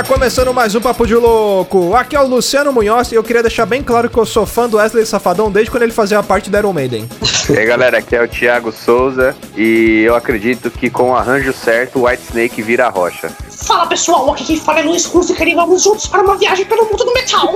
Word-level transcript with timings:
Tá 0.00 0.04
começando 0.04 0.54
mais 0.54 0.74
um 0.74 0.80
Papo 0.80 1.06
de 1.06 1.14
Louco. 1.14 1.94
Aqui 1.94 2.16
é 2.16 2.20
o 2.20 2.26
Luciano 2.26 2.72
Munhoz 2.72 3.12
e 3.12 3.16
eu 3.16 3.22
queria 3.22 3.42
deixar 3.42 3.66
bem 3.66 3.82
claro 3.82 4.08
que 4.08 4.16
eu 4.16 4.24
sou 4.24 4.46
fã 4.46 4.66
do 4.66 4.78
Wesley 4.78 5.04
Safadão 5.04 5.52
desde 5.52 5.70
quando 5.70 5.82
ele 5.82 5.92
fazia 5.92 6.22
parte 6.22 6.48
da 6.48 6.58
Iron 6.58 6.72
Maiden. 6.72 7.06
E 7.50 7.58
aí 7.58 7.66
galera, 7.66 7.98
aqui 7.98 8.16
é 8.16 8.22
o 8.22 8.26
Thiago 8.26 8.72
Souza 8.72 9.36
e 9.54 10.00
eu 10.00 10.14
acredito 10.14 10.70
que 10.70 10.88
com 10.88 11.10
o 11.10 11.14
arranjo 11.14 11.52
certo 11.52 11.98
o 11.98 12.06
White 12.06 12.22
Snake 12.30 12.62
vira 12.62 12.86
a 12.86 12.88
rocha. 12.88 13.28
Fala 13.62 13.86
pessoal, 13.86 14.30
aqui 14.32 14.44
quem 14.44 14.56
fala 14.58 14.80
é 14.80 14.82
Luiz 14.82 15.04
Rufica 15.04 15.44
e 15.44 15.54
vamos 15.54 15.82
juntos 15.82 16.06
para 16.06 16.22
uma 16.22 16.36
viagem 16.36 16.64
pelo 16.64 16.84
mundo 16.86 17.04
do 17.04 17.12
metal. 17.12 17.54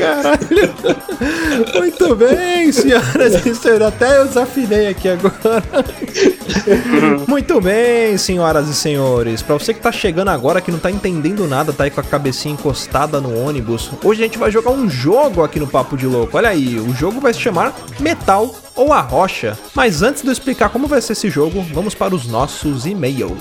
Caralho. 0.00 0.74
Muito 1.74 2.16
bem, 2.16 2.70
senhoras 2.70 3.46
e 3.46 3.54
senhores. 3.54 3.86
Até 3.86 4.18
eu 4.18 4.26
desafinei 4.26 4.88
aqui 4.88 5.08
agora. 5.08 5.64
Muito 7.26 7.60
bem, 7.60 8.18
senhoras 8.18 8.68
e 8.68 8.74
senhores. 8.74 9.42
Pra 9.42 9.54
você 9.54 9.72
que 9.72 9.80
tá 9.80 9.90
chegando 9.90 10.28
agora, 10.28 10.60
que 10.60 10.70
não 10.70 10.78
tá 10.78 10.90
entendendo 10.90 11.46
nada, 11.46 11.72
tá 11.72 11.84
aí 11.84 11.90
com 11.90 12.00
a 12.00 12.04
cabecinha 12.04 12.54
encostada 12.54 13.20
no 13.20 13.38
ônibus, 13.38 13.90
hoje 14.02 14.22
a 14.22 14.26
gente 14.26 14.38
vai 14.38 14.50
jogar 14.50 14.70
um 14.70 14.88
jogo 14.88 15.42
aqui 15.42 15.58
no 15.58 15.66
Papo 15.66 15.96
de 15.96 16.06
Louco. 16.06 16.36
Olha 16.36 16.50
aí, 16.50 16.78
o 16.78 16.94
jogo 16.94 17.20
vai 17.20 17.32
se 17.32 17.40
chamar 17.40 17.74
Metal 17.98 18.63
ou 18.74 18.92
a 18.92 19.00
Rocha. 19.00 19.58
Mas 19.74 20.02
antes 20.02 20.22
de 20.22 20.28
eu 20.28 20.32
explicar 20.32 20.68
como 20.68 20.86
vai 20.86 21.00
ser 21.00 21.12
esse 21.12 21.30
jogo, 21.30 21.64
vamos 21.72 21.94
para 21.94 22.14
os 22.14 22.26
nossos 22.26 22.86
e-mails. 22.86 23.32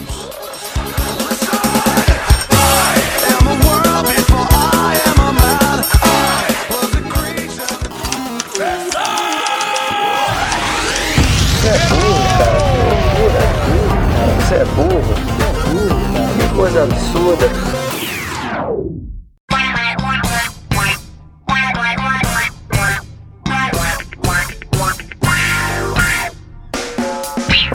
Você 14.39 14.55
é 14.55 14.65
burro. 14.65 15.13
É 15.39 15.53
burro. 15.65 16.13
Que 16.37 16.55
coisa 16.55 16.83
absurda. 16.83 17.82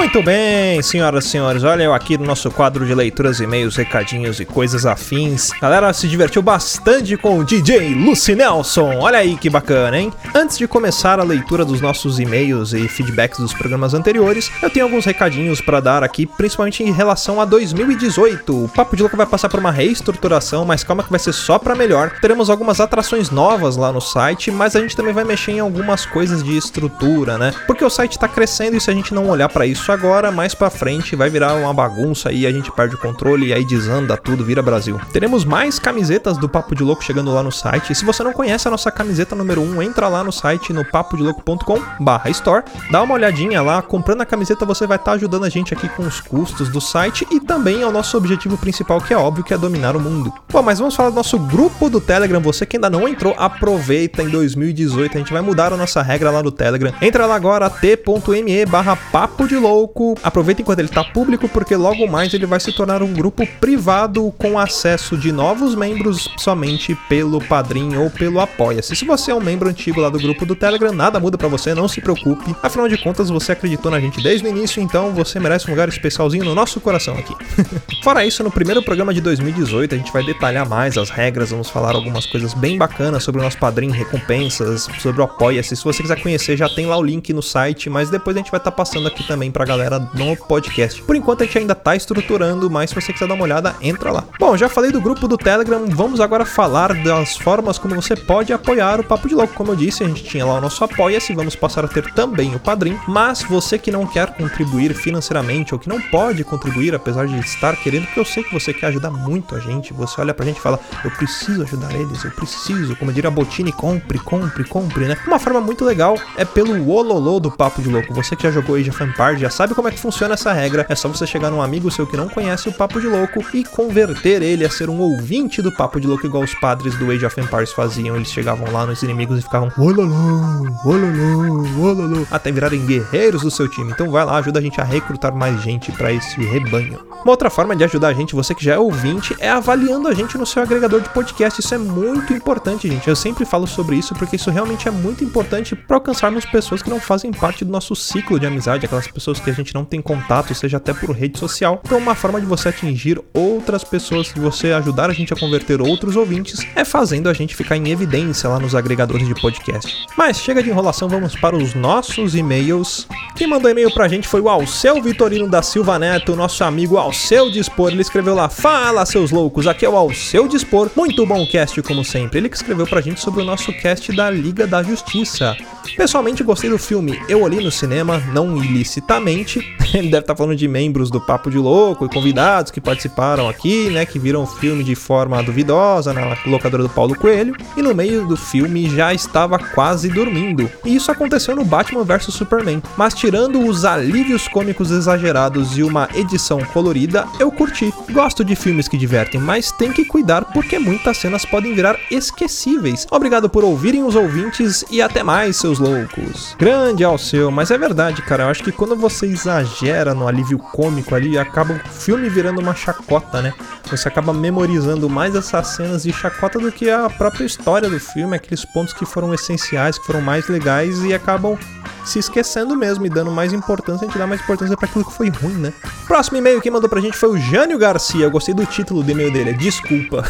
Muito 0.00 0.22
bem, 0.22 0.80
senhoras 0.80 1.26
e 1.26 1.28
senhores, 1.28 1.62
olha 1.62 1.82
eu 1.82 1.92
aqui 1.92 2.16
no 2.16 2.24
nosso 2.24 2.50
quadro 2.50 2.86
de 2.86 2.94
leituras, 2.94 3.38
e-mails, 3.38 3.76
recadinhos 3.76 4.40
e 4.40 4.46
coisas 4.46 4.86
afins. 4.86 5.50
Galera 5.60 5.92
se 5.92 6.08
divertiu 6.08 6.40
bastante 6.40 7.18
com 7.18 7.38
o 7.38 7.44
DJ 7.44 7.94
Lucy 7.94 8.34
Nelson, 8.34 8.96
olha 8.96 9.18
aí 9.18 9.36
que 9.36 9.50
bacana, 9.50 10.00
hein? 10.00 10.10
Antes 10.34 10.56
de 10.56 10.66
começar 10.66 11.20
a 11.20 11.22
leitura 11.22 11.66
dos 11.66 11.82
nossos 11.82 12.18
e-mails 12.18 12.72
e 12.72 12.88
feedbacks 12.88 13.40
dos 13.40 13.52
programas 13.52 13.92
anteriores, 13.92 14.50
eu 14.62 14.70
tenho 14.70 14.86
alguns 14.86 15.04
recadinhos 15.04 15.60
para 15.60 15.80
dar 15.80 16.02
aqui, 16.02 16.24
principalmente 16.24 16.82
em 16.82 16.92
relação 16.92 17.38
a 17.38 17.44
2018. 17.44 18.64
O 18.64 18.68
Papo 18.70 18.96
de 18.96 19.02
Louco 19.02 19.18
vai 19.18 19.26
passar 19.26 19.50
por 19.50 19.60
uma 19.60 19.70
reestruturação, 19.70 20.64
mas 20.64 20.82
calma 20.82 21.02
que 21.02 21.10
vai 21.10 21.20
ser 21.20 21.34
só 21.34 21.58
para 21.58 21.74
melhor. 21.74 22.10
Teremos 22.22 22.48
algumas 22.48 22.80
atrações 22.80 23.28
novas 23.28 23.76
lá 23.76 23.92
no 23.92 24.00
site, 24.00 24.50
mas 24.50 24.74
a 24.74 24.80
gente 24.80 24.96
também 24.96 25.12
vai 25.12 25.24
mexer 25.24 25.52
em 25.52 25.60
algumas 25.60 26.06
coisas 26.06 26.42
de 26.42 26.56
estrutura, 26.56 27.36
né? 27.36 27.52
Porque 27.66 27.84
o 27.84 27.90
site 27.90 28.18
tá 28.18 28.26
crescendo 28.26 28.78
e 28.78 28.80
se 28.80 28.90
a 28.90 28.94
gente 28.94 29.12
não 29.12 29.28
olhar 29.28 29.50
para 29.50 29.66
isso 29.66 29.89
agora, 29.90 30.30
mais 30.30 30.54
pra 30.54 30.70
frente 30.70 31.16
vai 31.16 31.28
virar 31.28 31.54
uma 31.54 31.72
bagunça 31.72 32.32
e 32.32 32.46
a 32.46 32.52
gente 32.52 32.70
perde 32.72 32.94
o 32.94 32.98
controle 32.98 33.48
e 33.48 33.52
aí 33.52 33.64
desanda 33.64 34.16
tudo, 34.16 34.44
vira 34.44 34.62
Brasil. 34.62 35.00
Teremos 35.12 35.44
mais 35.44 35.78
camisetas 35.78 36.38
do 36.38 36.48
Papo 36.48 36.74
de 36.74 36.82
Louco 36.82 37.04
chegando 37.04 37.32
lá 37.32 37.42
no 37.42 37.52
site. 37.52 37.94
Se 37.94 38.04
você 38.04 38.22
não 38.22 38.32
conhece 38.32 38.68
a 38.68 38.70
nossa 38.70 38.90
camiseta 38.90 39.34
número 39.34 39.60
1, 39.60 39.82
entra 39.82 40.08
lá 40.08 40.22
no 40.22 40.32
site 40.32 40.72
no 40.72 40.84
papodelouco.com 40.84 41.80
barra 42.00 42.30
store, 42.30 42.64
dá 42.90 43.02
uma 43.02 43.14
olhadinha 43.14 43.62
lá, 43.62 43.82
comprando 43.82 44.20
a 44.22 44.26
camiseta 44.26 44.64
você 44.64 44.86
vai 44.86 44.96
estar 44.96 45.12
ajudando 45.12 45.44
a 45.44 45.48
gente 45.48 45.74
aqui 45.74 45.88
com 45.88 46.02
os 46.02 46.20
custos 46.20 46.68
do 46.68 46.80
site 46.80 47.26
e 47.30 47.40
também 47.40 47.82
ao 47.82 47.92
nosso 47.92 48.16
objetivo 48.16 48.56
principal, 48.56 49.00
que 49.00 49.12
é 49.12 49.16
óbvio, 49.16 49.44
que 49.44 49.54
é 49.54 49.58
dominar 49.58 49.96
o 49.96 50.00
mundo. 50.00 50.32
Bom, 50.50 50.62
mas 50.62 50.78
vamos 50.78 50.94
falar 50.94 51.10
do 51.10 51.16
nosso 51.16 51.38
grupo 51.38 51.88
do 51.88 52.00
Telegram. 52.00 52.40
Você 52.40 52.64
que 52.66 52.76
ainda 52.76 52.90
não 52.90 53.08
entrou, 53.08 53.34
aproveita 53.38 54.22
em 54.22 54.28
2018. 54.28 55.16
A 55.16 55.18
gente 55.18 55.32
vai 55.32 55.42
mudar 55.42 55.72
a 55.72 55.76
nossa 55.76 56.02
regra 56.02 56.30
lá 56.30 56.42
no 56.42 56.50
Telegram. 56.50 56.92
Entra 57.00 57.26
lá 57.26 57.34
agora, 57.34 57.68
t.me 57.68 58.66
barra 58.66 58.96
papo 58.96 59.46
de 59.46 59.56
louco. 59.56 59.79
Aproveita 60.22 60.62
enquanto 60.62 60.78
ele 60.78 60.88
está 60.88 61.04
público, 61.04 61.48
porque 61.48 61.76
logo 61.76 62.06
mais 62.06 62.32
ele 62.34 62.46
vai 62.46 62.60
se 62.60 62.72
tornar 62.72 63.02
um 63.02 63.12
grupo 63.12 63.46
privado 63.60 64.32
com 64.38 64.58
acesso 64.58 65.16
de 65.16 65.32
novos 65.32 65.74
membros 65.74 66.28
somente 66.36 66.94
pelo 67.08 67.40
Padrim 67.42 67.96
ou 67.96 68.10
pelo 68.10 68.40
Apoia-se. 68.40 68.94
Se 68.94 69.04
você 69.04 69.30
é 69.30 69.34
um 69.34 69.40
membro 69.40 69.68
antigo 69.68 70.00
lá 70.00 70.08
do 70.08 70.18
grupo 70.18 70.44
do 70.44 70.54
Telegram, 70.54 70.92
nada 70.92 71.18
muda 71.20 71.38
para 71.38 71.48
você, 71.48 71.74
não 71.74 71.88
se 71.88 72.00
preocupe. 72.00 72.54
Afinal 72.62 72.88
de 72.88 72.98
contas, 72.98 73.30
você 73.30 73.52
acreditou 73.52 73.90
na 73.90 74.00
gente 74.00 74.22
desde 74.22 74.46
o 74.46 74.50
início, 74.50 74.82
então 74.82 75.12
você 75.12 75.38
merece 75.38 75.66
um 75.66 75.70
lugar 75.70 75.88
especialzinho 75.88 76.44
no 76.44 76.54
nosso 76.54 76.80
coração 76.80 77.16
aqui. 77.16 77.34
Fora 78.02 78.24
isso, 78.24 78.42
no 78.42 78.50
primeiro 78.50 78.82
programa 78.82 79.12
de 79.12 79.20
2018, 79.20 79.94
a 79.94 79.98
gente 79.98 80.12
vai 80.12 80.24
detalhar 80.24 80.68
mais 80.68 80.96
as 80.96 81.10
regras, 81.10 81.50
vamos 81.50 81.70
falar 81.70 81.94
algumas 81.94 82.26
coisas 82.26 82.54
bem 82.54 82.78
bacanas 82.78 83.22
sobre 83.22 83.40
o 83.40 83.44
nosso 83.44 83.58
Padrim, 83.58 83.90
recompensas, 83.90 84.88
sobre 84.98 85.20
o 85.20 85.24
Apoia-se. 85.24 85.76
Se 85.76 85.84
você 85.84 86.02
quiser 86.02 86.20
conhecer, 86.20 86.56
já 86.56 86.68
tem 86.68 86.86
lá 86.86 86.96
o 86.96 87.02
link 87.02 87.32
no 87.32 87.42
site, 87.42 87.90
mas 87.90 88.10
depois 88.10 88.36
a 88.36 88.40
gente 88.40 88.50
vai 88.50 88.58
estar 88.58 88.70
tá 88.70 88.76
passando 88.76 89.08
aqui 89.08 89.26
também 89.26 89.50
pra 89.50 89.64
galera 89.70 90.00
no 90.00 90.36
podcast. 90.36 91.00
Por 91.02 91.14
enquanto 91.14 91.42
a 91.42 91.46
gente 91.46 91.58
ainda 91.58 91.76
tá 91.76 91.94
estruturando, 91.94 92.68
mas 92.68 92.90
se 92.90 92.96
você 92.96 93.12
quiser 93.12 93.28
dar 93.28 93.34
uma 93.34 93.44
olhada, 93.44 93.76
entra 93.80 94.10
lá. 94.10 94.24
Bom, 94.38 94.56
já 94.56 94.68
falei 94.68 94.90
do 94.90 95.00
grupo 95.00 95.28
do 95.28 95.38
Telegram, 95.38 95.86
vamos 95.86 96.20
agora 96.20 96.44
falar 96.44 96.92
das 97.04 97.36
formas 97.36 97.78
como 97.78 97.94
você 97.94 98.16
pode 98.16 98.52
apoiar 98.52 98.98
o 98.98 99.04
Papo 99.04 99.28
de 99.28 99.34
Louco. 99.34 99.54
Como 99.54 99.70
eu 99.70 99.76
disse, 99.76 100.02
a 100.02 100.08
gente 100.08 100.24
tinha 100.24 100.44
lá 100.44 100.54
o 100.54 100.60
nosso 100.60 100.82
Apoia-se, 100.82 101.34
vamos 101.34 101.54
passar 101.54 101.84
a 101.84 101.88
ter 101.88 102.12
também 102.14 102.52
o 102.54 102.58
Padrim, 102.58 102.98
mas 103.06 103.42
você 103.42 103.78
que 103.78 103.92
não 103.92 104.06
quer 104.06 104.34
contribuir 104.34 104.92
financeiramente 104.92 105.72
ou 105.72 105.78
que 105.78 105.88
não 105.88 106.00
pode 106.00 106.42
contribuir, 106.42 106.92
apesar 106.94 107.28
de 107.28 107.38
estar 107.38 107.76
querendo, 107.76 108.06
porque 108.06 108.20
eu 108.20 108.24
sei 108.24 108.42
que 108.42 108.52
você 108.52 108.74
quer 108.74 108.86
ajudar 108.86 109.10
muito 109.10 109.54
a 109.54 109.60
gente, 109.60 109.92
você 109.92 110.20
olha 110.20 110.34
pra 110.34 110.44
gente 110.44 110.58
e 110.58 110.60
fala, 110.60 110.80
eu 111.04 111.10
preciso 111.12 111.62
ajudar 111.62 111.94
eles, 111.94 112.24
eu 112.24 112.30
preciso, 112.32 112.96
como 112.96 113.12
diria 113.12 113.28
a 113.28 113.30
Botini, 113.30 113.70
compre, 113.70 114.18
compre, 114.18 114.64
compre, 114.64 115.04
né? 115.06 115.16
Uma 115.26 115.38
forma 115.38 115.60
muito 115.60 115.84
legal 115.84 116.18
é 116.36 116.44
pelo 116.44 116.90
Ololô 116.90 117.38
do 117.38 117.50
Papo 117.52 117.80
de 117.80 117.88
Louco. 117.88 118.12
Você 118.14 118.34
que 118.34 118.42
já 118.42 118.50
jogou 118.50 118.74
Age 118.74 118.90
of 118.90 119.02
Empires 119.02 119.40
já 119.40 119.50
sabe 119.60 119.74
como 119.74 119.88
é 119.88 119.90
que 119.90 119.98
funciona 119.98 120.32
essa 120.32 120.54
regra. 120.54 120.86
É 120.88 120.94
só 120.94 121.06
você 121.06 121.26
chegar 121.26 121.50
num 121.50 121.60
amigo 121.60 121.90
seu 121.90 122.06
que 122.06 122.16
não 122.16 122.30
conhece 122.30 122.66
o 122.70 122.72
Papo 122.72 122.98
de 122.98 123.06
Louco 123.06 123.44
e 123.52 123.62
converter 123.62 124.40
ele 124.40 124.64
a 124.64 124.70
ser 124.70 124.88
um 124.88 124.98
ouvinte 124.98 125.60
do 125.60 125.70
Papo 125.70 126.00
de 126.00 126.06
Louco, 126.06 126.24
igual 126.24 126.42
os 126.42 126.54
padres 126.54 126.96
do 126.96 127.10
Age 127.10 127.26
of 127.26 127.38
Empires 127.38 127.70
faziam. 127.70 128.16
Eles 128.16 128.32
chegavam 128.32 128.72
lá 128.72 128.86
nos 128.86 129.02
inimigos 129.02 129.38
e 129.38 129.42
ficavam 129.42 129.70
ololô, 129.76 130.66
ololô, 130.82 131.78
ololô, 131.78 132.26
até 132.30 132.50
virarem 132.50 132.86
guerreiros 132.86 133.42
do 133.42 133.50
seu 133.50 133.68
time. 133.68 133.92
Então 133.92 134.10
vai 134.10 134.24
lá, 134.24 134.38
ajuda 134.38 134.60
a 134.60 134.62
gente 134.62 134.80
a 134.80 134.84
recrutar 134.84 135.34
mais 135.34 135.60
gente 135.60 135.92
para 135.92 136.10
esse 136.10 136.40
rebanho. 136.42 136.98
Uma 137.22 137.32
outra 137.32 137.50
forma 137.50 137.76
de 137.76 137.84
ajudar 137.84 138.08
a 138.08 138.14
gente, 138.14 138.34
você 138.34 138.54
que 138.54 138.64
já 138.64 138.76
é 138.76 138.78
ouvinte, 138.78 139.36
é 139.38 139.50
avaliando 139.50 140.08
a 140.08 140.14
gente 140.14 140.38
no 140.38 140.46
seu 140.46 140.62
agregador 140.62 141.02
de 141.02 141.10
podcast. 141.10 141.60
Isso 141.60 141.74
é 141.74 141.78
muito 141.78 142.32
importante, 142.32 142.88
gente. 142.88 143.06
Eu 143.06 143.16
sempre 143.16 143.44
falo 143.44 143.66
sobre 143.66 143.96
isso 143.96 144.14
porque 144.14 144.36
isso 144.36 144.50
realmente 144.50 144.88
é 144.88 144.90
muito 144.90 145.22
importante 145.22 145.76
para 145.76 145.98
alcançarmos 145.98 146.46
pessoas 146.46 146.80
que 146.80 146.88
não 146.88 146.98
fazem 146.98 147.30
parte 147.30 147.62
do 147.62 147.70
nosso 147.70 147.94
ciclo 147.94 148.40
de 148.40 148.46
amizade, 148.46 148.86
aquelas 148.86 149.06
pessoas 149.06 149.38
que 149.38 149.49
a 149.50 149.54
gente 149.54 149.74
não 149.74 149.84
tem 149.84 150.00
contato, 150.00 150.54
seja 150.54 150.76
até 150.76 150.92
por 150.92 151.10
rede 151.10 151.38
social. 151.38 151.80
Então, 151.84 151.98
uma 151.98 152.14
forma 152.14 152.40
de 152.40 152.46
você 152.46 152.68
atingir 152.68 153.20
outras 153.32 153.84
pessoas, 153.84 154.32
de 154.32 154.40
você 154.40 154.72
ajudar 154.72 155.10
a 155.10 155.12
gente 155.12 155.32
a 155.32 155.36
converter 155.36 155.80
outros 155.80 156.16
ouvintes, 156.16 156.66
é 156.74 156.84
fazendo 156.84 157.28
a 157.28 157.32
gente 157.32 157.54
ficar 157.54 157.76
em 157.76 157.90
evidência 157.90 158.48
lá 158.48 158.58
nos 158.58 158.74
agregadores 158.74 159.26
de 159.26 159.34
podcast. 159.34 160.06
Mas 160.16 160.38
chega 160.38 160.62
de 160.62 160.70
enrolação, 160.70 161.08
vamos 161.08 161.34
para 161.36 161.56
os 161.56 161.74
nossos 161.74 162.34
e-mails. 162.34 163.06
Quem 163.36 163.46
mandou 163.46 163.70
e-mail 163.70 163.92
pra 163.92 164.08
gente 164.08 164.28
foi 164.28 164.40
o 164.40 164.48
Alceu 164.48 165.02
Vitorino 165.02 165.48
da 165.48 165.62
Silva 165.62 165.98
Neto, 165.98 166.36
nosso 166.36 166.62
amigo 166.64 166.96
Alceu 166.96 167.50
Dispor. 167.50 167.90
Ele 167.90 168.02
escreveu 168.02 168.34
lá: 168.34 168.48
Fala, 168.48 169.04
seus 169.06 169.30
loucos, 169.30 169.66
aqui 169.66 169.84
é 169.84 169.88
o 169.88 169.96
Alceu 169.96 170.46
Dispor. 170.46 170.90
Muito 170.96 171.24
bom 171.26 171.46
cast, 171.46 171.80
como 171.82 172.04
sempre. 172.04 172.38
Ele 172.38 172.48
que 172.48 172.56
escreveu 172.56 172.86
pra 172.86 173.00
gente 173.00 173.20
sobre 173.20 173.42
o 173.42 173.44
nosso 173.44 173.72
cast 173.72 174.12
da 174.12 174.30
Liga 174.30 174.66
da 174.66 174.82
Justiça. 174.82 175.56
Pessoalmente 175.96 176.42
gostei 176.42 176.70
do 176.70 176.78
filme, 176.78 177.20
eu 177.28 177.42
olhei 177.42 177.62
no 177.62 177.70
cinema, 177.70 178.18
não 178.32 178.62
ilicitamente. 178.62 179.39
Ele 179.92 180.08
deve 180.08 180.20
estar 180.20 180.36
falando 180.36 180.56
de 180.56 180.68
membros 180.68 181.10
do 181.10 181.20
Papo 181.20 181.50
de 181.50 181.58
Louco 181.58 182.04
e 182.04 182.08
convidados 182.08 182.70
que 182.70 182.80
participaram 182.80 183.48
aqui, 183.48 183.90
né? 183.90 184.06
Que 184.06 184.18
viram 184.18 184.42
o 184.42 184.46
filme 184.46 184.84
de 184.84 184.94
forma 184.94 185.42
duvidosa 185.42 186.12
na 186.12 186.36
locadora 186.46 186.82
do 186.82 186.88
Paulo 186.88 187.14
Coelho. 187.16 187.56
E 187.76 187.82
no 187.82 187.94
meio 187.94 188.26
do 188.26 188.36
filme 188.36 188.88
já 188.88 189.12
estava 189.12 189.58
quase 189.58 190.08
dormindo. 190.08 190.70
E 190.84 190.94
isso 190.94 191.10
aconteceu 191.10 191.56
no 191.56 191.64
Batman 191.64 192.04
vs 192.04 192.32
Superman. 192.34 192.82
Mas 192.96 193.14
tirando 193.14 193.66
os 193.66 193.84
alívios 193.84 194.46
cômicos 194.48 194.90
exagerados 194.90 195.76
e 195.76 195.82
uma 195.82 196.08
edição 196.14 196.60
colorida, 196.60 197.26
eu 197.38 197.50
curti. 197.50 197.92
Gosto 198.10 198.44
de 198.44 198.54
filmes 198.54 198.88
que 198.88 198.96
divertem, 198.96 199.40
mas 199.40 199.72
tem 199.72 199.92
que 199.92 200.04
cuidar 200.04 200.44
porque 200.52 200.78
muitas 200.78 201.16
cenas 201.16 201.44
podem 201.44 201.74
virar 201.74 201.98
esquecíveis. 202.10 203.06
Obrigado 203.10 203.48
por 203.48 203.64
ouvirem 203.64 204.04
os 204.04 204.14
ouvintes 204.14 204.84
e 204.90 205.02
até 205.02 205.22
mais, 205.22 205.56
seus 205.56 205.78
loucos. 205.78 206.54
Grande 206.58 207.02
ao 207.04 207.18
seu, 207.18 207.50
mas 207.50 207.70
é 207.70 207.78
verdade, 207.78 208.22
cara. 208.22 208.44
Eu 208.44 208.48
acho 208.48 208.62
que 208.62 208.72
quando 208.72 208.96
você 208.96 209.19
exagera 209.26 210.14
no 210.14 210.26
alívio 210.26 210.58
cômico 210.58 211.14
ali, 211.14 211.38
acaba 211.38 211.74
o 211.74 211.88
filme 211.88 212.28
virando 212.28 212.60
uma 212.60 212.74
chacota, 212.74 213.42
né? 213.42 213.52
Você 213.90 214.08
acaba 214.08 214.32
memorizando 214.32 215.08
mais 215.08 215.34
essas 215.34 215.68
cenas 215.68 216.02
de 216.02 216.12
chacota 216.12 216.58
do 216.58 216.70
que 216.70 216.90
a 216.90 217.08
própria 217.10 217.44
história 217.44 217.88
do 217.88 217.98
filme, 217.98 218.36
aqueles 218.36 218.64
pontos 218.64 218.92
que 218.92 219.04
foram 219.04 219.34
essenciais, 219.34 219.98
que 219.98 220.06
foram 220.06 220.20
mais 220.20 220.48
legais 220.48 221.02
e 221.02 221.12
acabam 221.12 221.58
se 222.04 222.18
esquecendo 222.18 222.76
mesmo 222.76 223.06
e 223.06 223.08
dando 223.08 223.30
mais 223.30 223.52
importância, 223.52 224.04
a 224.04 224.08
gente 224.08 224.18
dá 224.18 224.26
mais 224.26 224.40
importância 224.40 224.76
para 224.76 224.88
aquilo 224.88 225.04
que 225.04 225.12
foi 225.12 225.28
ruim, 225.28 225.54
né? 225.54 225.72
Próximo 226.06 226.38
e-mail 226.38 226.60
que 226.60 226.70
mandou 226.70 226.88
pra 226.88 227.00
gente 227.00 227.16
foi 227.16 227.28
o 227.28 227.38
Jânio 227.38 227.78
Garcia. 227.78 228.24
Eu 228.24 228.30
gostei 228.30 228.54
do 228.54 228.66
título 228.66 229.02
do 229.02 229.10
e-mail 229.10 229.32
dele, 229.32 229.50
é 229.50 229.52
Desculpa. 229.52 230.24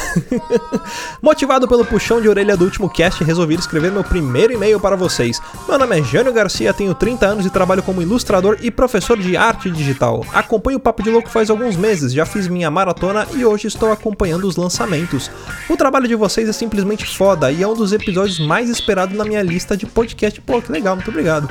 Motivado 1.22 1.66
pelo 1.68 1.84
puxão 1.84 2.20
de 2.20 2.28
orelha 2.28 2.56
do 2.56 2.64
último 2.64 2.88
cast, 2.88 3.22
resolvi 3.24 3.54
escrever 3.54 3.90
meu 3.90 4.04
primeiro 4.04 4.52
e-mail 4.52 4.78
para 4.80 4.96
vocês. 4.96 5.40
Meu 5.68 5.78
nome 5.78 5.98
é 5.98 6.02
Jânio 6.02 6.32
Garcia, 6.32 6.74
tenho 6.74 6.94
30 6.94 7.26
anos 7.26 7.46
e 7.46 7.50
trabalho 7.50 7.82
como 7.82 8.02
ilustrador 8.02 8.58
e 8.60 8.70
professor 8.80 9.18
de 9.18 9.36
arte 9.36 9.70
digital. 9.70 10.24
Acompanho 10.32 10.78
o 10.78 10.80
Papo 10.80 11.02
de 11.02 11.10
Louco 11.10 11.28
faz 11.28 11.50
alguns 11.50 11.76
meses, 11.76 12.14
já 12.14 12.24
fiz 12.24 12.48
minha 12.48 12.70
maratona 12.70 13.26
e 13.34 13.44
hoje 13.44 13.68
estou 13.68 13.92
acompanhando 13.92 14.44
os 14.44 14.56
lançamentos. 14.56 15.30
O 15.68 15.76
trabalho 15.76 16.08
de 16.08 16.14
vocês 16.14 16.48
é 16.48 16.52
simplesmente 16.52 17.04
foda 17.04 17.52
e 17.52 17.62
é 17.62 17.68
um 17.68 17.74
dos 17.74 17.92
episódios 17.92 18.38
mais 18.38 18.70
esperados 18.70 19.14
na 19.14 19.22
minha 19.26 19.42
lista 19.42 19.76
de 19.76 19.84
podcast. 19.84 20.40
Pô, 20.40 20.62
que 20.62 20.72
legal, 20.72 20.96
muito 20.96 21.10
obrigado. 21.10 21.46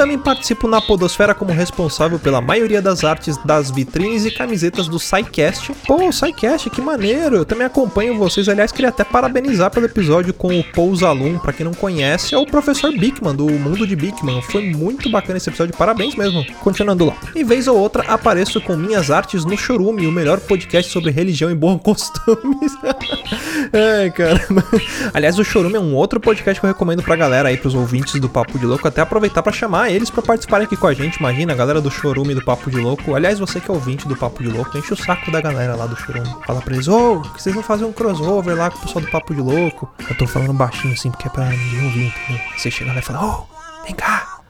Também 0.00 0.16
participo 0.16 0.66
na 0.66 0.80
Podosfera 0.80 1.34
como 1.34 1.52
responsável 1.52 2.18
pela 2.18 2.40
maioria 2.40 2.80
das 2.80 3.04
artes 3.04 3.36
das 3.44 3.70
vitrines 3.70 4.24
e 4.24 4.30
camisetas 4.30 4.88
do 4.88 4.98
SciCast. 4.98 5.74
Pô, 5.86 6.10
SciCast, 6.10 6.70
que 6.70 6.80
maneiro! 6.80 7.36
Eu 7.36 7.44
também 7.44 7.66
acompanho 7.66 8.16
vocês. 8.16 8.48
Aliás, 8.48 8.72
queria 8.72 8.88
até 8.88 9.04
parabenizar 9.04 9.70
pelo 9.70 9.84
episódio 9.84 10.32
com 10.32 10.58
o 10.58 10.64
Paul 10.64 10.96
Zalum. 10.96 11.38
Pra 11.38 11.52
quem 11.52 11.66
não 11.66 11.74
conhece, 11.74 12.34
é 12.34 12.38
o 12.38 12.46
professor 12.46 12.90
Bickman, 12.96 13.34
do 13.34 13.44
Mundo 13.44 13.86
de 13.86 13.94
Bickman. 13.94 14.40
Foi 14.40 14.70
muito 14.70 15.10
bacana 15.10 15.36
esse 15.36 15.50
episódio, 15.50 15.76
parabéns 15.76 16.14
mesmo. 16.14 16.46
Continuando 16.60 17.04
lá. 17.04 17.16
E 17.34 17.44
vez 17.44 17.68
ou 17.68 17.76
outra 17.76 18.02
apareço 18.04 18.58
com 18.58 18.74
minhas 18.76 19.10
artes 19.10 19.44
no 19.44 19.54
Chorume, 19.54 20.06
o 20.06 20.12
melhor 20.12 20.40
podcast 20.40 20.90
sobre 20.90 21.10
religião 21.10 21.50
e 21.50 21.54
bons 21.54 21.78
costumes. 21.84 22.74
Ai, 23.70 24.10
caramba. 24.12 24.64
Aliás, 25.12 25.38
o 25.38 25.44
Chorume 25.44 25.76
é 25.76 25.80
um 25.80 25.94
outro 25.94 26.18
podcast 26.18 26.58
que 26.58 26.64
eu 26.64 26.70
recomendo 26.70 27.02
pra 27.02 27.16
galera 27.16 27.50
aí, 27.50 27.58
pros 27.58 27.74
ouvintes 27.74 28.18
do 28.18 28.30
Papo 28.30 28.58
de 28.58 28.64
Louco, 28.64 28.88
até 28.88 29.02
aproveitar 29.02 29.42
para 29.42 29.52
chamar 29.52 29.89
eles 29.90 30.10
para 30.10 30.22
participarem 30.22 30.66
aqui 30.66 30.76
com 30.76 30.86
a 30.86 30.94
gente. 30.94 31.16
Imagina, 31.16 31.52
a 31.52 31.56
galera 31.56 31.80
do 31.80 31.90
Chorume 31.90 32.34
do 32.34 32.44
Papo 32.44 32.70
de 32.70 32.76
Louco. 32.76 33.14
Aliás, 33.14 33.38
você 33.38 33.60
que 33.60 33.70
é 33.70 33.74
ouvinte 33.74 34.06
do 34.06 34.16
Papo 34.16 34.42
de 34.42 34.48
Louco, 34.48 34.76
enche 34.76 34.92
o 34.92 34.96
saco 34.96 35.30
da 35.30 35.40
galera 35.40 35.74
lá 35.74 35.86
do 35.86 35.96
Chorume. 35.96 36.34
Fala 36.46 36.60
pra 36.60 36.74
eles, 36.74 36.88
ô, 36.88 37.16
oh, 37.16 37.20
que 37.20 37.42
vocês 37.42 37.54
vão 37.54 37.64
fazer 37.64 37.84
um 37.84 37.92
crossover 37.92 38.56
lá 38.56 38.70
com 38.70 38.78
o 38.78 38.80
pessoal 38.80 39.04
do 39.04 39.10
Papo 39.10 39.34
de 39.34 39.40
Louco. 39.40 39.88
Eu 40.08 40.16
tô 40.16 40.26
falando 40.26 40.52
baixinho 40.52 40.94
assim, 40.94 41.10
porque 41.10 41.28
é 41.28 41.30
pra 41.30 41.44
ninguém 41.46 41.84
ouvir, 41.84 42.06
entendeu? 42.06 42.42
Você 42.56 42.70
chega 42.70 42.92
lá 42.92 42.98
e 42.98 43.02
fala, 43.02 43.24
ô, 43.24 43.46
oh, 43.48 43.84
vem 43.84 43.94
cá, 43.94 44.40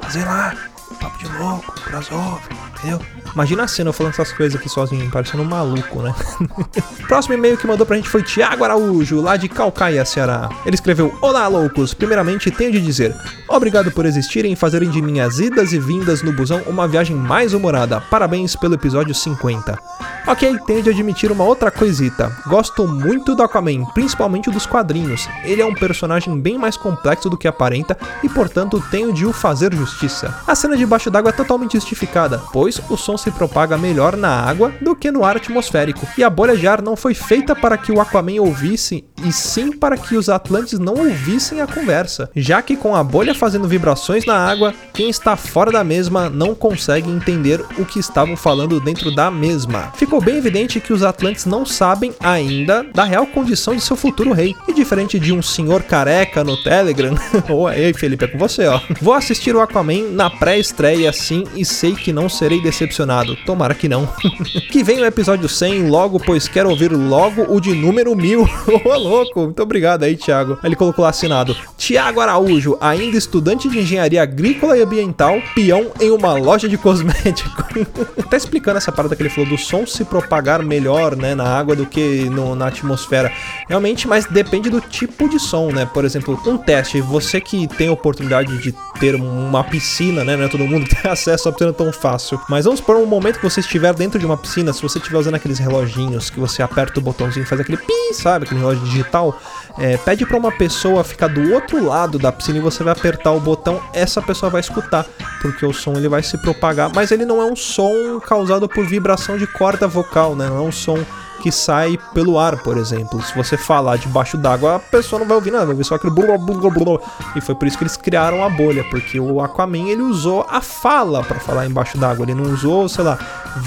fazer 0.00 0.24
lá, 0.24 0.54
Papo 0.94 1.18
de 1.18 1.26
Louco, 1.38 1.72
crossover, 1.80 2.40
entendeu? 2.76 3.00
Imagina 3.34 3.64
a 3.64 3.68
cena 3.68 3.88
eu 3.88 3.92
falando 3.92 4.12
essas 4.12 4.32
coisas 4.32 4.58
aqui 4.58 4.68
sozinho, 4.68 5.10
parecendo 5.10 5.42
um 5.42 5.46
maluco, 5.46 6.02
né? 6.02 6.14
Próximo 7.08 7.34
e-mail 7.34 7.56
que 7.56 7.66
mandou 7.66 7.86
pra 7.86 7.96
gente 7.96 8.08
foi 8.08 8.22
Tiago 8.22 8.64
Araújo, 8.64 9.20
lá 9.20 9.36
de 9.36 9.48
Calcaia, 9.48 10.04
Ceará. 10.04 10.50
Ele 10.66 10.74
escreveu: 10.74 11.16
Olá, 11.20 11.48
loucos! 11.48 11.94
Primeiramente, 11.94 12.50
tenho 12.50 12.72
de 12.72 12.80
dizer: 12.80 13.14
Obrigado 13.48 13.90
por 13.90 14.04
existirem 14.04 14.52
e 14.52 14.56
fazerem 14.56 14.90
de 14.90 15.00
minhas 15.00 15.38
idas 15.38 15.72
e 15.72 15.78
vindas 15.78 16.22
no 16.22 16.32
busão 16.32 16.62
uma 16.66 16.86
viagem 16.86 17.16
mais 17.16 17.54
humorada. 17.54 18.00
Parabéns 18.00 18.54
pelo 18.56 18.74
episódio 18.74 19.14
50. 19.14 19.78
Ok, 20.24 20.56
tenho 20.66 20.82
de 20.82 20.90
admitir 20.90 21.32
uma 21.32 21.42
outra 21.42 21.68
coisita. 21.68 22.30
Gosto 22.46 22.86
muito 22.86 23.34
do 23.34 23.42
Aquaman, 23.42 23.84
principalmente 23.86 24.50
dos 24.50 24.64
quadrinhos. 24.66 25.28
Ele 25.42 25.60
é 25.60 25.66
um 25.66 25.74
personagem 25.74 26.38
bem 26.40 26.56
mais 26.56 26.76
complexo 26.76 27.28
do 27.28 27.36
que 27.36 27.48
aparenta 27.48 27.98
e, 28.22 28.28
portanto, 28.28 28.82
tenho 28.88 29.12
de 29.12 29.26
o 29.26 29.32
fazer 29.32 29.74
justiça. 29.74 30.32
A 30.46 30.54
cena 30.54 30.76
debaixo 30.82 31.10
d'água 31.10 31.30
é 31.30 31.32
totalmente 31.32 31.74
justificada, 31.74 32.42
pois 32.52 32.80
o 32.90 32.96
som 32.96 33.16
se 33.16 33.30
propaga 33.30 33.78
melhor 33.78 34.16
na 34.16 34.28
água 34.28 34.72
do 34.80 34.96
que 34.96 35.12
no 35.12 35.24
ar 35.24 35.36
atmosférico, 35.36 36.06
e 36.18 36.24
a 36.24 36.30
bolha 36.30 36.56
de 36.56 36.66
ar 36.66 36.82
não 36.82 36.96
foi 36.96 37.14
feita 37.14 37.54
para 37.54 37.78
que 37.78 37.92
o 37.92 38.00
Aquaman 38.00 38.40
ouvisse, 38.40 39.04
e 39.24 39.32
sim 39.32 39.72
para 39.72 39.96
que 39.96 40.16
os 40.16 40.28
Atlantes 40.28 40.78
não 40.78 40.94
ouvissem 40.94 41.60
a 41.60 41.66
conversa, 41.66 42.30
já 42.34 42.62
que 42.62 42.76
com 42.76 42.94
a 42.94 43.02
bolha 43.02 43.34
fazendo 43.34 43.68
vibrações 43.68 44.24
na 44.24 44.36
água, 44.36 44.74
quem 44.92 45.10
está 45.10 45.36
fora 45.36 45.70
da 45.70 45.84
mesma 45.84 46.28
não 46.28 46.54
consegue 46.54 47.10
entender 47.10 47.64
o 47.78 47.84
que 47.84 47.98
estavam 47.98 48.36
falando 48.36 48.80
dentro 48.80 49.14
da 49.14 49.30
mesma. 49.30 49.92
Ficou 49.96 50.20
bem 50.20 50.36
evidente 50.36 50.80
que 50.80 50.92
os 50.92 51.02
Atlantes 51.02 51.46
não 51.46 51.66
sabem 51.66 52.14
ainda 52.20 52.84
da 52.94 53.04
real 53.04 53.26
condição 53.26 53.74
de 53.74 53.82
seu 53.82 53.96
futuro 53.96 54.32
rei, 54.32 54.54
e 54.66 54.72
diferente 54.72 55.18
de 55.18 55.32
um 55.32 55.42
senhor 55.42 55.82
careca 55.82 56.42
no 56.42 56.56
Telegram, 56.62 57.14
ou 57.48 57.66
aí 57.66 57.92
Felipe, 57.92 58.24
é 58.24 58.28
com 58.28 58.38
você, 58.38 58.66
ó. 58.66 58.80
Vou 59.00 59.14
assistir 59.14 59.54
o 59.54 59.60
Aquaman 59.60 60.10
na 60.10 60.30
pré-estreia 60.30 61.12
sim 61.12 61.44
e 61.54 61.64
sei 61.64 61.94
que 61.94 62.12
não 62.12 62.28
serei 62.28 62.60
decepcionado 62.60 63.02
Tomara 63.44 63.74
que 63.74 63.88
não. 63.88 64.08
que 64.70 64.82
venha 64.82 65.02
o 65.02 65.06
episódio 65.06 65.48
100 65.48 65.88
logo, 65.88 66.18
pois 66.18 66.48
quero 66.48 66.70
ouvir 66.70 66.92
logo 66.92 67.46
o 67.54 67.60
de 67.60 67.74
número 67.74 68.14
1000. 68.14 68.42
Ô, 68.84 68.96
louco. 69.12 69.40
Muito 69.42 69.62
obrigado 69.62 70.02
aí, 70.04 70.16
Thiago. 70.16 70.58
Ele 70.64 70.74
colocou 70.74 71.04
assinado. 71.04 71.56
Tiago 71.76 72.20
Araújo, 72.20 72.76
ainda 72.80 73.16
estudante 73.16 73.68
de 73.68 73.78
engenharia 73.78 74.22
agrícola 74.22 74.76
e 74.76 74.82
ambiental, 74.82 75.40
peão 75.54 75.90
em 76.00 76.10
uma 76.10 76.32
loja 76.34 76.68
de 76.68 76.78
cosmético. 76.78 77.62
tá 78.30 78.36
explicando 78.36 78.78
essa 78.78 78.92
parada 78.92 79.14
que 79.14 79.22
ele 79.22 79.28
falou 79.28 79.50
do 79.50 79.58
som 79.58 79.86
se 79.86 80.04
propagar 80.04 80.62
melhor, 80.62 81.16
né, 81.16 81.34
na 81.34 81.44
água 81.44 81.76
do 81.76 81.84
que 81.86 82.24
no, 82.30 82.54
na 82.54 82.68
atmosfera. 82.68 83.32
Realmente, 83.68 84.08
mas 84.08 84.26
depende 84.26 84.70
do 84.70 84.80
tipo 84.80 85.28
de 85.28 85.38
som, 85.38 85.70
né? 85.70 85.86
Por 85.86 86.04
exemplo, 86.04 86.40
um 86.46 86.56
teste. 86.56 87.00
Você 87.00 87.40
que 87.40 87.66
tem 87.66 87.88
a 87.88 87.92
oportunidade 87.92 88.56
de 88.58 88.74
ter 88.98 89.14
uma 89.14 89.64
piscina, 89.64 90.24
né? 90.24 90.36
Não 90.36 90.44
é 90.44 90.48
todo 90.48 90.64
mundo 90.66 90.86
tem 91.02 91.10
acesso 91.10 91.48
a 91.48 91.52
piscina 91.52 91.72
tão 91.72 91.92
fácil. 91.92 92.40
Mas 92.48 92.64
vamos 92.64 92.80
por 92.80 92.96
um 92.96 93.06
momento 93.06 93.38
que 93.38 93.44
você 93.44 93.60
estiver 93.60 93.92
dentro 93.94 94.18
de 94.18 94.26
uma 94.26 94.36
piscina, 94.36 94.72
se 94.72 94.82
você 94.82 94.98
estiver 94.98 95.18
usando 95.18 95.34
aqueles 95.34 95.58
reloginhos 95.58 96.30
que 96.30 96.40
você 96.40 96.62
aperta 96.62 97.00
o 97.00 97.02
botãozinho 97.02 97.42
e 97.42 97.46
faz 97.46 97.60
aquele 97.60 97.76
pi, 97.76 98.14
sabe? 98.14 98.44
Aquele 98.44 98.60
relógio 98.60 98.86
digital, 99.02 99.38
é, 99.78 99.96
pede 99.96 100.24
para 100.26 100.36
uma 100.36 100.52
pessoa 100.52 101.02
ficar 101.04 101.28
do 101.28 101.52
outro 101.52 101.84
lado 101.84 102.18
da 102.18 102.32
piscina 102.32 102.58
e 102.58 102.62
você 102.62 102.82
vai 102.82 102.92
apertar 102.92 103.32
o 103.32 103.40
botão, 103.40 103.80
essa 103.92 104.22
pessoa 104.22 104.50
vai 104.50 104.60
escutar, 104.60 105.04
porque 105.40 105.64
o 105.66 105.72
som 105.72 105.92
ele 105.94 106.08
vai 106.08 106.22
se 106.22 106.38
propagar, 106.38 106.90
mas 106.94 107.10
ele 107.10 107.24
não 107.24 107.40
é 107.40 107.44
um 107.44 107.56
som 107.56 108.20
causado 108.20 108.68
por 108.68 108.86
vibração 108.86 109.36
de 109.36 109.46
corda 109.46 109.86
vocal, 109.86 110.34
né? 110.34 110.48
Não 110.48 110.58
é 110.58 110.60
um 110.60 110.72
som 110.72 110.98
que 111.42 111.50
sai 111.50 111.98
pelo 112.14 112.38
ar, 112.38 112.62
por 112.62 112.76
exemplo. 112.76 113.20
Se 113.20 113.34
você 113.34 113.56
falar 113.56 113.98
debaixo 113.98 114.36
d'água, 114.36 114.76
a 114.76 114.78
pessoa 114.78 115.18
não 115.18 115.26
vai 115.26 115.36
ouvir 115.36 115.50
nada, 115.50 115.64
vai 115.64 115.72
ouvir 115.72 115.84
só 115.84 115.96
aquele 115.96 116.14
blá, 116.14 116.38
blá, 116.38 116.70
blá, 116.70 116.98
E 117.34 117.40
foi 117.40 117.54
por 117.56 117.66
isso 117.66 117.76
que 117.76 117.82
eles 117.82 117.96
criaram 117.96 118.44
a 118.44 118.48
bolha, 118.48 118.84
porque 118.84 119.18
o 119.18 119.40
Aquaman 119.40 119.88
ele 119.88 120.02
usou 120.02 120.46
a 120.48 120.60
fala 120.60 121.24
para 121.24 121.40
falar 121.40 121.66
embaixo 121.66 121.98
d'água, 121.98 122.24
ele 122.24 122.34
não 122.34 122.52
usou, 122.52 122.88
sei 122.88 123.02
lá, 123.02 123.18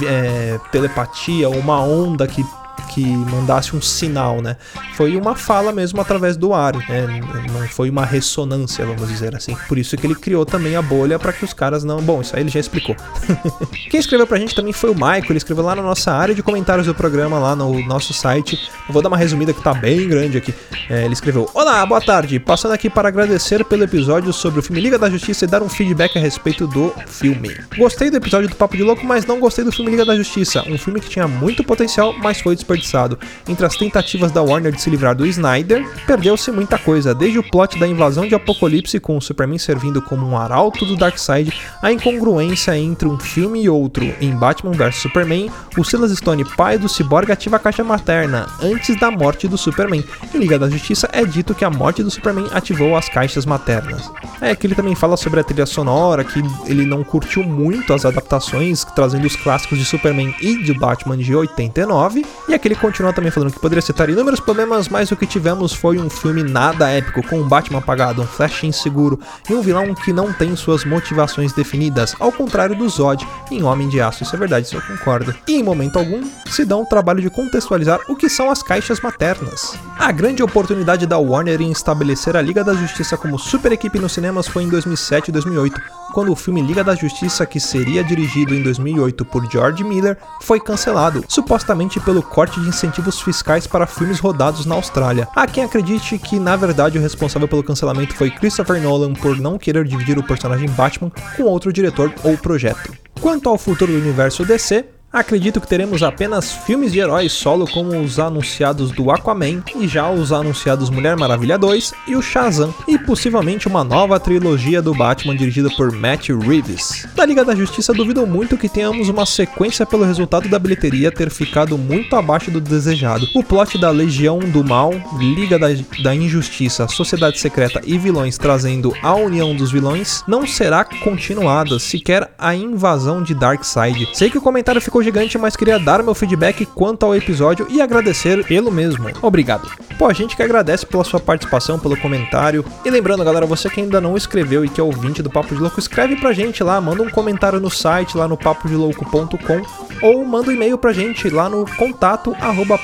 é, 0.08 0.58
telepatia 0.72 1.50
ou 1.50 1.58
uma 1.58 1.82
onda 1.82 2.26
que 2.26 2.46
que 2.86 3.06
mandasse 3.06 3.76
um 3.76 3.82
sinal, 3.82 4.42
né? 4.42 4.56
Foi 4.96 5.16
uma 5.18 5.36
fala 5.36 5.72
mesmo 5.72 6.00
através 6.00 6.38
do 6.38 6.54
ar, 6.54 6.76
né? 6.76 7.22
Não 7.52 7.68
foi 7.68 7.90
uma 7.90 8.06
ressonância, 8.06 8.86
vamos 8.86 9.08
dizer 9.10 9.36
assim. 9.36 9.56
Por 9.68 9.78
isso 9.78 9.98
que 9.98 10.08
ele 10.08 10.16
criou 10.16 10.46
também 10.46 10.76
a 10.76 10.82
bolha 10.82 11.20
para 11.20 11.34
que 11.34 11.44
os 11.44 11.54
caras 11.54 11.84
não. 11.84 12.02
Bom, 12.02 12.22
isso 12.22 12.36
aí 12.36 12.44
ele 12.44 12.50
já 12.50 12.60
explicou. 12.60 12.96
Quem 13.90 14.00
escreveu 14.00 14.26
pra 14.26 14.38
gente 14.38 14.56
também 14.56 14.72
foi 14.72 14.90
o 14.90 14.94
Michael, 14.94 15.26
ele 15.30 15.38
escreveu 15.38 15.64
lá 15.64 15.76
na 15.76 15.82
nossa 15.82 16.12
área 16.12 16.34
de 16.34 16.42
comentários 16.42 16.88
do 16.88 16.96
programa, 16.96 17.38
lá 17.40 17.56
no 17.56 17.86
nosso 17.86 18.14
site. 18.14 18.60
Eu 18.88 18.94
vou 18.94 19.02
dar 19.02 19.10
uma 19.10 19.18
resumida 19.18 19.54
que 19.54 19.62
tá 19.62 19.74
bem 19.74 20.08
grande 20.08 20.38
aqui. 20.38 20.54
É, 20.90 21.04
ele 21.04 21.14
escreveu: 21.14 21.50
Olá, 21.54 21.86
boa 21.86 22.02
tarde. 22.02 22.40
Passando 22.40 22.74
aqui 22.74 22.90
para 22.90 23.08
agradecer 23.08 23.66
pelo 23.66 23.84
episódio 23.84 24.32
sobre 24.32 24.60
o 24.60 24.64
filme 24.64 24.82
Liga 24.82 24.98
da 24.98 25.10
Justiça 25.10 25.46
e 25.46 25.48
dar 25.48 25.62
um 25.62 25.70
feedback 25.70 26.18
a 26.18 26.22
respeito 26.22 26.68
do 26.68 26.94
filme. 27.08 27.56
Gostei 27.78 28.10
do 28.10 28.18
episódio 28.18 28.48
do 28.50 28.56
Papo 28.56 28.78
de 28.78 28.84
Louco, 28.84 29.06
mas 29.06 29.26
não 29.26 29.40
gostei 29.40 29.66
do 29.66 29.72
filme 29.72 29.92
Liga 29.92 30.06
da 30.06 30.16
Justiça. 30.16 30.64
Um 30.68 30.78
filme 30.78 31.00
que 31.00 31.10
tinha 31.10 31.28
muito 31.28 31.64
potencial, 31.64 32.14
mas 32.22 32.40
foi 32.40 32.56
desperdiçado 32.56 32.75
desperdiçado 32.76 33.18
entre 33.48 33.66
as 33.66 33.76
tentativas 33.76 34.32
da 34.32 34.42
Warner 34.42 34.72
de 34.72 34.82
se 34.82 34.90
livrar 34.90 35.16
do 35.16 35.26
Snyder, 35.26 35.86
perdeu-se 36.06 36.52
muita 36.52 36.78
coisa, 36.78 37.14
desde 37.14 37.40
o 37.40 37.44
plot 37.44 37.80
da 37.80 37.88
invasão 37.88 38.28
de 38.28 38.36
Apocalipse 38.36 39.00
com 39.00 39.18
o 39.18 39.22
Superman 39.22 39.58
servindo 39.58 40.02
como 40.02 40.28
um 40.28 40.38
arauto 40.38 40.86
do 40.86 40.96
Darkseid, 40.96 41.54
a 41.82 41.92
incongruência 41.92 42.78
entre 42.78 43.08
um 43.08 43.20
filme 43.20 43.64
e 43.64 43.70
outro. 43.70 44.06
Em 44.20 44.36
Batman 44.36 44.72
vs 44.72 44.98
Superman, 44.98 45.50
o 45.78 45.84
Silas 45.84 46.12
Stone, 46.12 46.46
pai 46.56 46.78
do 46.78 46.90
Cyborg, 46.90 47.32
ativa 47.32 47.56
a 47.56 47.60
caixa 47.60 47.84
materna 47.84 48.48
antes 48.62 49.00
da 49.00 49.10
morte 49.10 49.48
do 49.48 49.58
Superman. 49.58 50.04
Em 50.34 50.38
Liga 50.38 50.60
da 50.60 50.70
Justiça 50.70 51.10
é 51.12 51.24
dito 51.26 51.56
que 51.56 51.66
a 51.66 51.70
morte 51.70 52.04
do 52.04 52.12
Superman 52.12 52.48
ativou 52.52 52.96
as 52.96 53.10
caixas 53.10 53.46
maternas. 53.46 54.10
É 54.42 54.56
que 54.56 54.68
ele 54.68 54.76
também 54.76 54.96
fala 54.96 55.18
sobre 55.18 55.40
a 55.40 55.44
trilha 55.44 55.66
sonora, 55.66 56.24
que 56.24 56.42
ele 56.66 56.86
não 56.86 57.04
curtiu 57.04 57.44
muito 57.44 57.94
as 57.94 58.06
adaptações, 58.06 58.84
trazendo 58.96 59.26
os 59.26 59.36
clássicos 59.36 59.78
de 59.78 59.86
Superman 59.86 60.34
e 60.42 60.62
de 60.64 60.74
Batman 60.74 61.18
de 61.18 61.36
89. 61.36 62.26
E 62.48 62.54
aqui 62.54 62.65
ele 62.68 62.76
continua 62.76 63.14
também 63.14 63.32
falando 63.32 63.52
que 63.52 63.60
poderia 63.60 63.82
citar 63.82 64.10
inúmeros 64.10 64.40
problemas, 64.40 64.88
mas 64.90 65.12
o 65.12 65.16
que 65.16 65.26
tivemos 65.26 65.74
foi 65.74 65.98
um 65.98 66.10
filme 66.10 66.44
nada 66.44 66.90
épico, 66.90 67.26
com 67.28 67.40
um 67.40 67.48
Batman 67.48 67.80
apagado, 67.80 68.22
um 68.22 68.28
Flash 68.28 68.64
inseguro 68.64 69.20
e 69.50 69.54
um 69.54 69.62
vilão 69.62 69.94
que 69.94 70.12
não 70.12 70.32
tem 70.34 70.56
suas 70.56 70.86
motivações 70.86 71.54
definidas, 71.54 72.16
ao 72.20 72.32
contrário 72.32 72.76
do 72.76 72.88
Zod 72.90 73.28
em 73.52 73.64
Homem 73.64 73.88
de 73.88 74.02
Aço. 74.02 74.24
Isso 74.24 74.36
é 74.36 74.40
verdade, 74.40 74.68
isso 74.68 74.76
eu 74.76 74.82
concordo. 74.82 75.34
E 75.48 75.56
em 75.56 75.64
momento 75.64 75.98
algum 75.98 76.24
se 76.48 76.66
dá 76.66 76.76
o 76.76 76.86
trabalho 76.86 77.22
de 77.22 77.30
contextualizar 77.30 78.00
o 78.08 78.16
que 78.16 78.30
são 78.30 78.50
as 78.50 78.62
caixas 78.62 79.00
maternas. 79.00 79.78
A 79.98 80.12
grande 80.12 80.44
oportunidade 80.44 81.06
da 81.06 81.18
Warner 81.18 81.62
em 81.62 81.72
estabelecer 81.72 82.36
a 82.36 82.42
Liga 82.42 82.64
da 82.64 82.74
Justiça 82.74 83.18
como 83.18 83.40
super 83.40 83.72
equipe 83.72 84.00
nos 84.00 84.14
cinemas 84.14 84.48
foi 84.48 84.64
em 84.64 84.70
2007 84.70 85.30
e 85.30 85.32
2008, 85.32 85.82
quando 86.14 86.32
o 86.32 86.36
filme 86.36 86.62
Liga 86.62 86.84
da 86.84 86.96
Justiça, 86.96 87.46
que 87.46 87.60
seria 87.60 88.04
dirigido 88.04 88.54
em 88.54 88.64
2008 88.64 89.26
por 89.26 89.50
George 89.52 89.84
Miller, 89.84 90.18
foi 90.42 90.60
cancelado, 90.60 91.24
supostamente 91.28 92.00
pelo 92.00 92.22
corte 92.22 92.55
de 92.62 92.70
incentivos 92.70 93.22
fiscais 93.22 93.68
para 93.68 93.88
filmes 93.88 94.20
rodados 94.20 94.66
na 94.66 94.76
Austrália. 94.76 95.28
Há 95.36 95.48
quem 95.48 95.64
acredite 95.64 96.18
que, 96.18 96.40
na 96.40 96.56
verdade, 96.56 96.98
o 96.98 97.02
responsável 97.02 97.48
pelo 97.48 97.64
cancelamento 97.64 98.16
foi 98.16 98.32
Christopher 98.32 98.82
Nolan 98.82 99.14
por 99.14 99.40
não 99.40 99.58
querer 99.58 99.86
dividir 99.86 100.18
o 100.18 100.24
personagem 100.24 100.70
Batman 100.70 101.12
com 101.36 101.44
outro 101.44 101.72
diretor 101.72 102.14
ou 102.24 102.38
projeto. 102.38 102.94
Quanto 103.22 103.50
ao 103.50 103.58
futuro 103.58 103.92
do 103.92 103.98
universo 103.98 104.46
DC, 104.46 104.86
Acredito 105.16 105.62
que 105.62 105.68
teremos 105.68 106.04
apenas 106.04 106.52
filmes 106.52 106.92
de 106.92 107.00
heróis 107.00 107.32
solo 107.32 107.66
como 107.66 107.98
os 108.02 108.20
anunciados 108.20 108.92
do 108.92 109.10
Aquaman 109.10 109.64
e 109.74 109.88
já 109.88 110.12
os 110.12 110.34
anunciados 110.34 110.90
Mulher 110.90 111.16
Maravilha 111.16 111.58
2 111.58 111.94
e 112.10 112.18
o 112.18 112.22
Shazam, 112.22 112.76
e 112.86 113.00
possivelmente 113.00 113.66
uma 113.66 113.82
nova 113.82 114.20
trilogia 114.20 114.82
do 114.82 114.94
Batman 114.94 115.34
dirigida 115.34 115.70
por 115.70 115.90
Matt 115.94 116.32
Reeves. 116.32 117.08
Da 117.16 117.26
Liga 117.26 117.46
da 117.46 117.56
Justiça 117.56 117.94
duvido 117.94 118.28
muito 118.28 118.58
que 118.58 118.68
tenhamos 118.68 119.08
uma 119.08 119.26
sequência 119.26 119.86
pelo 119.86 120.04
resultado 120.04 120.50
da 120.50 120.60
bilheteria 120.60 121.10
ter 121.10 121.30
ficado 121.30 121.78
muito 121.78 122.14
abaixo 122.18 122.52
do 122.52 122.60
desejado. 122.60 123.26
O 123.34 123.42
plot 123.42 123.78
da 123.78 123.92
Legião 123.92 124.40
do 124.40 124.66
Mal, 124.66 124.92
Liga 125.18 125.58
da, 125.58 125.68
da 126.04 126.14
Injustiça, 126.14 126.90
Sociedade 126.90 127.40
Secreta 127.40 127.82
e 127.86 127.98
vilões 127.98 128.38
trazendo 128.38 128.94
a 129.02 129.16
união 129.16 129.56
dos 129.56 129.72
vilões 129.72 130.26
não 130.28 130.46
será 130.46 130.84
continuada, 130.84 131.80
sequer 131.80 132.30
a 132.38 132.54
invasão 132.54 133.24
de 133.24 133.34
Darkseid. 133.34 134.10
Sei 134.14 134.30
que 134.30 134.38
o 134.38 134.42
comentário 134.42 134.82
ficou 134.82 135.05
gigante, 135.06 135.38
mas 135.38 135.56
queria 135.56 135.80
dar 135.80 136.04
meu 136.04 136.14
feedback 136.14 136.66
quanto 136.66 137.06
ao 137.06 137.16
episódio 137.16 137.68
e 137.70 137.82
agradecer 137.82 138.44
pelo 138.46 138.72
mesmo. 138.72 139.10
Obrigado. 139.22 139.70
Pô, 139.98 140.08
a 140.08 140.14
gente 140.14 140.36
que 140.36 140.44
agradece 140.44 140.86
pela 140.86 141.04
sua 141.04 141.20
participação, 141.20 141.80
pelo 141.80 141.96
comentário. 141.96 142.66
E 142.84 142.90
lembrando, 142.90 143.24
galera, 143.24 143.46
você 143.46 143.70
que 143.70 143.80
ainda 143.80 144.02
não 144.02 144.18
escreveu 144.18 144.66
e 144.66 144.70
que 144.70 144.82
é 144.82 144.84
ouvinte 144.84 145.24
do 145.24 145.30
Papo 145.30 145.56
de 145.56 145.62
Louco, 145.62 145.80
escreve 145.80 146.18
pra 146.18 146.34
gente 146.34 146.64
lá, 146.64 146.82
manda 146.82 147.02
um 147.02 147.10
comentário 147.10 147.60
no 147.60 147.70
site, 147.70 148.18
lá 148.18 148.28
no 148.28 148.36
papodelouco.com 148.36 149.62
ou 150.02 150.26
manda 150.26 150.50
um 150.50 150.54
e-mail 150.54 150.78
pra 150.78 150.92
gente 150.92 151.30
lá 151.30 151.48
no 151.48 151.66
contato 151.78 152.36
arroba 152.42 152.78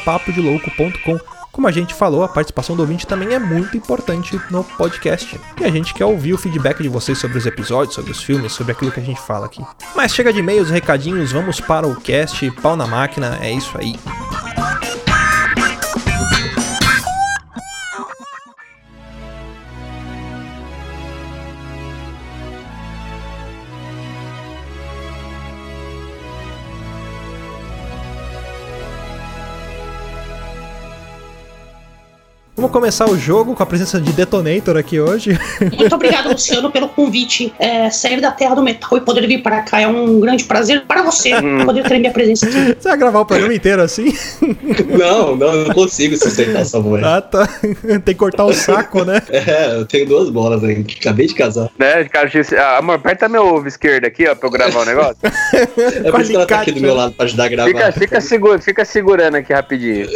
como 1.52 1.68
a 1.68 1.72
gente 1.72 1.94
falou, 1.94 2.24
a 2.24 2.30
participação 2.30 2.76
do 2.76 2.82
ouvinte 2.82 3.06
também 3.06 3.34
é 3.34 3.40
muito 3.40 3.76
importante 3.76 4.40
no 4.50 4.64
podcast. 4.64 5.40
E 5.60 5.66
a 5.66 5.70
gente 5.70 5.94
quer 5.94 6.06
ouvir 6.06 6.34
o 6.34 6.38
feedback 6.38 6.82
de 6.82 6.90
vocês 6.90 7.18
sobre 7.18 7.38
os 7.38 7.46
episódios, 7.46 7.96
sobre 7.96 8.12
os 8.12 8.24
filmes, 8.24 8.54
sobre 8.54 8.72
aquilo 8.72 8.92
que 8.92 9.00
a 9.00 9.04
gente 9.04 9.22
fala 9.22 9.46
aqui. 9.46 9.64
Mas 9.96 10.14
chega 10.14 10.32
de 10.32 10.40
e-mails, 10.40 10.70
recadinhos, 10.70 11.32
vamos 11.32 11.60
para 11.60 11.88
o 11.88 12.00
cast, 12.00 12.50
pau 12.62 12.76
na 12.76 12.88
máquina, 12.88 13.38
é 13.42 13.52
isso 13.52 13.78
aí. 13.78 14.00
Vamos 32.62 32.74
começar 32.74 33.10
o 33.10 33.18
jogo 33.18 33.56
com 33.56 33.64
a 33.64 33.66
presença 33.66 34.00
de 34.00 34.14
Detonator 34.14 34.78
aqui 34.78 35.00
hoje. 35.00 35.32
Muito 35.76 35.96
obrigado, 35.96 36.30
Luciano, 36.30 36.70
pelo 36.70 36.88
convite. 36.88 37.52
É, 37.58 37.90
sair 37.90 38.22
da 38.22 38.30
terra 38.32 38.54
do 38.54 38.62
metal 38.62 39.00
e 39.00 39.02
poder 39.02 39.26
vir 39.26 39.42
para 39.42 39.64
cá 39.64 39.82
é 39.82 39.88
um 39.88 40.20
grande 40.20 40.44
prazer 40.44 40.84
para 40.86 41.02
você 41.02 41.32
poder 41.66 41.84
ter 41.86 41.98
minha 41.98 42.12
presença 42.12 42.46
aqui. 42.46 42.78
Você 42.80 42.88
vai 42.88 42.98
gravar 43.00 43.22
o 43.22 43.26
programa 43.26 43.52
inteiro 43.52 43.82
assim? 43.82 44.14
Não, 44.96 45.36
não, 45.36 45.54
eu 45.54 45.68
não 45.68 45.74
consigo 45.74 46.16
sustentar 46.18 46.62
essa 46.62 46.80
voz. 46.80 47.04
Ah, 47.04 47.22
tá. 47.22 47.48
Tem 48.06 48.14
que 48.14 48.16
cortar 48.16 48.46
o 48.46 48.54
saco, 48.54 49.04
né? 49.04 49.22
É, 49.30 49.78
eu 49.78 49.86
tenho 49.86 50.06
duas 50.06 50.30
bolas 50.30 50.64
ainda. 50.64 50.92
Acabei 51.00 51.28
de 51.28 51.34
casar. 51.34 51.70
Né, 51.80 52.04
cara, 52.06 52.30
ah, 52.60 52.78
amor, 52.78 52.96
aperta 52.96 53.28
meu 53.28 53.46
ovo 53.46 53.68
esquerdo 53.68 54.06
aqui, 54.06 54.28
ó, 54.28 54.36
pra 54.36 54.48
eu 54.48 54.52
gravar 54.52 54.82
o 54.82 54.86
negócio. 54.86 55.18
É 55.54 56.12
por 56.12 56.22
isso 56.22 56.30
que 56.30 56.36
ela 56.36 56.46
tá 56.46 56.62
aqui 56.62 56.72
do 56.72 56.82
meu 56.82 56.94
lado 56.94 57.14
pra 57.14 57.26
ajudar 57.26 57.46
a 57.46 57.50
gravar. 57.50 57.70
Fica, 57.70 57.92
fica, 57.92 58.22
segura, 58.22 58.60
fica 58.60 58.86
segurando 58.86 59.36
aqui 59.36 59.54
rapidinho. 59.54 60.08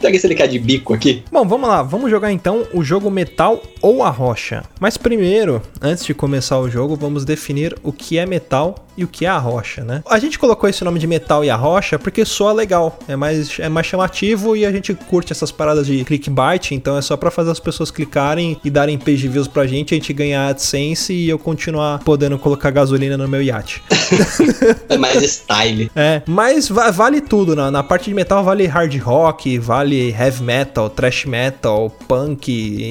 Pega 0.00 0.16
esse 0.16 0.26
alicate 0.26 0.52
de 0.52 0.58
bico 0.58 0.94
aqui. 0.94 1.19
Bom, 1.30 1.46
vamos 1.46 1.68
lá, 1.68 1.82
vamos 1.82 2.10
jogar 2.10 2.32
então 2.32 2.66
o 2.72 2.82
jogo 2.82 3.10
Metal 3.10 3.60
ou 3.80 4.02
a 4.02 4.10
Rocha. 4.10 4.62
Mas 4.78 4.96
primeiro, 4.96 5.62
antes 5.80 6.04
de 6.04 6.14
começar 6.14 6.58
o 6.58 6.70
jogo, 6.70 6.96
vamos 6.96 7.24
definir 7.24 7.76
o 7.82 7.92
que 7.92 8.18
é 8.18 8.26
metal 8.26 8.86
e 9.00 9.04
o 9.04 9.08
que 9.08 9.24
é 9.24 9.28
a 9.28 9.38
rocha, 9.38 9.82
né? 9.82 10.02
A 10.08 10.18
gente 10.18 10.38
colocou 10.38 10.68
esse 10.68 10.84
nome 10.84 10.98
de 10.98 11.06
metal 11.06 11.44
e 11.44 11.50
a 11.50 11.56
rocha 11.56 11.98
porque 11.98 12.24
soa 12.24 12.52
legal, 12.52 12.98
é 13.08 13.16
mais, 13.16 13.58
é 13.58 13.68
mais 13.68 13.86
chamativo 13.86 14.54
e 14.56 14.64
a 14.66 14.70
gente 14.72 14.92
curte 14.94 15.32
essas 15.32 15.50
paradas 15.50 15.86
de 15.86 16.04
clickbait, 16.04 16.72
então 16.72 16.96
é 16.96 17.02
só 17.02 17.16
para 17.16 17.30
fazer 17.30 17.50
as 17.50 17.60
pessoas 17.60 17.90
clicarem 17.90 18.58
e 18.64 18.70
darem 18.70 18.98
page 18.98 19.26
views 19.28 19.48
pra 19.48 19.66
gente, 19.66 19.94
a 19.94 19.96
gente 19.96 20.12
ganhar 20.12 20.48
AdSense 20.48 21.12
e 21.12 21.28
eu 21.28 21.38
continuar 21.38 21.98
podendo 22.00 22.38
colocar 22.38 22.70
gasolina 22.70 23.16
no 23.16 23.26
meu 23.28 23.42
iate. 23.42 23.82
É 24.88 24.96
mais 24.98 25.22
style. 25.22 25.90
É, 25.94 26.22
mas 26.26 26.68
va- 26.68 26.90
vale 26.90 27.20
tudo, 27.20 27.54
na, 27.54 27.70
na 27.70 27.82
parte 27.82 28.06
de 28.10 28.14
metal 28.14 28.42
vale 28.42 28.66
hard 28.66 28.94
rock, 29.00 29.58
vale 29.58 30.10
heavy 30.10 30.42
metal, 30.42 30.90
thrash 30.90 31.24
metal, 31.26 31.90
punk, 32.08 32.48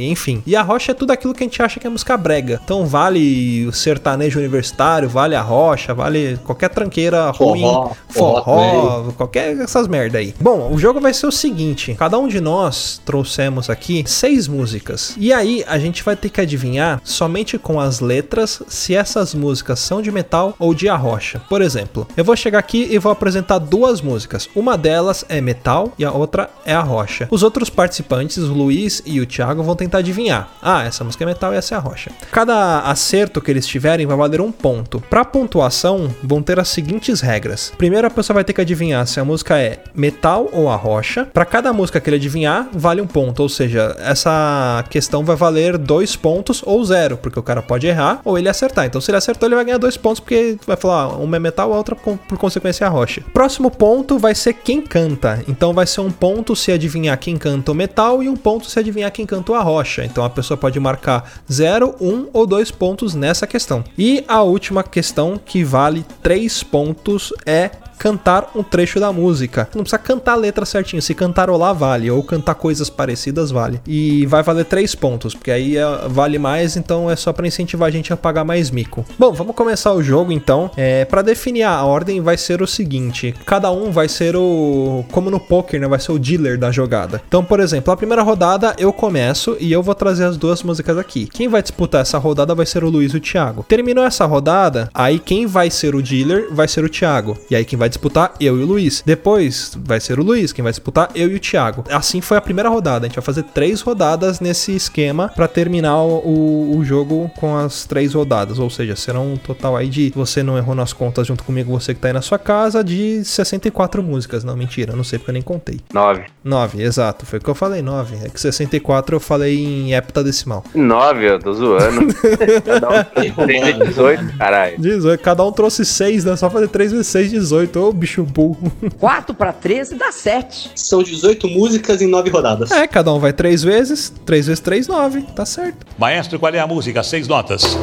enfim. 0.10 0.42
E 0.48 0.56
a 0.56 0.62
rocha 0.62 0.92
é 0.92 0.96
tudo 0.96 1.12
aquilo 1.12 1.34
que 1.34 1.44
a 1.44 1.46
gente 1.48 1.62
acha 1.62 1.80
que 1.80 1.86
é 1.86 1.90
música 1.90 2.16
brega. 2.18 2.60
Então 2.64 2.86
vale 2.86 3.66
o 3.68 3.72
sertanejo 3.74 4.40
universitário, 4.40 5.10
vale 5.10 5.36
a 5.36 5.42
rocha, 5.42 5.94
vale 6.00 6.40
qualquer 6.46 6.70
tranqueira 6.70 7.30
ruim, 7.32 7.62
Forró, 7.62 7.92
forró, 8.10 8.44
forró 8.44 9.12
qualquer 9.18 9.60
essas 9.60 9.86
merda 9.86 10.18
aí. 10.18 10.34
Bom, 10.40 10.72
o 10.72 10.80
jogo 10.80 11.02
vai 11.02 11.14
ser 11.14 11.28
o 11.28 11.32
seguinte, 11.32 11.94
cada 12.00 12.18
um 12.18 12.28
de 12.28 12.40
nós 12.40 13.02
trouxemos 13.04 13.70
aqui 13.70 14.06
seis 14.08 14.48
músicas. 14.48 15.14
E 15.18 15.34
aí 15.34 15.64
a 15.68 15.78
gente 15.78 16.02
vai 16.02 16.16
ter 16.16 16.30
que 16.30 16.40
adivinhar 16.40 17.02
somente 17.04 17.58
com 17.58 17.82
as 17.82 18.00
letras 18.00 18.62
se 18.70 18.96
essas 18.96 19.36
músicas 19.36 19.80
são 19.80 20.02
de 20.02 20.10
metal 20.10 20.56
ou 20.58 20.74
de 20.74 20.88
arrocha. 20.88 21.42
Por 21.50 21.62
exemplo, 21.62 22.08
eu 22.16 22.24
vou 22.24 22.36
chegar 22.36 22.60
aqui 22.60 22.88
e 22.90 22.98
vou 22.98 23.12
apresentar 23.12 23.60
duas 23.60 24.02
músicas. 24.02 24.48
Uma 24.56 24.78
delas 24.78 25.26
é 25.28 25.42
metal 25.42 25.92
e 26.00 26.06
a 26.06 26.12
outra 26.12 26.50
é 26.66 26.74
a 26.74 26.82
rocha. 26.82 27.28
Os 27.30 27.44
outros 27.44 27.70
participantes, 27.70 28.38
o 28.38 28.54
Luiz 28.54 29.02
e 29.06 29.20
o 29.20 29.26
Thiago, 29.26 29.64
vão 29.64 29.76
tentar 29.76 29.98
adivinhar. 29.98 30.50
Ah, 30.62 30.84
essa 30.86 31.04
música 31.04 31.26
é 31.26 31.28
metal 31.28 31.54
e 31.54 31.58
essa 31.58 31.76
é 31.76 31.78
a 31.78 31.82
rocha. 31.82 32.12
Cada 32.32 32.80
acerto 32.82 33.42
que 33.42 33.52
eles 33.52 33.68
tiverem 33.68 34.06
vai 34.06 34.16
valer 34.16 34.40
um 34.40 34.52
ponto. 34.52 35.02
Para 35.10 35.26
pontuação, 35.26 35.79
vão 36.24 36.42
ter 36.42 36.60
as 36.60 36.70
seguintes 36.70 37.22
regras. 37.22 37.72
Primeiro, 37.78 38.08
a 38.08 38.10
pessoa 38.10 38.36
vai 38.36 38.44
ter 38.44 38.54
que 38.54 38.62
adivinhar 38.62 39.06
se 39.08 39.20
a 39.20 39.26
música 39.26 39.58
é 39.58 39.80
metal 39.94 40.50
ou 40.52 40.70
a 40.70 40.76
rocha. 40.76 41.26
Para 41.26 41.46
cada 41.46 41.72
música 41.74 42.00
que 42.00 42.10
ele 42.10 42.18
adivinhar, 42.18 42.68
vale 42.74 43.02
um 43.02 43.08
ponto. 43.08 43.42
Ou 43.42 43.50
seja, 43.50 43.96
essa 44.00 44.84
questão 44.90 45.24
vai 45.24 45.36
valer 45.36 45.78
dois 45.78 46.16
pontos 46.16 46.62
ou 46.66 46.84
zero, 46.84 47.18
porque 47.18 47.40
o 47.40 47.44
cara 47.44 47.62
pode 47.62 47.88
errar 47.88 48.22
ou 48.24 48.38
ele 48.38 48.50
acertar. 48.50 48.86
Então, 48.86 49.00
se 49.00 49.12
ele 49.12 49.18
acertou, 49.18 49.48
ele 49.48 49.56
vai 49.56 49.66
ganhar 49.66 49.78
dois 49.78 49.98
pontos, 49.98 50.20
porque 50.20 50.58
vai 50.66 50.78
falar, 50.78 51.04
ah, 51.04 51.08
uma 51.18 51.38
é 51.38 51.40
metal, 51.40 51.74
a 51.74 51.78
outra 51.78 51.96
por 51.96 52.38
consequência 52.38 52.84
é 52.84 52.88
a 52.88 52.90
rocha. 52.90 53.24
Próximo 53.34 53.72
ponto 53.72 54.18
vai 54.18 54.36
ser 54.36 54.54
quem 54.54 54.82
canta. 54.82 55.44
Então, 55.48 55.74
vai 55.74 55.88
ser 55.88 56.02
um 56.02 56.12
ponto 56.12 56.56
se 56.56 56.72
adivinhar 56.72 57.18
quem 57.18 57.38
canta 57.38 57.72
o 57.72 57.76
metal 57.76 58.22
e 58.22 58.30
um 58.30 58.36
ponto 58.36 58.70
se 58.70 58.80
adivinhar 58.80 59.12
quem 59.12 59.26
canta 59.26 59.56
a 59.56 59.62
rocha. 59.62 60.04
Então, 60.06 60.24
a 60.24 60.30
pessoa 60.30 60.58
pode 60.58 60.80
marcar 60.80 61.32
0, 61.52 61.96
1 62.00 62.08
um 62.08 62.28
ou 62.34 62.46
dois 62.46 62.72
pontos 62.72 63.14
nessa 63.14 63.48
questão. 63.48 63.84
E 63.98 64.24
a 64.28 64.42
última 64.42 64.84
questão, 64.84 65.40
que 65.44 65.64
vale 65.70 66.04
três 66.24 66.64
pontos, 66.64 67.32
é 67.46 67.70
cantar 68.00 68.52
um 68.56 68.64
trecho 68.64 69.00
da 69.00 69.12
música. 69.12 69.68
Não 69.76 69.84
precisa 69.84 70.00
cantar 70.00 70.34
a 70.34 70.36
letra 70.38 70.66
certinho, 70.66 71.02
se 71.02 71.14
cantarolar 71.14 71.76
vale, 71.76 72.10
ou 72.10 72.24
cantar 72.24 72.56
coisas 72.56 72.90
parecidas 72.90 73.52
vale. 73.52 73.82
E 73.86 74.26
vai 74.26 74.42
valer 74.42 74.66
3 74.66 74.96
pontos, 74.96 75.36
porque 75.36 75.52
aí 75.52 75.78
é, 75.78 75.86
vale 76.08 76.40
mais, 76.40 76.78
então 76.78 77.12
é 77.12 77.16
só 77.16 77.34
pra 77.34 77.46
incentivar 77.46 77.90
a 77.90 77.92
gente 77.92 78.14
a 78.14 78.18
pagar 78.18 78.46
mais 78.46 78.72
mico. 78.72 79.06
Bom, 79.20 79.34
vamos 79.34 79.56
começar 79.56 79.94
o 79.94 80.02
jogo 80.02 80.32
então. 80.32 80.72
É, 80.78 81.04
para 81.04 81.22
definir 81.22 81.64
a 81.64 81.84
ordem 81.84 82.22
vai 82.22 82.38
ser 82.38 82.62
o 82.62 82.68
seguinte, 82.68 83.36
cada 83.46 83.70
um 83.70 83.92
vai 83.92 84.08
ser 84.08 84.36
o... 84.36 85.04
como 85.12 85.30
no 85.30 85.40
poker, 85.40 85.80
né? 85.80 85.88
Vai 85.88 86.00
ser 86.00 86.14
o 86.14 86.20
dealer 86.20 86.58
da 86.58 86.72
jogada. 86.72 87.22
Então, 87.28 87.44
por 87.44 87.60
exemplo, 87.60 87.92
a 87.92 87.98
primeira 87.98 88.24
rodada 88.24 88.74
eu 88.78 88.94
começo 88.94 89.58
e 89.60 89.72
eu 89.72 89.84
vou 89.84 89.94
trazer 89.94 90.24
as 90.24 90.38
duas 90.38 90.64
músicas 90.64 90.98
aqui. 90.98 91.28
Quem 91.28 91.50
vai 91.50 91.62
disputar 91.62 92.02
essa 92.02 92.18
rodada 92.18 92.56
vai 92.56 92.66
ser 92.66 92.84
o 92.84 92.90
Luiz 92.90 93.14
e 93.14 93.18
o 93.18 93.20
Thiago. 93.20 93.66
Terminou 93.68 94.06
essa 94.06 94.26
rodada, 94.26 94.90
aí 94.94 95.20
quem 95.20 95.46
vai 95.46 95.70
ser 95.70 95.96
o 95.96 96.02
dealer 96.02 96.48
vai 96.52 96.68
ser 96.68 96.84
o 96.86 96.90
Thiago. 96.90 97.38
E 97.50 97.56
aí 97.56 97.66
quem 97.66 97.78
vai 97.78 97.89
disputar, 97.90 98.34
eu 98.40 98.60
e 98.60 98.64
o 98.64 98.66
Luiz. 98.66 99.04
Depois 99.06 99.78
vai 99.84 100.00
ser 100.00 100.20
o 100.20 100.24
Luiz, 100.24 100.54
quem 100.54 100.64
vai 100.64 100.72
disputar, 100.72 101.10
eu 101.16 101.30
e 101.30 101.36
o 101.36 101.40
Thiago. 101.40 101.84
Assim 101.90 102.22
foi 102.22 102.38
a 102.38 102.42
primeira 102.42 102.70
rodada. 102.70 103.06
A 103.06 103.10
gente 103.10 103.16
vai 103.16 103.24
fazer 103.24 103.44
três 103.44 103.82
rodadas 103.82 104.40
nesse 104.40 104.76
esquema 104.76 105.32
para 105.36 105.48
terminar 105.48 106.02
o, 106.04 106.78
o 106.78 106.84
jogo 106.84 107.30
com 107.38 107.56
as 107.58 107.86
três 107.86 108.14
rodadas. 108.14 108.60
Ou 108.60 108.70
seja, 108.70 108.96
serão 108.96 109.34
um 109.34 109.38
total 109.38 109.76
aí 109.76 109.88
de. 109.88 110.12
Você 110.16 110.44
não 110.44 110.58
errou 110.58 110.76
nas 110.76 110.94
contas 110.94 111.28
junto 111.28 111.44
comigo, 111.44 111.72
você 111.72 111.94
que 111.94 112.00
tá 112.00 112.08
aí 112.08 112.14
na 112.14 112.22
sua 112.22 112.40
casa, 112.40 112.84
de 112.84 113.24
64 113.24 114.02
músicas. 114.04 114.44
Não, 114.44 114.56
mentira, 114.56 114.96
não 114.96 115.04
sei 115.04 115.20
porque 115.20 115.32
eu 115.32 115.34
nem 115.34 115.42
contei. 115.42 115.80
9. 115.94 116.26
9, 116.44 116.82
exato. 116.82 117.26
Foi 117.26 117.40
o 117.40 117.42
que 117.42 117.50
eu 117.50 117.56
falei, 117.56 117.82
9. 117.82 118.26
É 118.26 118.30
que 118.30 118.40
64 118.40 119.16
eu 119.16 119.20
falei 119.20 119.58
em 119.58 119.94
heptadecimal. 119.94 120.64
9, 120.74 121.30
eu 121.30 121.40
tô 121.40 121.54
zoando. 121.54 122.08
Cada 122.66 122.90
um 122.90 123.46
tem 123.46 123.80
18, 123.80 124.38
caralho. 124.38 124.80
18. 124.80 125.22
Cada 125.22 125.46
um 125.46 125.52
trouxe 125.52 125.86
6, 125.86 126.26
né? 126.26 126.36
Só 126.36 126.50
fazer 126.50 126.68
3 126.68 126.92
vezes 126.92 127.08
6, 127.08 127.32
18. 127.32 127.79
Ô, 127.80 127.94
bicho 127.94 128.24
burro. 128.24 128.72
4 129.00 129.34
para 129.34 129.54
13 129.54 129.96
dá 129.96 130.12
7. 130.12 130.72
São 130.76 131.02
18 131.02 131.48
músicas 131.48 132.02
em 132.02 132.08
9 132.08 132.30
rodadas. 132.30 132.72
É, 132.72 132.86
cada 132.86 133.14
um 133.14 133.20
vai 133.20 133.32
3 133.32 133.64
vezes. 133.64 134.14
3 134.26 134.48
vezes 134.48 134.60
3, 134.60 134.88
9. 134.88 135.22
Tá 135.36 135.46
certo. 135.46 135.86
Maestro, 135.98 136.38
qual 136.40 136.54
é 136.54 136.60
a 136.60 136.68
música? 136.68 137.02
Seis 137.04 137.28
notas. 137.28 137.78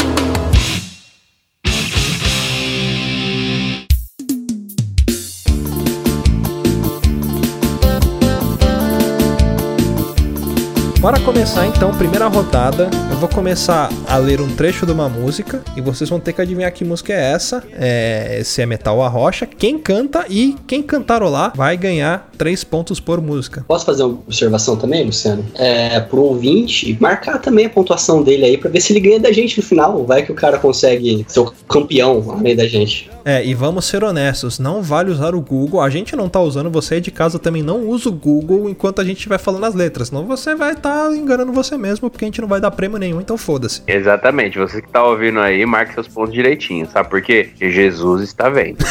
Bora 11.00 11.20
começar 11.20 11.66
então, 11.66 11.94
primeira 11.94 12.26
rodada. 12.26 12.88
Eu 13.10 13.16
vou 13.18 13.28
começar 13.28 13.90
a 14.08 14.16
ler 14.16 14.40
um 14.40 14.48
trecho 14.56 14.86
de 14.86 14.92
uma 14.92 15.08
música 15.08 15.62
e 15.76 15.80
vocês 15.80 16.08
vão 16.08 16.18
ter 16.18 16.32
que 16.32 16.40
adivinhar 16.40 16.72
que 16.72 16.84
música 16.84 17.12
é 17.12 17.32
essa. 17.32 17.62
É, 17.72 18.40
se 18.42 18.62
é 18.62 18.66
metal 18.66 18.96
ou 18.96 19.04
a 19.04 19.08
rocha. 19.08 19.46
Quem 19.46 19.78
canta 19.78 20.24
e 20.28 20.56
quem 20.66 20.82
cantarolar 20.82 21.52
vai 21.54 21.76
ganhar 21.76 22.30
3 22.36 22.64
pontos 22.64 22.98
por 22.98 23.20
música. 23.20 23.64
Posso 23.68 23.84
fazer 23.84 24.04
uma 24.04 24.14
observação 24.14 24.76
também, 24.76 25.04
Luciano? 25.04 25.44
É, 25.54 26.00
pro 26.00 26.22
ouvinte, 26.22 26.96
marcar 27.00 27.38
também 27.38 27.66
a 27.66 27.70
pontuação 27.70 28.22
dele 28.22 28.44
aí 28.44 28.58
pra 28.58 28.70
ver 28.70 28.80
se 28.80 28.92
ele 28.92 29.00
ganha 29.00 29.20
da 29.20 29.30
gente 29.30 29.58
no 29.58 29.62
final. 29.62 30.04
Vai 30.04 30.24
que 30.24 30.32
o 30.32 30.34
cara 30.34 30.58
consegue 30.58 31.24
ser 31.28 31.40
o 31.40 31.52
campeão 31.68 32.24
além 32.36 32.56
da 32.56 32.66
gente. 32.66 33.10
É, 33.24 33.44
e 33.44 33.54
vamos 33.54 33.84
ser 33.84 34.04
honestos, 34.04 34.60
não 34.60 34.82
vale 34.82 35.10
usar 35.10 35.34
o 35.34 35.40
Google. 35.40 35.80
A 35.80 35.90
gente 35.90 36.14
não 36.14 36.28
tá 36.28 36.40
usando, 36.40 36.70
você 36.70 36.94
aí 36.94 37.00
de 37.00 37.10
casa 37.10 37.38
também 37.38 37.62
não 37.62 37.88
usa 37.88 38.08
o 38.08 38.12
Google 38.12 38.68
enquanto 38.68 39.00
a 39.00 39.04
gente 39.04 39.16
estiver 39.16 39.38
falando 39.38 39.64
as 39.64 39.74
letras. 39.74 40.08
Senão 40.08 40.24
você 40.24 40.54
vai 40.54 40.72
estar 40.72 40.95
enganando 41.14 41.52
você 41.52 41.76
mesmo, 41.76 42.10
porque 42.10 42.24
a 42.24 42.28
gente 42.28 42.40
não 42.40 42.48
vai 42.48 42.60
dar 42.60 42.70
prêmio 42.70 42.98
nenhum, 42.98 43.20
então 43.20 43.36
foda-se. 43.36 43.82
Exatamente, 43.86 44.58
você 44.58 44.80
que 44.82 44.88
tá 44.88 45.04
ouvindo 45.04 45.40
aí, 45.40 45.64
marque 45.66 45.94
seus 45.94 46.08
pontos 46.08 46.32
direitinho, 46.32 46.88
sabe 46.90 47.08
por 47.08 47.22
quê? 47.22 47.48
Porque 47.50 47.70
Jesus 47.70 48.22
está 48.22 48.48
vendo. 48.48 48.78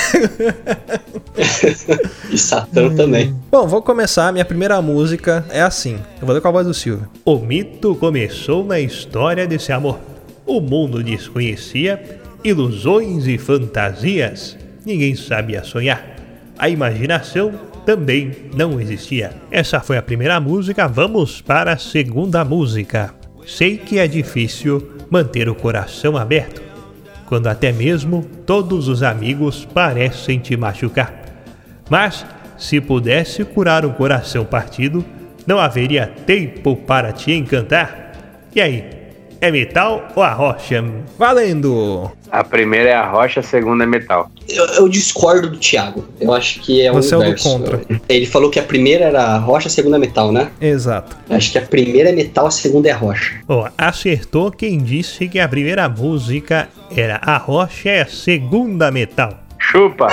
E 2.31 2.37
Satã 2.37 2.93
também. 2.95 3.35
Bom, 3.51 3.67
vou 3.67 3.81
começar. 3.81 4.31
Minha 4.31 4.45
primeira 4.45 4.81
música 4.81 5.45
é 5.49 5.61
assim. 5.61 5.99
Eu 6.19 6.25
vou 6.25 6.33
ler 6.33 6.41
com 6.41 6.47
a 6.47 6.51
voz 6.51 6.65
do 6.65 6.73
Silvio. 6.73 7.07
O 7.23 7.37
mito 7.37 7.95
começou 7.95 8.63
na 8.63 8.79
história 8.79 9.45
desse 9.45 9.71
amor. 9.71 9.99
O 10.45 10.59
mundo 10.61 11.03
desconhecia 11.03 12.19
ilusões 12.43 13.27
e 13.27 13.37
fantasias. 13.37 14.57
Ninguém 14.85 15.15
sabia 15.15 15.63
sonhar. 15.63 16.05
A 16.57 16.69
imaginação 16.69 17.53
também 17.85 18.31
não 18.55 18.81
existia. 18.81 19.31
Essa 19.51 19.79
foi 19.79 19.97
a 19.97 20.01
primeira 20.01 20.39
música, 20.39 20.87
vamos 20.87 21.41
para 21.41 21.73
a 21.73 21.77
segunda 21.77 22.43
música. 22.43 23.13
Sei 23.45 23.77
que 23.77 23.99
é 23.99 24.07
difícil 24.07 24.91
manter 25.09 25.47
o 25.47 25.55
coração 25.55 26.17
aberto, 26.17 26.61
quando 27.27 27.47
até 27.47 27.71
mesmo 27.71 28.25
todos 28.45 28.87
os 28.87 29.03
amigos 29.03 29.65
parecem 29.65 30.39
te 30.39 30.57
machucar. 30.57 31.13
Mas, 31.89 32.25
se 32.57 32.81
pudesse 32.81 33.43
curar 33.43 33.85
um 33.85 33.91
coração 33.91 34.43
partido, 34.43 35.05
não 35.45 35.59
haveria 35.59 36.07
tempo 36.07 36.75
para 36.75 37.11
te 37.11 37.31
encantar. 37.31 38.13
E 38.55 38.59
aí, 38.59 38.94
é 39.45 39.51
metal 39.51 40.07
ou 40.15 40.23
a 40.23 40.33
rocha? 40.33 40.83
Valendo! 41.19 42.11
A 42.31 42.43
primeira 42.43 42.89
é 42.89 42.93
a 42.93 43.07
rocha, 43.07 43.41
a 43.41 43.43
segunda 43.43 43.83
é 43.83 43.87
metal. 43.87 44.31
Eu, 44.49 44.65
eu 44.65 44.89
discordo 44.89 45.51
do 45.51 45.57
Thiago. 45.57 46.03
Eu 46.19 46.33
acho 46.33 46.59
que 46.61 46.81
é 46.81 46.91
o 46.91 46.95
Você 46.95 47.13
é 47.13 47.17
o 47.17 47.23
do 47.23 47.41
contra. 47.41 47.81
Ele 48.09 48.25
falou 48.25 48.49
que 48.49 48.59
a 48.59 48.63
primeira 48.63 49.05
era 49.05 49.21
a 49.21 49.37
rocha, 49.37 49.67
a 49.67 49.71
segunda 49.71 49.97
é 49.97 49.99
metal, 49.99 50.31
né? 50.31 50.49
Exato. 50.59 51.15
Eu 51.29 51.35
acho 51.35 51.51
que 51.51 51.59
a 51.59 51.61
primeira 51.61 52.09
é 52.09 52.11
metal, 52.11 52.47
a 52.47 52.51
segunda 52.51 52.89
é 52.89 52.91
rocha. 52.91 53.35
Ó, 53.47 53.69
acertou 53.77 54.51
quem 54.51 54.79
disse 54.79 55.27
que 55.27 55.39
a 55.39 55.47
primeira 55.47 55.87
música 55.87 56.67
era 56.95 57.17
a 57.21 57.37
rocha 57.37 57.89
e 57.89 57.99
a 58.01 58.07
segunda 58.07 58.91
metal. 58.91 59.39
Chupa! 59.59 60.07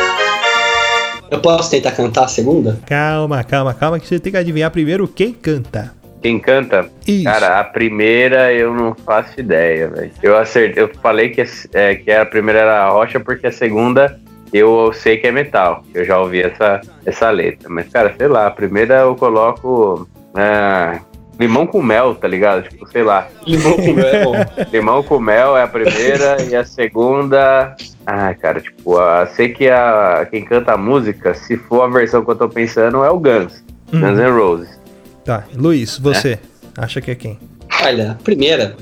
Eu 1.30 1.40
posso 1.40 1.70
tentar 1.70 1.92
cantar 1.92 2.24
a 2.24 2.28
segunda? 2.28 2.78
Calma, 2.84 3.42
calma, 3.42 3.72
calma, 3.72 3.98
que 3.98 4.06
você 4.06 4.20
tem 4.20 4.30
que 4.30 4.38
adivinhar 4.38 4.70
primeiro 4.70 5.08
quem 5.08 5.32
canta. 5.32 6.01
Quem 6.22 6.38
canta? 6.38 6.88
Isso. 7.06 7.24
Cara, 7.24 7.58
a 7.58 7.64
primeira 7.64 8.52
eu 8.52 8.72
não 8.72 8.94
faço 8.94 9.40
ideia, 9.40 9.88
velho. 9.88 10.12
Eu 10.22 10.36
acertei, 10.36 10.82
eu 10.82 10.88
falei 11.02 11.30
que, 11.30 11.42
é, 11.74 11.96
que 11.96 12.12
a 12.12 12.24
primeira 12.24 12.60
era 12.60 12.84
a 12.84 12.90
rocha 12.90 13.18
porque 13.18 13.48
a 13.48 13.52
segunda 13.52 14.20
eu 14.52 14.92
sei 14.92 15.16
que 15.16 15.26
é 15.26 15.32
metal. 15.32 15.82
Eu 15.92 16.04
já 16.04 16.20
ouvi 16.20 16.42
essa, 16.42 16.80
essa 17.04 17.30
letra. 17.30 17.68
Mas, 17.68 17.88
cara, 17.88 18.14
sei 18.16 18.28
lá, 18.28 18.46
a 18.46 18.50
primeira 18.50 19.00
eu 19.00 19.16
coloco. 19.16 20.06
é, 20.36 21.00
limão 21.40 21.66
com 21.66 21.82
mel, 21.82 22.14
tá 22.14 22.28
ligado? 22.28 22.68
Tipo, 22.68 22.86
sei 22.88 23.02
lá. 23.02 23.26
Limão 23.46 23.76
com 23.76 23.92
mel 23.92 24.06
é 24.06 24.24
bom. 24.24 24.34
Limão 24.70 25.02
com 25.02 25.18
mel 25.18 25.56
é 25.56 25.62
a 25.62 25.68
primeira 25.68 26.42
e 26.42 26.54
a 26.54 26.64
segunda. 26.64 27.74
Ah, 28.06 28.34
cara, 28.34 28.60
tipo, 28.60 28.98
a, 28.98 29.26
sei 29.26 29.48
que 29.48 29.68
a, 29.68 30.26
quem 30.30 30.44
canta 30.44 30.74
a 30.74 30.76
música, 30.76 31.34
se 31.34 31.56
for 31.56 31.82
a 31.82 31.88
versão 31.88 32.24
que 32.24 32.30
eu 32.30 32.36
tô 32.36 32.48
pensando, 32.48 33.02
é 33.02 33.10
o 33.10 33.18
Guns. 33.18 33.64
Guns 33.90 34.18
N' 34.18 34.30
Roses. 34.30 34.81
Tá, 35.24 35.44
Luiz, 35.54 35.98
você 35.98 36.38
acha 36.76 37.00
que 37.00 37.10
é 37.10 37.14
quem? 37.14 37.38
Olha, 37.82 38.12
a 38.12 38.14
primeira, 38.14 38.76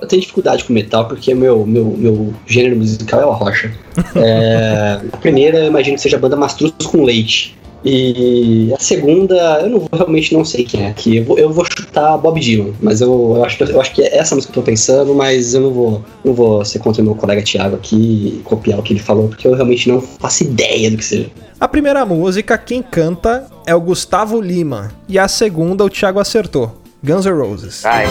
eu 0.00 0.08
tenho 0.08 0.20
dificuldade 0.20 0.64
com 0.64 0.72
metal 0.72 1.06
porque 1.06 1.34
meu, 1.34 1.64
meu, 1.66 1.84
meu 1.84 2.34
gênero 2.46 2.76
musical 2.76 3.20
é 3.20 3.26
o 3.26 3.32
rocha. 3.32 3.72
É, 4.16 5.00
a 5.12 5.16
primeira, 5.16 5.58
eu 5.58 5.66
imagino 5.66 5.96
que 5.96 6.02
seja 6.02 6.16
a 6.16 6.20
banda 6.20 6.36
Mastruz 6.36 6.72
com 6.84 7.04
Leite. 7.04 7.56
E 7.84 8.72
a 8.74 8.78
segunda, 8.80 9.34
eu 9.60 9.68
não 9.68 9.88
realmente 9.92 10.32
não 10.32 10.44
sei 10.44 10.64
quem 10.64 10.84
é 10.84 10.88
aqui. 10.88 11.18
Eu 11.18 11.24
vou, 11.24 11.38
eu 11.38 11.52
vou 11.52 11.64
chutar 11.64 12.16
Bob 12.16 12.40
Dylan, 12.40 12.72
mas 12.80 13.00
eu, 13.00 13.34
eu, 13.36 13.44
acho, 13.44 13.58
que- 13.58 13.64
eu 13.64 13.80
acho 13.80 13.92
que 13.94 14.02
é 14.02 14.16
essa 14.16 14.34
música 14.34 14.52
que 14.52 14.58
eu 14.58 14.62
tô 14.62 14.66
pensando, 14.66 15.14
mas 15.14 15.52
eu 15.54 15.60
não 15.60 15.70
vou, 15.70 16.04
não 16.24 16.32
vou 16.32 16.64
ser 16.64 16.78
contra 16.78 17.02
o 17.02 17.04
meu 17.04 17.14
colega 17.14 17.42
Thiago 17.42 17.76
aqui 17.76 18.38
e 18.38 18.42
copiar 18.44 18.78
o 18.78 18.82
que 18.82 18.92
ele 18.94 19.00
falou, 19.00 19.28
porque 19.28 19.46
eu 19.46 19.54
realmente 19.54 19.88
não 19.88 20.00
faço 20.00 20.44
ideia 20.44 20.90
do 20.90 20.96
que 20.96 21.04
seja. 21.04 21.30
A 21.60 21.68
primeira 21.68 22.04
música, 22.06 22.56
quem 22.56 22.82
canta 22.82 23.46
é 23.66 23.74
o 23.74 23.80
Gustavo 23.80 24.40
Lima. 24.40 24.90
E 25.08 25.18
a 25.18 25.28
segunda, 25.28 25.84
o 25.84 25.90
Thiago 25.90 26.18
acertou. 26.18 26.80
Guns 27.02 27.26
N' 27.26 27.32
Roses. 27.32 27.84
Aê, 27.84 28.06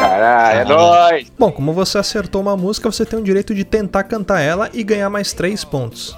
caralho, 0.00 0.60
é 0.60 0.64
nóis! 0.64 1.26
Bom, 1.36 1.50
como 1.50 1.72
você 1.72 1.98
acertou 1.98 2.40
uma 2.40 2.56
música, 2.56 2.90
você 2.90 3.04
tem 3.04 3.18
o 3.18 3.22
direito 3.22 3.52
de 3.52 3.64
tentar 3.64 4.04
cantar 4.04 4.40
ela 4.40 4.70
e 4.72 4.84
ganhar 4.84 5.10
mais 5.10 5.32
3 5.32 5.64
pontos. 5.64 6.16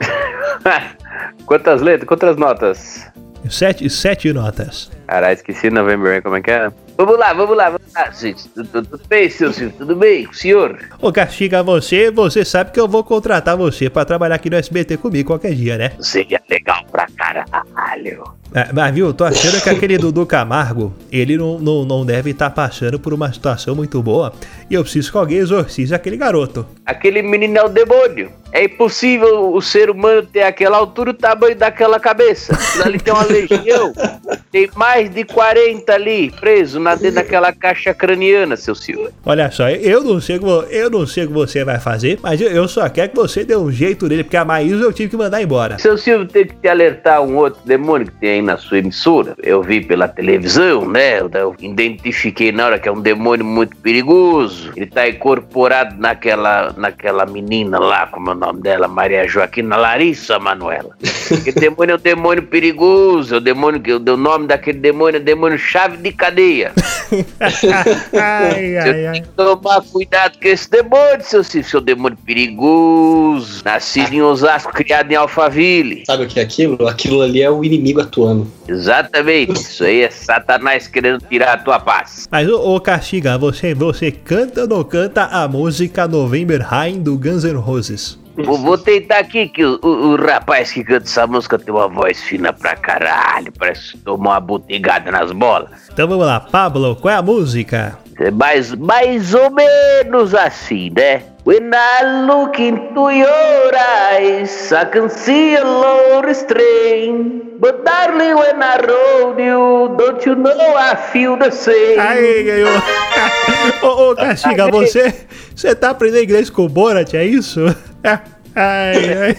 Quantas 1.46 1.80
letras? 1.80 2.06
Quantas 2.06 2.36
notas? 2.36 3.10
Sete, 3.48 3.88
sete 3.88 4.32
notas. 4.32 4.90
Caralho, 5.06 5.34
esqueci 5.34 5.70
November 5.70 6.12
Rain, 6.12 6.22
como 6.22 6.36
é 6.36 6.42
que 6.42 6.50
é? 6.50 6.70
Vamos 6.96 7.18
lá, 7.18 7.32
vamos 7.32 7.56
lá, 7.56 7.70
vamos 7.70 7.92
lá, 7.94 8.10
gente. 8.10 8.48
Tudo, 8.48 9.00
bem, 9.08 9.30
seu 9.30 9.52
Silvio? 9.52 9.74
Tudo 9.78 9.94
bem, 9.94 10.28
senhor? 10.32 10.78
Ô, 11.00 11.12
castiga 11.12 11.62
você, 11.62 12.10
você 12.10 12.44
sabe 12.44 12.72
que 12.72 12.80
eu 12.80 12.88
vou 12.88 13.04
contratar 13.04 13.56
você 13.56 13.88
pra 13.88 14.04
trabalhar 14.04 14.34
aqui 14.34 14.50
no 14.50 14.56
SBT 14.56 14.96
comigo 14.96 15.28
qualquer 15.28 15.54
dia, 15.54 15.78
né? 15.78 15.92
Seria 16.00 16.42
legal 16.50 16.84
pra 16.90 17.06
caralho. 17.16 18.24
É, 18.54 18.68
mas 18.72 18.94
viu, 18.94 19.06
eu 19.06 19.14
tô 19.14 19.24
achando 19.24 19.60
que 19.62 19.68
aquele 19.68 19.98
Dudu 19.98 20.24
Camargo, 20.24 20.92
ele 21.12 21.36
não, 21.36 21.58
não, 21.58 21.84
não 21.84 22.04
deve 22.06 22.30
estar 22.30 22.50
passando 22.50 22.98
por 22.98 23.12
uma 23.12 23.32
situação 23.32 23.74
muito 23.74 24.02
boa. 24.02 24.32
E 24.70 24.74
eu 24.74 24.82
preciso 24.82 25.10
que 25.12 25.18
alguém 25.18 25.38
exorcize 25.38 25.94
aquele 25.94 26.16
garoto. 26.16 26.66
Aquele 26.84 27.20
menino 27.22 27.58
é 27.58 27.64
o 27.64 27.68
demônio. 27.68 28.30
É 28.50 28.64
impossível 28.64 29.52
o 29.54 29.60
ser 29.60 29.90
humano 29.90 30.22
ter 30.22 30.42
aquela 30.42 30.78
altura 30.78 31.10
e 31.10 31.12
o 31.12 31.14
tamanho 31.14 31.54
daquela 31.54 32.00
cabeça. 32.00 32.56
Ali 32.82 32.98
tem 32.98 33.12
uma 33.12 33.24
legião. 33.24 33.92
Tem 34.50 34.70
mais 34.74 35.10
de 35.10 35.24
40 35.24 35.92
ali, 35.92 36.30
preso 36.40 36.80
na 36.80 36.94
dentro 36.94 37.16
daquela 37.16 37.52
caixa 37.52 37.92
craniana, 37.92 38.56
seu 38.56 38.74
Silva. 38.74 39.10
Olha 39.26 39.50
só, 39.50 39.68
eu 39.68 40.02
não 40.02 40.18
sei 40.22 40.36
o 40.36 40.38
que, 40.38 40.44
vo- 40.46 40.62
eu 40.70 40.88
não 40.88 41.06
sei 41.06 41.24
o 41.24 41.28
que 41.28 41.34
você 41.34 41.62
vai 41.66 41.78
fazer, 41.78 42.18
mas 42.22 42.40
eu, 42.40 42.48
eu 42.48 42.66
só 42.66 42.88
quero 42.88 43.10
que 43.10 43.16
você 43.16 43.44
dê 43.44 43.54
um 43.54 43.70
jeito 43.70 44.08
nele, 44.08 44.24
porque 44.24 44.38
a 44.38 44.46
Maísa 44.46 44.82
eu 44.82 44.90
tive 44.92 45.10
que 45.10 45.16
mandar 45.18 45.42
embora. 45.42 45.78
Seu 45.78 45.98
Silvio 45.98 46.26
tem 46.26 46.46
que 46.46 46.54
te 46.54 46.66
alertar 46.66 47.20
um 47.20 47.36
outro 47.36 47.60
demônio 47.66 48.06
que 48.06 48.12
tem 48.18 48.37
na 48.42 48.56
sua 48.56 48.78
emissora. 48.78 49.34
Eu 49.42 49.62
vi 49.62 49.80
pela 49.80 50.08
televisão, 50.08 50.88
né? 50.88 51.20
Eu, 51.20 51.54
identifiquei 51.60 52.52
na 52.52 52.66
hora 52.66 52.78
que 52.78 52.88
é 52.88 52.92
um 52.92 53.00
demônio 53.00 53.44
muito 53.44 53.76
perigoso. 53.76 54.72
Ele 54.76 54.86
tá 54.86 55.08
incorporado 55.08 55.96
naquela, 55.98 56.72
naquela 56.76 57.26
menina 57.26 57.78
lá, 57.78 58.06
como 58.06 58.30
é 58.30 58.32
o 58.32 58.36
nome 58.36 58.60
dela? 58.60 58.88
Maria 58.88 59.26
Joaquina 59.26 59.76
Larissa 59.76 60.38
Manuela. 60.38 60.96
Aquele 61.30 61.60
demônio 61.60 61.92
é 61.94 61.96
um 61.96 62.00
demônio 62.00 62.42
perigoso. 62.44 63.34
É 63.34 63.38
o 63.38 63.40
demônio 63.40 63.80
que 63.80 63.92
o 63.92 64.16
nome 64.16 64.46
daquele 64.46 64.78
demônio 64.78 65.18
é 65.18 65.20
demônio 65.20 65.58
chave 65.58 65.96
de 65.96 66.12
cadeia. 66.12 66.72
Ai, 67.40 68.72
Você 68.72 68.78
ai, 68.78 68.92
tem 68.92 69.06
ai. 69.06 69.20
que 69.20 69.28
tomar 69.28 69.82
cuidado 69.82 70.38
com 70.40 70.48
esse 70.48 70.70
demônio, 70.70 71.22
seu 71.22 71.42
Silvio. 71.42 71.68
Seu 71.70 71.80
demônio 71.80 72.18
perigoso. 72.24 73.62
Nascido 73.64 74.12
em 74.12 74.22
Osasco, 74.22 74.72
criado 74.72 75.10
em 75.10 75.14
Alphaville. 75.14 76.04
Sabe 76.06 76.24
o 76.24 76.28
que 76.28 76.38
é 76.38 76.42
aquilo? 76.42 76.86
Aquilo 76.88 77.22
ali 77.22 77.42
é 77.42 77.50
o 77.50 77.64
inimigo 77.64 78.00
atuando. 78.00 78.27
Exatamente. 78.66 79.52
Isso 79.52 79.84
aí 79.84 80.02
é 80.02 80.10
Satanás 80.10 80.86
querendo 80.88 81.20
tirar 81.28 81.52
a 81.54 81.56
tua 81.58 81.78
paz. 81.80 82.26
Mas, 82.30 82.48
ô, 82.48 82.74
ô 82.76 82.80
Castiga, 82.80 83.36
você, 83.38 83.74
você 83.74 84.10
canta 84.10 84.62
ou 84.62 84.68
não 84.68 84.84
canta 84.84 85.24
a 85.24 85.46
música 85.48 86.06
November 86.08 86.60
Rain 86.62 87.00
do 87.00 87.16
Guns 87.18 87.44
N' 87.44 87.56
Roses? 87.58 88.18
Vou, 88.36 88.56
vou 88.56 88.78
tentar 88.78 89.18
aqui 89.18 89.48
que 89.48 89.64
o, 89.64 89.80
o- 89.82 89.88
o 90.12 90.16
rapaz 90.16 90.70
que 90.70 90.84
canta 90.84 91.06
essa 91.06 91.26
música 91.26 91.58
tem 91.58 91.74
uma 91.74 91.88
voz 91.88 92.22
fina 92.22 92.52
pra 92.52 92.76
caralho. 92.76 93.52
Parece 93.58 93.92
que 93.92 93.98
tomou 93.98 94.30
uma 94.32 94.38
botegada 94.38 95.10
nas 95.10 95.32
bolas. 95.32 95.70
Então 95.92 96.06
vamos 96.06 96.24
lá, 96.24 96.38
Pablo, 96.38 96.94
qual 96.94 97.12
é 97.12 97.16
a 97.16 97.22
música? 97.22 97.98
É 98.20 98.32
mais, 98.32 98.74
mais 98.74 99.32
ou 99.32 99.48
menos 99.50 100.34
assim, 100.34 100.90
né? 100.96 101.22
When 101.44 101.70
I 101.72 102.26
look 102.26 102.60
into 102.60 103.10
your 103.10 103.72
eyes, 103.72 104.72
I 104.72 104.84
can 104.86 105.08
see 105.08 105.56
a 105.56 105.62
low 105.62 106.28
strain. 106.32 107.56
But 107.60 107.84
darling, 107.84 108.34
when 108.34 108.60
I 108.60 108.76
roll 108.86 109.38
you, 109.38 109.96
don't 109.96 110.26
you 110.26 110.34
know 110.34 110.76
I 110.76 110.96
feel 111.12 111.36
the 111.38 111.52
same? 111.52 111.98
Aí, 111.98 112.42
ganhou. 112.42 112.82
ô, 113.82 114.10
ô, 114.10 114.16
Castiga, 114.16 114.68
você, 114.68 115.14
você 115.54 115.74
tá 115.74 115.90
aprendendo 115.90 116.24
inglês 116.24 116.50
com 116.50 116.64
o 116.64 116.68
Borat, 116.68 117.14
é 117.14 117.24
isso? 117.24 117.60
Ai, 118.60 119.12
ai. 119.14 119.36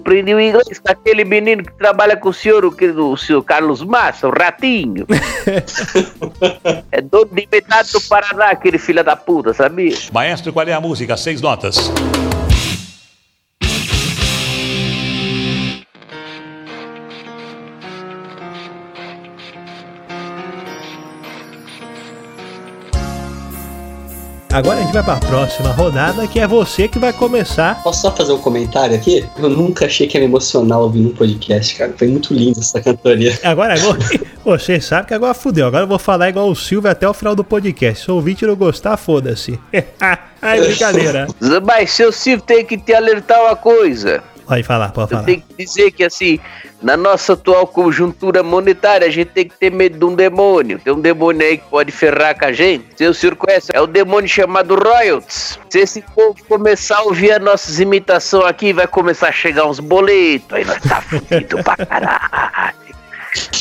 Aprendi 0.00 0.34
o 0.34 0.40
inglês 0.40 0.78
com 0.78 0.92
aquele 0.92 1.24
menino 1.24 1.62
que 1.64 1.72
trabalha 1.74 2.16
com 2.16 2.28
o 2.28 2.32
senhor, 2.32 2.64
o, 2.64 2.70
que- 2.70 2.88
o 2.90 3.16
senhor 3.16 3.42
Carlos 3.42 3.82
Massa, 3.82 4.28
o 4.28 4.30
ratinho. 4.30 5.06
é 6.92 7.00
dono 7.00 7.30
de 7.32 7.48
metade 7.50 7.92
do 7.92 8.00
Paraná, 8.02 8.50
aquele 8.50 8.78
filho 8.78 9.02
da 9.02 9.16
puta, 9.16 9.54
sabia? 9.54 9.96
Maestro, 10.12 10.52
qual 10.52 10.66
é 10.66 10.72
a 10.72 10.80
música? 10.80 11.16
Seis 11.16 11.40
notas. 11.40 11.90
Agora 24.54 24.78
a 24.78 24.82
gente 24.82 24.92
vai 24.92 25.02
pra 25.02 25.16
próxima 25.16 25.72
rodada, 25.72 26.28
que 26.28 26.38
é 26.38 26.46
você 26.46 26.86
que 26.86 26.96
vai 26.96 27.12
começar. 27.12 27.82
Posso 27.82 28.02
só 28.02 28.14
fazer 28.14 28.32
um 28.34 28.38
comentário 28.38 28.94
aqui? 28.94 29.26
Eu 29.36 29.48
nunca 29.50 29.86
achei 29.86 30.06
que 30.06 30.16
era 30.16 30.24
emocional 30.24 30.82
ouvir 30.82 31.04
um 31.04 31.08
podcast, 31.12 31.74
cara. 31.74 31.92
Foi 31.98 32.06
muito 32.06 32.32
lindo 32.32 32.60
essa 32.60 32.80
cantoria. 32.80 33.36
Agora, 33.42 33.74
agora- 33.74 33.98
você 34.44 34.80
sabe 34.80 35.08
que 35.08 35.14
agora 35.14 35.34
fudeu. 35.34 35.66
Agora 35.66 35.82
eu 35.82 35.88
vou 35.88 35.98
falar 35.98 36.28
igual 36.28 36.48
o 36.48 36.54
Silvio 36.54 36.88
até 36.88 37.08
o 37.08 37.12
final 37.12 37.34
do 37.34 37.42
podcast. 37.42 38.04
Se 38.04 38.10
o 38.12 38.14
ouvinte 38.14 38.46
não 38.46 38.54
gostar, 38.54 38.96
foda-se. 38.96 39.58
Ai, 40.40 40.60
brincadeira. 40.60 41.26
Mas 41.66 41.90
seu 41.90 42.12
Silvio 42.12 42.44
tem 42.46 42.64
que 42.64 42.78
te 42.78 42.94
alertar 42.94 43.40
uma 43.42 43.56
coisa. 43.56 44.22
Pode 44.46 44.62
falar, 44.62 44.90
pode 44.92 45.10
Eu 45.12 45.16
falar. 45.16 45.24
tenho 45.24 45.42
que 45.42 45.64
dizer 45.64 45.90
que, 45.90 46.04
assim, 46.04 46.38
na 46.82 46.96
nossa 46.96 47.32
atual 47.32 47.66
conjuntura 47.66 48.42
monetária, 48.42 49.06
a 49.06 49.10
gente 49.10 49.28
tem 49.28 49.48
que 49.48 49.56
ter 49.58 49.70
medo 49.70 49.98
de 49.98 50.04
um 50.04 50.14
demônio. 50.14 50.78
Tem 50.78 50.92
um 50.92 51.00
demônio 51.00 51.46
aí 51.46 51.58
que 51.58 51.64
pode 51.70 51.90
ferrar 51.90 52.38
com 52.38 52.44
a 52.44 52.52
gente. 52.52 52.84
Se 52.96 53.06
o 53.06 53.14
senhor 53.14 53.36
conhece, 53.36 53.70
é 53.74 53.80
o 53.80 53.86
demônio 53.86 54.28
chamado 54.28 54.74
Royalties. 54.74 55.58
Se 55.70 55.78
esse 55.78 56.02
povo 56.02 56.36
começar 56.48 56.98
a 56.98 57.02
ouvir 57.02 57.32
as 57.32 57.42
nossas 57.42 57.80
imitações 57.80 58.44
aqui, 58.44 58.72
vai 58.72 58.86
começar 58.86 59.28
a 59.28 59.32
chegar 59.32 59.66
uns 59.66 59.80
boletos. 59.80 60.52
Aí 60.52 60.64
nós 60.64 60.80
tá 60.82 61.00
fudido 61.00 61.62
pra 61.64 61.76
caralho. 61.76 62.74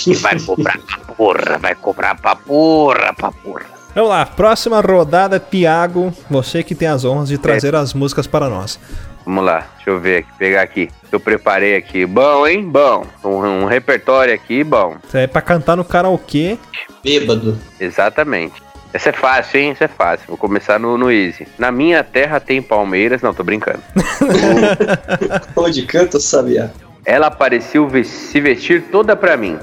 E 0.06 0.14
vai 0.16 0.40
cobrar 0.40 0.78
pra 0.78 0.98
porra, 1.16 1.58
vai 1.58 1.76
cobrar 1.76 2.16
pra 2.16 2.36
porra, 2.36 3.14
pra 3.14 3.32
porra. 3.32 3.66
Vamos 3.96 4.10
lá, 4.10 4.26
próxima 4.26 4.82
rodada, 4.82 5.40
Tiago. 5.40 6.14
Você 6.30 6.64
que 6.64 6.74
tem 6.76 6.88
as 6.88 7.06
honras 7.06 7.30
de 7.30 7.38
trazer 7.38 7.76
as 7.76 7.94
músicas 7.94 8.26
para 8.28 8.50
nós. 8.50 8.80
Vamos 9.26 9.44
lá, 9.46 9.66
deixa 9.76 9.90
eu 9.90 10.00
ver 10.00 10.18
aqui, 10.20 10.30
pegar 10.38 10.62
aqui. 10.62 10.90
Eu 11.12 11.20
preparei 11.20 11.76
aqui. 11.76 12.06
Bom, 12.06 12.46
hein? 12.48 12.64
Bom. 12.70 13.06
Um, 13.24 13.30
um 13.30 13.66
repertório 13.66 14.34
aqui, 14.34 14.64
bom. 14.64 14.98
Isso 15.08 15.16
é 15.18 15.28
pra 15.28 15.42
cantar 15.42 15.76
no 15.78 15.86
karaokê. 15.86 16.58
Bêbado. 17.04 17.58
Exatamente. 17.80 18.62
Essa 18.92 19.10
é 19.10 19.14
fácil, 19.14 19.60
hein? 19.60 19.72
Essa 19.72 19.86
é 19.86 19.88
fácil. 19.88 20.26
Vou 20.28 20.38
começar 20.38 20.78
no, 20.80 20.98
no 20.98 21.12
Easy. 21.12 21.48
Na 21.58 21.72
minha 21.72 22.04
terra 22.04 22.40
tem 22.40 22.62
Palmeiras. 22.62 23.22
Não, 23.22 23.34
tô 23.34 23.44
brincando. 23.44 23.80
Onde 25.56 25.84
canta, 25.86 26.20
sabia? 26.20 26.72
Ela 27.06 27.32
pareceu 27.32 27.88
ve- 27.88 28.04
se 28.04 28.40
vestir 28.40 28.84
toda 28.92 29.16
pra 29.16 29.36
mim. 29.38 29.58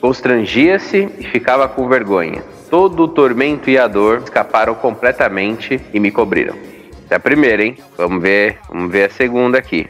Constrangia-se 0.00 1.08
e 1.18 1.24
ficava 1.28 1.68
com 1.68 1.88
vergonha. 1.88 2.42
Todo 2.68 3.04
o 3.04 3.08
tormento 3.08 3.70
e 3.70 3.78
a 3.78 3.86
dor 3.86 4.22
escaparam 4.24 4.74
completamente 4.74 5.80
e 5.92 6.00
me 6.00 6.10
cobriram. 6.10 6.56
Essa 7.12 7.16
é 7.16 7.18
a 7.18 7.20
primeira, 7.20 7.62
hein? 7.62 7.76
Vamos 7.98 8.22
ver, 8.22 8.58
vamos 8.70 8.90
ver 8.90 9.04
a 9.04 9.10
segunda 9.10 9.58
aqui. 9.58 9.86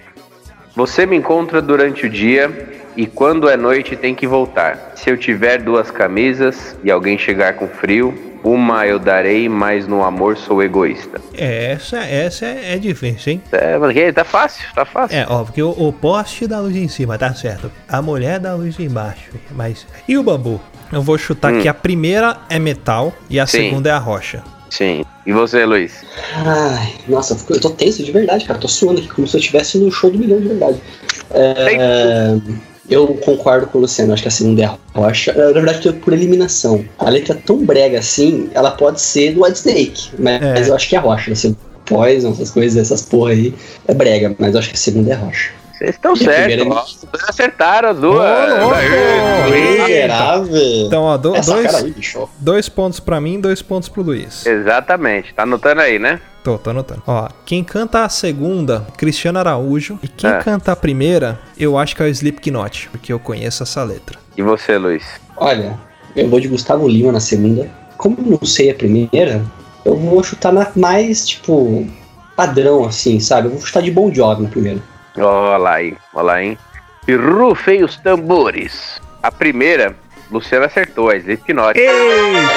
Você 0.75 1.07
me 1.07 1.17
encontra 1.17 1.63
durante 1.63 2.05
o 2.05 2.11
dia 2.11 2.51
e 2.97 3.07
quando 3.07 3.49
é 3.49 3.57
noite 3.57 3.95
tem 3.95 4.13
que 4.13 4.27
voltar. 4.27 4.95
Se 4.97 5.09
eu 5.09 5.17
tiver 5.17 5.63
duas 5.63 5.89
camisas 5.89 6.77
e 6.83 6.91
alguém 6.91 7.17
chegar 7.17 7.53
com 7.53 7.69
frio, 7.69 8.13
uma 8.43 8.89
eu 8.89 8.99
darei, 8.99 9.49
mas 9.49 9.87
no 9.87 10.03
amor 10.03 10.37
sou 10.37 10.61
egoísta. 10.65 11.21
Essa, 11.33 11.99
essa 11.99 12.45
é, 12.45 12.75
é 12.75 12.77
difícil, 12.79 13.35
hein? 13.35 13.43
É, 13.53 13.79
porque 13.79 14.13
tá 14.13 14.25
fácil, 14.25 14.67
tá 14.75 14.85
fácil. 14.85 15.17
É, 15.17 15.25
ó, 15.29 15.45
porque 15.45 15.63
o, 15.63 15.71
o 15.71 15.93
poste 15.93 16.49
dá 16.49 16.59
luz 16.59 16.75
em 16.75 16.89
cima, 16.89 17.17
tá 17.17 17.33
certo. 17.35 17.71
A 17.89 18.03
mulher 18.03 18.41
dá 18.41 18.53
luz 18.57 18.81
embaixo. 18.81 19.31
Mas. 19.53 19.87
E 20.09 20.19
o 20.19 20.25
bambu? 20.25 20.61
Eu 20.91 21.03
vou 21.03 21.17
chutar 21.17 21.53
que 21.61 21.69
a 21.69 21.75
primeira 21.75 22.39
é 22.51 22.59
metal 22.59 23.13
e 23.31 23.39
a 23.39 23.47
Sim. 23.47 23.59
segunda 23.59 23.91
é 23.91 23.93
a 23.93 23.99
rocha. 23.99 24.43
Sim. 24.69 25.05
E 25.25 25.33
você, 25.33 25.65
Luiz? 25.65 25.93
Ai, 26.35 26.95
nossa, 27.09 27.37
eu 27.51 27.61
tô 27.61 27.71
tenso 27.71 28.03
de 28.03 28.11
verdade, 28.11 28.45
cara. 28.45 28.59
Tô 28.59 28.67
suando 28.69 28.99
aqui 29.01 29.09
como 29.09 29.27
se 29.27 29.37
eu 29.37 29.41
estivesse 29.41 29.79
no 29.79 29.91
show 29.91 30.11
do 30.11 30.19
milhão 30.19 30.41
de 30.41 30.49
verdade. 30.49 30.81
É, 31.31 32.37
eu 32.91 33.07
concordo 33.25 33.69
com 33.69 33.79
o 33.79 33.81
Luciano, 33.83 34.13
acho 34.13 34.23
que 34.23 34.29
a 34.29 34.33
segunda 34.33 34.63
é 34.63 34.65
a 34.65 34.77
rocha. 34.95 35.33
Na 35.33 35.53
verdade, 35.53 35.87
eu- 35.87 35.95
por 35.95 36.13
eliminação. 36.13 36.85
A 36.99 37.09
letra 37.09 37.35
é 37.35 37.39
tão 37.39 37.59
brega 37.65 38.01
assim, 38.01 38.51
ela 38.53 38.73
pode 38.73 39.01
ser 39.01 39.33
do 39.35 39.45
White 39.45 39.59
Snake, 39.59 40.11
mas, 40.19 40.43
É. 40.43 40.55
mas 40.55 40.69
eu 40.69 40.75
acho 40.75 40.89
que 40.89 40.97
é 40.97 40.99
a 40.99 41.03
rocha. 41.03 41.33
Assim, 41.33 41.57
Poison, 41.85 42.31
essas 42.33 42.51
coisas, 42.51 42.81
essas 42.81 43.03
porra 43.03 43.31
aí, 43.33 43.55
é 43.87 43.93
brega, 43.95 44.35
mas 44.39 44.55
eu 44.55 44.61
acho 44.61 44.69
que 44.71 44.77
a 44.77 44.79
segunda 44.79 45.11
é 45.13 45.15
a 45.15 45.19
rocha. 45.19 45.51
Vocês 45.83 45.97
estão 45.97 46.14
certos. 46.14 46.45
primeira 46.55 46.64
dois 47.11 47.25
acertaram 47.29 47.88
as 47.90 47.99
duas. 47.99 48.25
Miserável. 49.51 50.87
Então, 50.87 51.03
ó, 51.03 51.16
do- 51.16 51.33
dois, 51.33 51.75
aí, 51.75 51.95
dois 52.38 52.68
pontos 52.68 53.01
pra 53.01 53.21
mim 53.21 53.40
dois 53.40 53.61
pontos 53.62 53.88
pro 53.88 54.03
Luiz. 54.03 54.47
Exatamente. 54.47 55.35
Tá 55.35 55.42
anotando 55.42 55.81
aí, 55.81 55.99
né? 55.99 56.21
Tô, 56.45 56.59
tô 56.59 56.71
anotando. 56.71 57.03
Ó, 57.07 57.29
quem 57.45 57.62
canta 57.64 58.05
a 58.05 58.09
segunda, 58.09 58.87
Cristiano 58.97 59.38
Araújo. 59.38 59.99
E 60.03 60.09
quem 60.09 60.31
É. 60.31 60.38
canta 60.38 60.73
a 60.73 60.77
primeira, 60.77 61.38
eu 61.59 61.77
acho 61.79 61.95
que 61.97 62.03
é 62.03 62.07
o 62.07 62.09
Slipknot, 62.09 62.88
porque 62.90 63.12
eu 63.12 63.18
conheço 63.18 63.62
essa 63.62 63.83
letra. 63.83 64.18
E 64.37 64.42
você, 64.42 64.77
Luiz? 64.79 65.05
Olha, 65.37 65.79
eu 66.14 66.29
vou 66.29 66.40
de 66.40 66.49
Gustavo 66.49 66.87
Lima 66.88 67.11
na 67.12 67.21
segunda. 67.21 67.68
Como 67.97 68.16
eu 68.18 68.38
não 68.40 68.47
sei 68.47 68.71
a 68.71 68.75
primeira, 68.75 69.45
eu 69.85 69.97
vou 69.97 70.23
chutar 70.23 70.53
na 70.53 70.66
mais, 70.75 71.27
tipo, 71.29 71.87
padrão, 72.37 72.85
assim, 72.85 73.21
sabe? 73.21 73.47
Eu 73.49 73.53
vou 73.53 73.61
chutar 73.61 73.83
de 73.83 73.90
Bon 73.90 74.12
Jovi 74.12 74.42
na 74.42 74.49
primeira. 74.49 74.81
Olha 75.16 75.57
lá 75.59 75.75
aí, 75.75 75.94
olha 76.14 76.25
lá, 76.25 76.42
hein? 76.42 76.59
E 77.07 77.14
rufem 77.14 77.83
os 77.85 77.96
tambores. 77.96 79.01
A 79.22 79.31
primeira, 79.31 79.94
Luciano 80.31 80.64
acertou, 80.64 81.11
a 81.11 81.16
Slipknot. 81.16 81.79
Eita, 81.79 81.92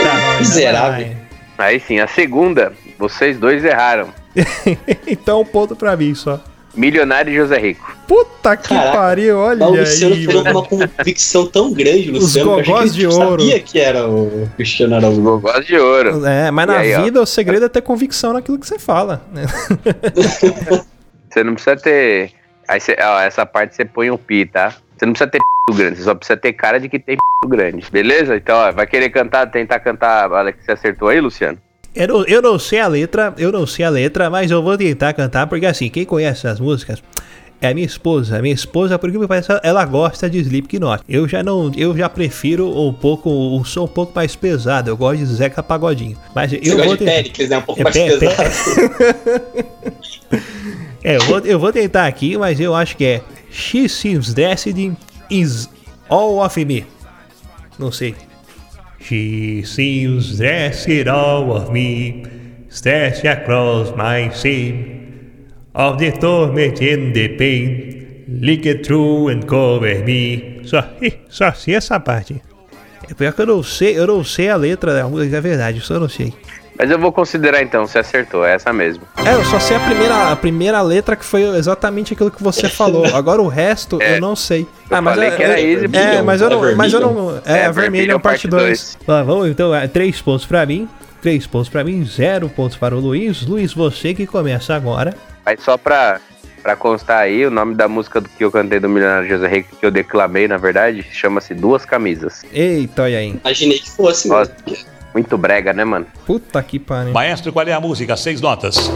nós, 0.04 0.40
Miserável. 0.40 1.16
Aí 1.58 1.80
sim, 1.80 2.00
a 2.00 2.08
segunda, 2.08 2.74
vocês 2.98 3.38
dois 3.38 3.64
erraram. 3.64 4.10
então, 5.08 5.42
um 5.42 5.46
ponto 5.46 5.76
pra 5.76 5.96
mim 5.96 6.14
só. 6.14 6.40
Milionário 6.76 7.32
e 7.32 7.36
José 7.38 7.58
Rico. 7.58 7.96
Puta 8.06 8.58
que 8.58 8.68
Caraca. 8.68 8.92
pariu, 8.98 9.38
olha 9.38 9.66
o 9.66 9.78
Luciano 9.78 10.14
aí, 10.14 10.26
falou 10.26 10.44
com 10.44 10.50
mano. 10.52 10.60
uma 10.60 10.88
convicção 10.98 11.48
tão 11.48 11.72
grande, 11.72 12.12
Luciano. 12.12 12.52
achei 12.60 12.66
gogós 12.66 12.92
que 12.92 12.98
de 12.98 13.06
ele 13.06 13.14
ouro. 13.14 13.42
sabia 13.44 13.60
que 13.62 13.80
era 13.80 14.06
o 14.10 14.50
Cristiano 14.58 14.96
Araújo. 14.96 15.22
Gogós 15.22 15.66
de 15.66 15.78
ouro. 15.78 16.26
É, 16.26 16.52
mas 16.52 16.66
E 16.66 16.68
na 16.68 16.78
aí, 16.80 16.96
ó. 16.96 17.02
vida 17.04 17.22
o 17.22 17.26
segredo 17.26 17.66
é 17.66 17.70
ter 17.70 17.82
convicção 17.82 18.34
naquilo 18.34 18.60
que 18.60 18.68
você 18.68 18.78
fala. 18.78 19.22
né? 19.32 19.46
Você 21.30 21.44
não 21.44 21.54
precisa 21.54 21.76
ter. 21.76 22.32
Aí 22.68 22.80
você- 22.80 22.96
ó, 23.00 23.20
essa 23.22 23.46
parte 23.46 23.76
você 23.76 23.86
põe 23.86 24.10
um 24.12 24.18
pi, 24.18 24.46
tá? 24.46 24.74
Você 24.98 25.06
não 25.06 25.14
precisa 25.14 25.30
ter 25.30 25.40
p 25.68 25.74
grande, 25.74 25.98
você 25.98 26.04
só 26.04 26.16
precisa 26.16 26.38
ter 26.38 26.54
cara 26.54 26.80
de 26.80 26.88
que 26.90 26.98
tem 27.00 27.18
p 27.18 27.48
grande. 27.48 27.86
Beleza? 27.92 28.36
Então, 28.38 28.56
ó, 28.58 28.72
vai 28.72 28.88
querer 28.88 29.10
cantar, 29.10 29.46
tentar 29.52 29.80
cantar 29.80 30.32
a 30.32 30.52
que 30.52 30.64
você 30.64 30.72
acertou 30.72 31.10
aí, 31.10 31.20
Luciano? 31.20 31.58
Eu 31.96 32.08
não, 32.08 32.26
eu 32.26 32.42
não 32.42 32.60
sei 32.60 32.80
a 32.80 32.88
letra, 32.88 33.34
eu 33.38 33.52
não 33.52 33.66
sei 33.66 33.86
a 33.86 33.90
letra, 33.90 34.30
mas 34.30 34.52
eu 34.52 34.62
vou 34.62 34.78
tentar 34.78 35.14
cantar, 35.14 35.48
porque 35.48 35.66
assim, 35.66 35.90
quem 35.90 36.04
conhece 36.06 36.46
as 36.48 36.60
músicas 36.60 37.02
é 37.62 37.68
a 37.70 37.74
minha 37.74 37.86
esposa. 37.86 38.38
A 38.38 38.42
minha 38.42 38.54
esposa, 38.54 39.00
por 39.00 39.10
que 39.10 39.18
me 39.18 39.28
parece, 39.28 39.48
ela 39.64 39.86
gosta 39.86 40.30
de 40.30 40.40
Slipknot. 40.40 41.04
Eu 41.08 41.26
já 41.28 41.42
não, 41.42 41.72
eu 41.76 41.96
já 41.98 42.10
prefiro 42.10 42.68
um 42.70 42.92
pouco, 42.94 43.30
um 43.30 43.64
som 43.64 43.86
um 43.86 43.88
pouco 43.88 44.12
mais 44.14 44.36
pesado. 44.36 44.90
Eu 44.90 44.98
gosto 44.98 45.20
de 45.20 45.26
Zeca 45.26 45.64
Pagodinho. 45.64 46.18
Mas 46.36 46.52
eu 46.52 46.60
Você 46.62 46.70
vou 46.76 46.78
gosta 46.80 46.92
de 46.92 46.98
tentar. 47.00 47.12
Péricles, 47.14 47.50
né? 47.50 47.58
Um 47.58 47.62
pouco 47.62 47.80
É, 47.82 47.84
mais 47.86 47.96
pé- 47.96 48.18
pé- 48.18 48.28
pesado. 48.28 49.66
É, 51.06 51.18
eu 51.18 51.22
vou, 51.22 51.40
eu 51.42 51.60
vou 51.60 51.72
tentar 51.72 52.08
aqui, 52.08 52.36
mas 52.36 52.60
eu 52.60 52.74
acho 52.74 52.98
que 52.98 53.06
é 53.06 53.22
She 53.52 53.88
seems 53.88 54.34
dressed 54.34 54.76
is 55.30 55.70
all 56.10 56.44
of 56.44 56.66
me. 56.66 56.84
Não 57.78 57.92
sei. 57.92 58.16
She 59.02 59.62
seems 59.64 60.40
dressed 60.40 61.08
all 61.08 61.52
of 61.52 61.72
me, 61.72 62.24
stretched 62.72 63.28
across 63.28 63.92
my 63.96 64.32
seam, 64.34 65.44
of 65.76 66.00
the 66.00 66.12
torment 66.14 66.82
and 66.82 67.14
the 67.14 67.30
pain, 67.38 68.26
leak 68.42 68.68
it 68.68 68.84
through 68.84 69.30
and 69.30 69.46
cover 69.46 70.04
me. 70.04 70.62
Só, 70.64 70.84
só 71.30 71.52
sei 71.54 71.76
essa 71.76 72.00
parte. 72.00 72.42
É 73.08 73.14
pior 73.14 73.32
que 73.32 73.44
eu 73.44 73.46
não 73.46 73.62
sei, 73.62 73.96
eu 73.96 74.08
não 74.08 74.24
sei 74.24 74.50
a 74.50 74.56
letra 74.56 74.92
da 74.96 75.08
música, 75.08 75.38
é 75.38 75.42
verdade, 75.42 75.84
eu 75.88 76.00
não 76.00 76.10
sei. 76.10 76.34
Mas 76.78 76.92
eu 76.92 77.00
vou 77.00 77.12
considerar 77.12 77.62
então, 77.62 77.88
você 77.88 78.00
acertou, 78.00 78.46
é 78.46 78.54
essa 78.56 78.74
mesmo. 78.74 79.04
É, 79.26 79.34
eu 79.34 79.44
só 79.46 79.60
sei 79.60 79.78
a 79.78 79.80
primeira, 79.80 80.32
a 80.32 80.36
primeira 80.36 80.82
letra 80.82 81.16
que 81.16 81.24
foi 81.26 81.44
exatamente 81.58 82.14
aquilo 82.14 82.30
que 82.32 82.44
você 82.44 82.68
falou. 82.70 83.06
Agora 83.16 83.42
o 83.42 83.48
resto 83.48 84.02
eu 84.02 84.20
não 84.20 84.36
sei. 84.36 84.68
Eu 84.90 85.02
falei 85.04 85.32
que 85.32 85.44
era 85.44 85.60
easy, 85.60 85.86
É, 85.86 85.88
Vermilion. 85.88 86.24
mas 86.26 86.42
eu 86.42 86.50
não. 86.50 86.66
É 86.68 86.76
Mas 86.76 86.94
eu 86.94 87.00
não. 87.00 87.42
É, 87.46 87.60
É, 87.60 87.66
a 87.66 87.72
Vermilion 87.72 87.74
Vermilion 87.74 88.20
parte 88.20 88.48
parte 88.50 88.66
2. 88.66 88.98
Vamos, 89.26 89.48
então, 89.48 89.74
é, 89.74 89.88
três 89.88 90.22
pontos 90.22 90.46
pra 90.46 90.66
mim. 90.66 90.88
Três 91.22 91.48
pontos 91.48 91.70
pra 91.70 91.84
mim, 91.84 92.06
zero 92.06 92.48
pontos 92.50 92.78
para 92.78 92.96
o 92.96 93.00
Luiz. 93.00 93.42
Luiz, 93.42 93.74
você 93.74 94.14
que 94.14 94.28
começa 94.28 94.76
agora. 94.76 95.16
Mas 95.44 95.60
só 95.64 95.76
pra, 95.76 96.20
pra 96.62 96.76
constar 96.76 97.18
aí, 97.20 97.44
o 97.46 97.50
nome 97.50 97.74
da 97.74 97.88
música 97.88 98.22
do 98.22 98.30
que 98.30 98.44
eu 98.44 98.52
cantei 98.52 98.80
do 98.80 98.88
Milionário 98.88 99.28
José 99.28 99.48
Rico, 99.48 99.76
que 99.76 99.84
eu 99.84 99.90
declamei, 99.90 100.48
na 100.48 100.58
verdade, 100.58 101.04
chama-se 101.12 101.56
Duas 101.56 101.84
Camisas. 101.84 102.44
Eita, 102.54 103.02
olha 103.04 103.18
aí. 103.18 103.40
Imaginei 103.44 103.80
que 103.80 103.90
fosse, 103.90 104.28
Nossa, 104.28 104.52
mesmo. 104.68 104.86
Muito 105.16 105.38
brega, 105.38 105.72
né, 105.72 105.86
mano? 105.86 106.06
Puta 106.26 106.62
que 106.62 106.78
pariu. 106.78 107.14
Maestro, 107.14 107.54
qual 107.54 107.66
é 107.66 107.72
a 107.72 107.80
música? 107.80 108.18
Seis 108.18 108.42
notas. 108.42 108.92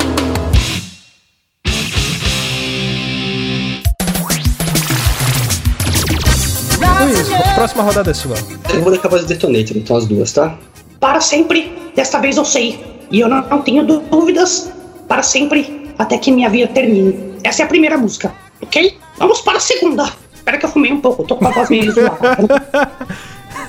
Luiz, 7.01 7.27
próxima 7.55 7.83
rodada 7.83 8.11
é 8.11 8.13
sua. 8.13 8.35
Eu 8.73 8.81
vou 8.81 8.91
dar 8.91 8.99
capaz 8.99 9.21
de 9.23 9.27
Detonator, 9.33 9.77
então 9.77 9.97
as 9.97 10.05
duas, 10.05 10.31
tá? 10.31 10.57
Para 10.99 11.19
sempre, 11.21 11.91
desta 11.95 12.19
vez 12.19 12.37
eu 12.37 12.45
sei. 12.45 12.83
E 13.11 13.19
eu 13.19 13.27
não, 13.27 13.41
não 13.47 13.61
tenho 13.61 13.85
dú- 13.85 14.01
dúvidas. 14.01 14.71
Para 15.07 15.23
sempre, 15.23 15.91
até 15.97 16.17
que 16.17 16.31
minha 16.31 16.49
vida 16.49 16.67
termine. 16.71 17.33
Essa 17.43 17.63
é 17.63 17.65
a 17.65 17.67
primeira 17.67 17.97
música, 17.97 18.31
ok? 18.61 18.97
Vamos 19.17 19.41
para 19.41 19.57
a 19.57 19.61
segunda. 19.61 20.11
Espera 20.33 20.57
que 20.57 20.65
eu 20.65 20.69
fumei 20.69 20.91
um 20.91 21.01
pouco, 21.01 21.23
tô 21.23 21.35
com 21.35 21.47
a 21.47 21.51
voz 21.51 21.69
meio 21.69 21.91
zoada. 21.91 22.37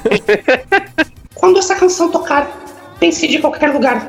Quando 1.41 1.59
essa 1.59 1.75
canção 1.75 2.11
tocar, 2.11 2.49
pense 3.01 3.27
de 3.27 3.39
qualquer 3.39 3.73
lugar. 3.73 4.07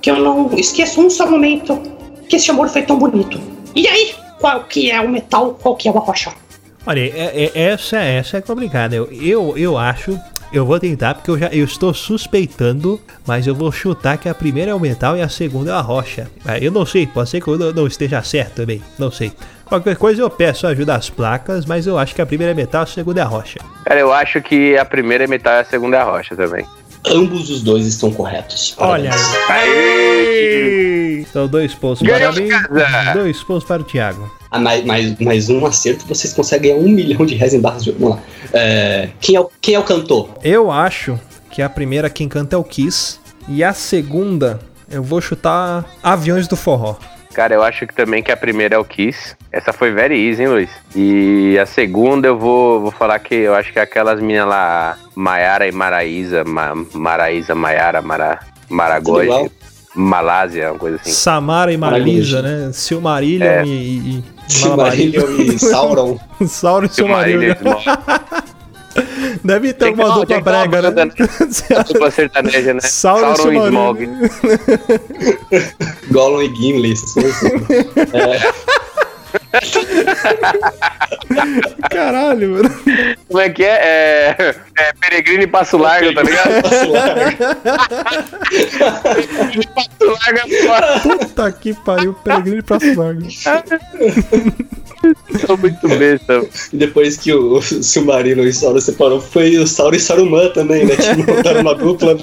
Que 0.00 0.10
eu 0.10 0.18
não 0.20 0.52
esqueço 0.54 1.00
um 1.00 1.08
só 1.08 1.28
momento 1.28 1.80
que 2.28 2.36
esse 2.36 2.50
amor 2.50 2.68
foi 2.68 2.82
tão 2.82 2.98
bonito. 2.98 3.40
E 3.74 3.88
aí, 3.88 4.14
qual 4.38 4.64
que 4.64 4.90
é 4.90 5.00
o 5.00 5.08
metal, 5.08 5.58
qual 5.60 5.74
que 5.74 5.88
é 5.88 5.90
o 5.90 5.94
rocha? 5.94 6.30
Olha, 6.86 7.00
é- 7.00 7.50
é- 7.54 7.62
essa, 7.72 7.96
essa 7.98 8.36
é 8.36 8.40
complicada. 8.42 8.94
Eu, 8.94 9.08
eu, 9.10 9.56
eu 9.56 9.78
acho. 9.78 10.18
Eu 10.52 10.64
vou 10.64 10.78
tentar, 10.78 11.14
porque 11.14 11.30
eu 11.30 11.38
já 11.38 11.48
eu 11.48 11.64
estou 11.64 11.92
suspeitando, 11.92 13.00
mas 13.26 13.44
eu 13.46 13.54
vou 13.54 13.72
chutar 13.72 14.18
que 14.18 14.28
a 14.28 14.34
primeira 14.34 14.70
é 14.70 14.74
o 14.74 14.78
metal 14.78 15.16
e 15.16 15.22
a 15.22 15.28
segunda 15.28 15.72
é 15.72 15.74
a 15.74 15.80
rocha. 15.80 16.30
Ah, 16.44 16.58
Eu 16.58 16.70
não 16.70 16.86
sei, 16.86 17.06
pode 17.08 17.30
ser 17.30 17.40
que 17.40 17.48
eu 17.48 17.58
não, 17.58 17.72
não 17.72 17.86
esteja 17.88 18.22
certo 18.22 18.56
também, 18.56 18.80
não 18.98 19.10
sei. 19.10 19.32
Qualquer 19.64 19.96
coisa 19.96 20.22
eu 20.22 20.30
peço 20.30 20.66
ajuda 20.66 20.94
às 20.94 21.08
placas, 21.08 21.64
mas 21.64 21.86
eu 21.86 21.98
acho 21.98 22.14
que 22.14 22.22
a 22.22 22.26
primeira 22.26 22.52
é 22.52 22.54
metal, 22.54 22.82
a 22.82 22.86
segunda 22.86 23.20
é 23.20 23.22
a 23.24 23.26
rocha. 23.26 23.58
Cara, 23.84 24.00
eu 24.00 24.12
acho 24.12 24.40
que 24.40 24.76
a 24.76 24.84
primeira 24.84 25.24
é 25.24 25.26
metal 25.26 25.54
e 25.54 25.60
a 25.60 25.64
segunda 25.64 25.96
é 25.96 26.00
a 26.00 26.04
rocha 26.04 26.36
também. 26.36 26.64
Ambos 27.06 27.50
os 27.50 27.62
dois 27.62 27.86
estão 27.86 28.10
corretos. 28.10 28.74
Olha. 28.78 29.10
Aê! 29.48 31.20
Então, 31.20 31.46
dois 31.48 31.74
pontos 31.74 32.06
para 32.06 32.32
mim, 32.32 32.48
dois 33.12 33.42
pontos 33.42 33.64
para 33.64 33.82
o 33.82 33.84
Thiago. 33.84 34.30
Ah, 34.50 34.58
mais, 34.58 34.84
mais, 34.84 35.18
mais 35.18 35.48
um 35.48 35.66
acerto, 35.66 36.06
vocês 36.06 36.32
conseguem 36.32 36.72
ganhar 36.72 36.84
um 36.84 36.88
milhão 36.88 37.26
de 37.26 37.34
reais 37.34 37.52
em 37.52 37.60
barras 37.60 37.82
de 37.82 37.90
ouro. 37.90 38.00
Vamos 38.00 38.16
lá. 38.16 38.22
É, 38.52 39.08
quem, 39.20 39.34
é 39.34 39.40
o, 39.40 39.50
quem 39.60 39.74
é 39.74 39.78
o 39.78 39.82
cantor? 39.82 40.30
Eu 40.42 40.70
acho 40.70 41.18
que 41.50 41.60
a 41.60 41.68
primeira 41.68 42.08
quem 42.08 42.28
canta 42.28 42.56
é 42.56 42.58
o 42.58 42.64
Kiss, 42.64 43.18
e 43.48 43.64
a 43.64 43.72
segunda 43.72 44.60
eu 44.90 45.02
vou 45.02 45.20
chutar 45.20 45.84
Aviões 46.02 46.46
do 46.46 46.56
Forró. 46.56 46.96
Cara, 47.34 47.54
eu 47.54 47.62
acho 47.64 47.86
que 47.86 47.94
também 47.94 48.22
que 48.22 48.30
a 48.30 48.36
primeira 48.36 48.76
é 48.76 48.78
o 48.78 48.84
Kiss. 48.84 49.34
Essa 49.50 49.72
foi 49.72 49.90
very 49.90 50.28
easy, 50.28 50.42
hein, 50.42 50.48
Luiz? 50.48 50.70
E 50.94 51.58
a 51.58 51.66
segunda 51.66 52.28
eu 52.28 52.38
vou, 52.38 52.80
vou 52.80 52.90
falar 52.92 53.18
que 53.18 53.34
eu 53.34 53.54
acho 53.54 53.72
que 53.72 53.78
aquelas 53.80 54.20
meninas 54.20 54.46
lá, 54.48 54.96
Maiara 55.16 55.66
e 55.66 55.72
Maraísa, 55.72 56.44
Ma, 56.44 56.72
Maraísa, 56.92 57.54
Maiara, 57.54 58.00
Mara, 58.00 58.38
Maragogi. 58.70 59.50
Malásia, 59.96 60.72
uma 60.72 60.78
coisa 60.78 60.96
assim. 60.96 61.12
Samara 61.12 61.72
e 61.72 61.76
Marisa, 61.76 62.42
né? 62.42 62.72
Silmarillion 62.72 63.46
É. 63.46 63.64
e, 63.64 63.68
e, 63.68 64.24
e 64.48 64.52
Silmarillion 64.52 65.30
e 65.40 65.58
Sauron. 65.58 66.18
Sauron 66.48 66.86
e 66.86 66.88
Silmarillion, 66.88 67.54
Silmarillion. 67.54 67.96
Deve 69.44 69.74
ter 69.74 69.92
uma 69.92 70.04
dupla 70.04 70.26
tem 70.26 70.36
uma 70.38 70.42
brega, 70.42 70.90
né? 70.90 71.04
dupla 71.86 72.10
sertaneja, 72.10 72.72
né? 72.72 72.80
Sauron 72.80 73.34
e 73.34 73.36
Sauron 73.36 73.52
e 73.52 73.68
Smog. 73.68 74.08
Gollum 76.10 76.42
e 76.42 76.48
Gimli. 76.54 76.94
coisas. 76.94 77.40
Caralho, 81.90 82.50
mano. 82.50 82.70
Como 83.28 83.40
é 83.40 83.50
que 83.50 83.64
é? 83.64 84.36
É, 84.38 84.54
é 84.78 84.92
Peregrino 85.00 85.42
e 85.42 85.46
Passo 85.46 85.76
Largo, 85.76 86.14
tá 86.14 86.22
ligado? 86.22 86.62
Passo 86.62 86.90
largo. 86.90 87.36
Peregrino 89.02 89.62
e 89.62 89.66
Passo 89.68 89.88
Largo 90.00 90.38
é 90.38 90.48
foda. 90.66 91.00
Puta 91.00 91.52
que 91.52 91.74
pariu, 91.74 92.14
peregrino 92.14 92.62
pra 92.62 92.78
largo. 92.96 93.26
Tô 95.46 95.56
muito 95.56 95.86
besta. 95.88 96.46
E 96.72 96.76
depois 96.76 97.16
que 97.16 97.32
o, 97.32 97.58
o 97.58 97.62
Silmarillion 97.62 98.44
e 98.44 98.52
Sauron 98.52 98.80
separou, 98.80 99.20
foi 99.20 99.58
o 99.58 99.66
Sauron 99.66 99.96
e 99.96 100.00
Saruman 100.00 100.50
também, 100.50 100.86
né? 100.86 100.96
Que 100.96 101.30
montaram 101.30 101.60
uma 101.60 101.74
dupla. 101.74 102.16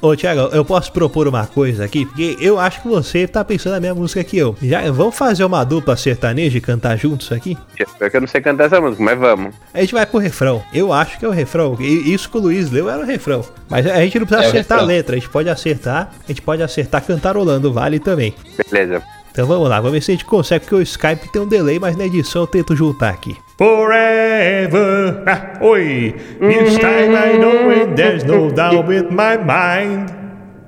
Ô, 0.00 0.16
Thiago, 0.16 0.54
eu 0.54 0.64
posso 0.64 0.92
propor 0.92 1.28
uma 1.28 1.46
coisa 1.46 1.84
aqui? 1.84 2.06
Porque 2.06 2.36
eu 2.40 2.58
acho 2.58 2.82
que 2.82 2.88
você 2.88 3.26
tá 3.26 3.44
pensando 3.44 3.74
na 3.74 3.80
mesma 3.80 3.96
música 3.96 4.24
que 4.24 4.38
eu. 4.38 4.56
Já, 4.62 4.90
vamos 4.90 5.14
fazer 5.14 5.44
uma 5.44 5.62
dupla 5.64 5.96
sertaneja 5.96 6.56
e 6.56 6.60
cantar 6.60 6.96
juntos 7.10 7.32
aqui? 7.32 7.56
Pior 7.98 8.10
que 8.10 8.16
eu 8.16 8.20
não 8.20 8.28
sei 8.28 8.40
cantar 8.40 8.64
essa 8.64 8.80
música, 8.80 9.02
mas 9.02 9.18
vamos. 9.18 9.54
A 9.74 9.80
gente 9.80 9.92
vai 9.92 10.06
pro 10.06 10.18
refrão. 10.18 10.62
Eu 10.72 10.92
acho 10.92 11.18
que 11.18 11.24
é 11.24 11.28
o 11.28 11.32
refrão. 11.32 11.76
E 11.80 12.12
Isso 12.12 12.30
que 12.30 12.36
o 12.36 12.40
Luiz 12.40 12.70
leu 12.70 12.88
era 12.88 13.02
o 13.02 13.06
refrão. 13.06 13.44
Mas 13.68 13.86
a 13.86 14.00
gente 14.00 14.18
não 14.18 14.26
precisa 14.26 14.46
É 14.46 14.50
acertar 14.50 14.78
a 14.78 14.82
letra. 14.82 15.16
A 15.16 15.18
gente 15.18 15.28
pode 15.30 15.48
acertar. 15.48 16.10
A 16.24 16.28
gente 16.28 16.42
pode 16.42 16.62
acertar 16.62 17.04
cantarolando, 17.04 17.72
vale 17.72 17.98
também. 17.98 18.34
Beleza. 18.70 19.02
Então 19.32 19.46
vamos 19.46 19.68
lá, 19.68 19.76
vamos 19.76 19.92
ver 19.92 20.02
se 20.02 20.10
a 20.10 20.14
gente 20.14 20.24
consegue, 20.24 20.64
porque 20.64 20.74
o 20.74 20.82
Skype 20.82 21.30
tem 21.32 21.40
um 21.40 21.46
delay, 21.46 21.78
mas 21.78 21.96
na 21.96 22.04
edição 22.04 22.42
eu 22.42 22.46
tento 22.48 22.74
juntar 22.74 23.10
aqui. 23.10 23.36
Forever. 23.56 25.22
Ah, 25.26 25.58
oi. 25.60 26.14
This 26.40 26.76
time 26.78 27.14
I 27.14 27.38
know 27.38 27.70
it, 27.70 27.94
there's 27.94 28.24
no 28.24 28.50
doubt 28.50 28.88
with 28.88 29.04
my 29.10 29.36
mind. 29.38 30.19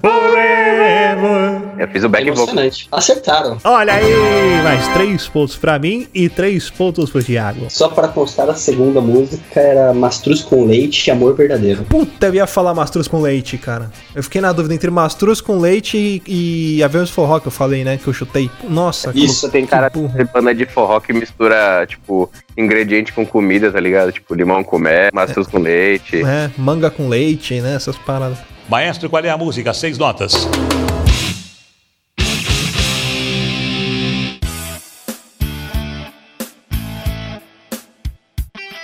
Forever. 0.02 1.62
Eu 1.78 1.88
fiz 1.88 2.02
o 2.02 2.06
É 2.06 2.08
back 2.08 2.24
vocal. 2.30 2.44
emocionante. 2.44 2.88
Acertaram. 2.92 3.58
Olha 3.64 3.94
aí, 3.94 4.62
mais 4.62 4.86
três 4.88 5.26
pontos 5.28 5.56
pra 5.56 5.78
mim 5.78 6.06
e 6.14 6.28
três 6.28 6.68
pontos 6.70 7.10
pro 7.10 7.22
Thiago. 7.22 7.66
Só 7.68 7.88
para 7.88 8.08
constar, 8.08 8.48
a 8.50 8.54
segunda 8.54 9.00
música 9.00 9.60
era 9.60 9.92
Mastruz 9.94 10.42
com 10.42 10.64
Leite 10.64 11.08
e 11.08 11.10
Amor 11.10 11.34
Verdadeiro. 11.34 11.84
Puta, 11.84 12.26
eu 12.26 12.34
ia 12.34 12.46
falar 12.46 12.74
mastruz 12.74 13.08
com 13.08 13.20
leite, 13.20 13.56
cara. 13.58 13.90
Eu 14.14 14.22
fiquei 14.22 14.40
na 14.40 14.52
dúvida 14.52 14.74
entre 14.74 14.90
mastruz 14.90 15.40
com 15.40 15.58
leite 15.58 15.96
e, 16.26 16.76
e 16.78 16.82
aviões 16.82 17.10
forró 17.10 17.40
que 17.40 17.48
eu 17.48 17.52
falei, 17.52 17.84
né? 17.84 17.96
Que 17.96 18.06
eu 18.08 18.12
chutei. 18.12 18.50
Nossa, 18.68 19.12
que 19.12 19.24
Isso, 19.24 19.48
Tem 19.50 19.66
cara 19.66 19.88
de 19.88 20.24
banda 20.32 20.54
de 20.54 20.66
forró 20.66 21.00
que 21.00 21.12
mistura, 21.12 21.84
tipo, 21.86 22.30
ingrediente 22.56 23.12
com 23.12 23.24
comida, 23.26 23.70
tá 23.72 23.80
ligado? 23.80 24.12
Tipo, 24.12 24.34
limão 24.34 24.62
com 24.62 24.78
mel, 24.78 25.10
maçãs 25.12 25.46
com 25.46 25.58
leite. 25.58 26.22
É, 26.24 26.50
manga 26.56 26.90
com 26.90 27.08
leite, 27.08 27.60
né? 27.60 27.74
Essas 27.74 27.96
paradas. 27.96 28.38
Maestro, 28.72 29.10
qual 29.10 29.22
é 29.22 29.28
a 29.28 29.36
música? 29.36 29.74
Seis 29.74 29.98
notas. 29.98 30.48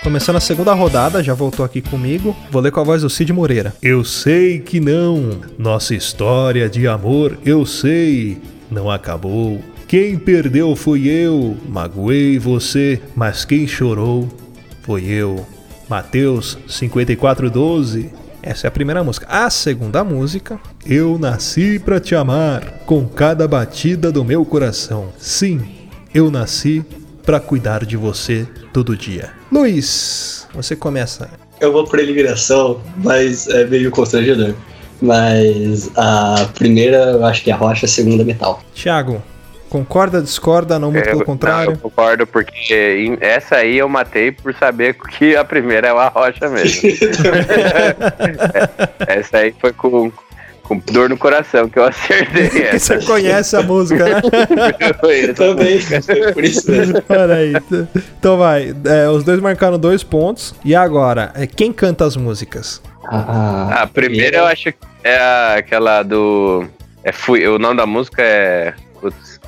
Começando 0.03 0.35
a 0.35 0.39
segunda 0.39 0.73
rodada, 0.73 1.23
já 1.23 1.33
voltou 1.33 1.65
aqui 1.65 1.81
comigo. 1.81 2.37
Vou 2.51 2.61
ler 2.61 2.71
com 2.71 2.79
a 2.79 2.83
voz 2.83 3.01
do 3.01 3.09
Cid 3.09 3.33
Moreira. 3.33 3.73
Eu 3.81 4.03
sei 4.03 4.59
que 4.59 4.79
não. 4.79 5.41
Nossa 5.57 5.95
história 5.95 6.69
de 6.69 6.87
amor, 6.87 7.39
eu 7.43 7.65
sei, 7.65 8.37
não 8.69 8.91
acabou. 8.91 9.59
Quem 9.87 10.19
perdeu 10.19 10.75
foi 10.75 11.07
eu. 11.07 11.57
Magoei 11.67 12.37
você, 12.37 13.01
mas 13.15 13.43
quem 13.43 13.65
chorou 13.65 14.29
foi 14.83 15.05
eu. 15.05 15.47
Mateus 15.89 16.59
54:12. 16.67 18.18
Essa 18.41 18.67
é 18.67 18.69
a 18.69 18.71
primeira 18.71 19.03
música. 19.03 19.27
A 19.29 19.49
segunda 19.49 20.03
música, 20.03 20.59
Eu 20.85 21.19
nasci 21.19 21.77
pra 21.77 21.99
te 21.99 22.15
amar 22.15 22.79
com 22.85 23.05
cada 23.05 23.47
batida 23.47 24.11
do 24.11 24.23
meu 24.23 24.45
coração. 24.45 25.09
Sim, 25.17 25.61
eu 26.13 26.31
nasci 26.31 26.83
pra 27.23 27.39
cuidar 27.39 27.85
de 27.85 27.97
você 27.97 28.47
todo 28.73 28.97
dia. 28.97 29.31
Luiz, 29.51 30.47
você 30.53 30.75
começa. 30.75 31.29
Eu 31.59 31.73
vou 31.73 31.83
por 31.83 31.99
eliminação, 31.99 32.81
mas 32.97 33.47
é 33.47 33.65
meio 33.65 33.91
constrangedor. 33.91 34.55
Mas 35.01 35.91
a 35.95 36.49
primeira 36.55 37.11
eu 37.11 37.25
acho 37.25 37.43
que 37.43 37.51
é 37.51 37.53
rocha, 37.53 37.85
a 37.85 37.89
segunda 37.89 38.23
metal. 38.23 38.63
Thiago, 38.73 39.21
concorda, 39.69 40.21
discorda, 40.21 40.79
não 40.79 40.91
muito 40.91 41.05
É, 41.05 41.09
pelo 41.09 41.19
não, 41.19 41.25
contrário? 41.25 41.73
eu 41.73 41.77
concordo, 41.77 42.25
porque 42.27 43.15
essa 43.21 43.57
aí 43.57 43.77
eu 43.77 43.87
matei 43.87 44.31
por 44.31 44.53
saber 44.55 44.95
que 45.17 45.35
a 45.35 45.45
primeira 45.45 45.87
é 45.89 45.93
uma 45.93 46.07
rocha 46.07 46.49
mesmo. 46.49 46.89
essa 49.07 49.37
aí 49.37 49.53
foi 49.59 49.73
com, 49.73 50.11
com 50.63 50.77
dor 50.91 51.09
no 51.09 51.17
coração 51.17 51.69
que 51.69 51.79
eu 51.79 51.83
acertei 51.85 52.63
essa. 52.67 52.99
Você 52.99 53.05
conhece 53.05 53.55
a 53.55 53.61
música, 53.61 54.05
né? 54.05 54.21
Eu 55.27 55.33
também, 55.33 55.79
por 56.33 56.43
isso 56.43 56.69
mesmo. 56.71 56.95
Então 58.19 58.37
vai. 58.37 58.73
é, 58.85 59.09
os 59.09 59.23
dois 59.23 59.39
marcaram 59.39 59.77
dois 59.79 60.03
pontos. 60.03 60.53
E 60.63 60.75
agora, 60.75 61.31
é, 61.35 61.47
quem 61.47 61.71
canta 61.71 62.05
as 62.05 62.15
músicas? 62.15 62.81
A, 63.05 63.83
A 63.83 63.87
primeira 63.87 64.37
eu 64.37 64.45
acho 64.45 64.65
que 64.71 64.77
é 65.03 65.17
a- 65.17 65.55
aquela 65.57 66.03
do. 66.03 66.65
É, 67.03 67.11
fui, 67.11 67.47
o 67.47 67.57
nome 67.57 67.77
da 67.77 67.85
música 67.85 68.21
é. 68.21 68.73
Putz, 69.01 69.39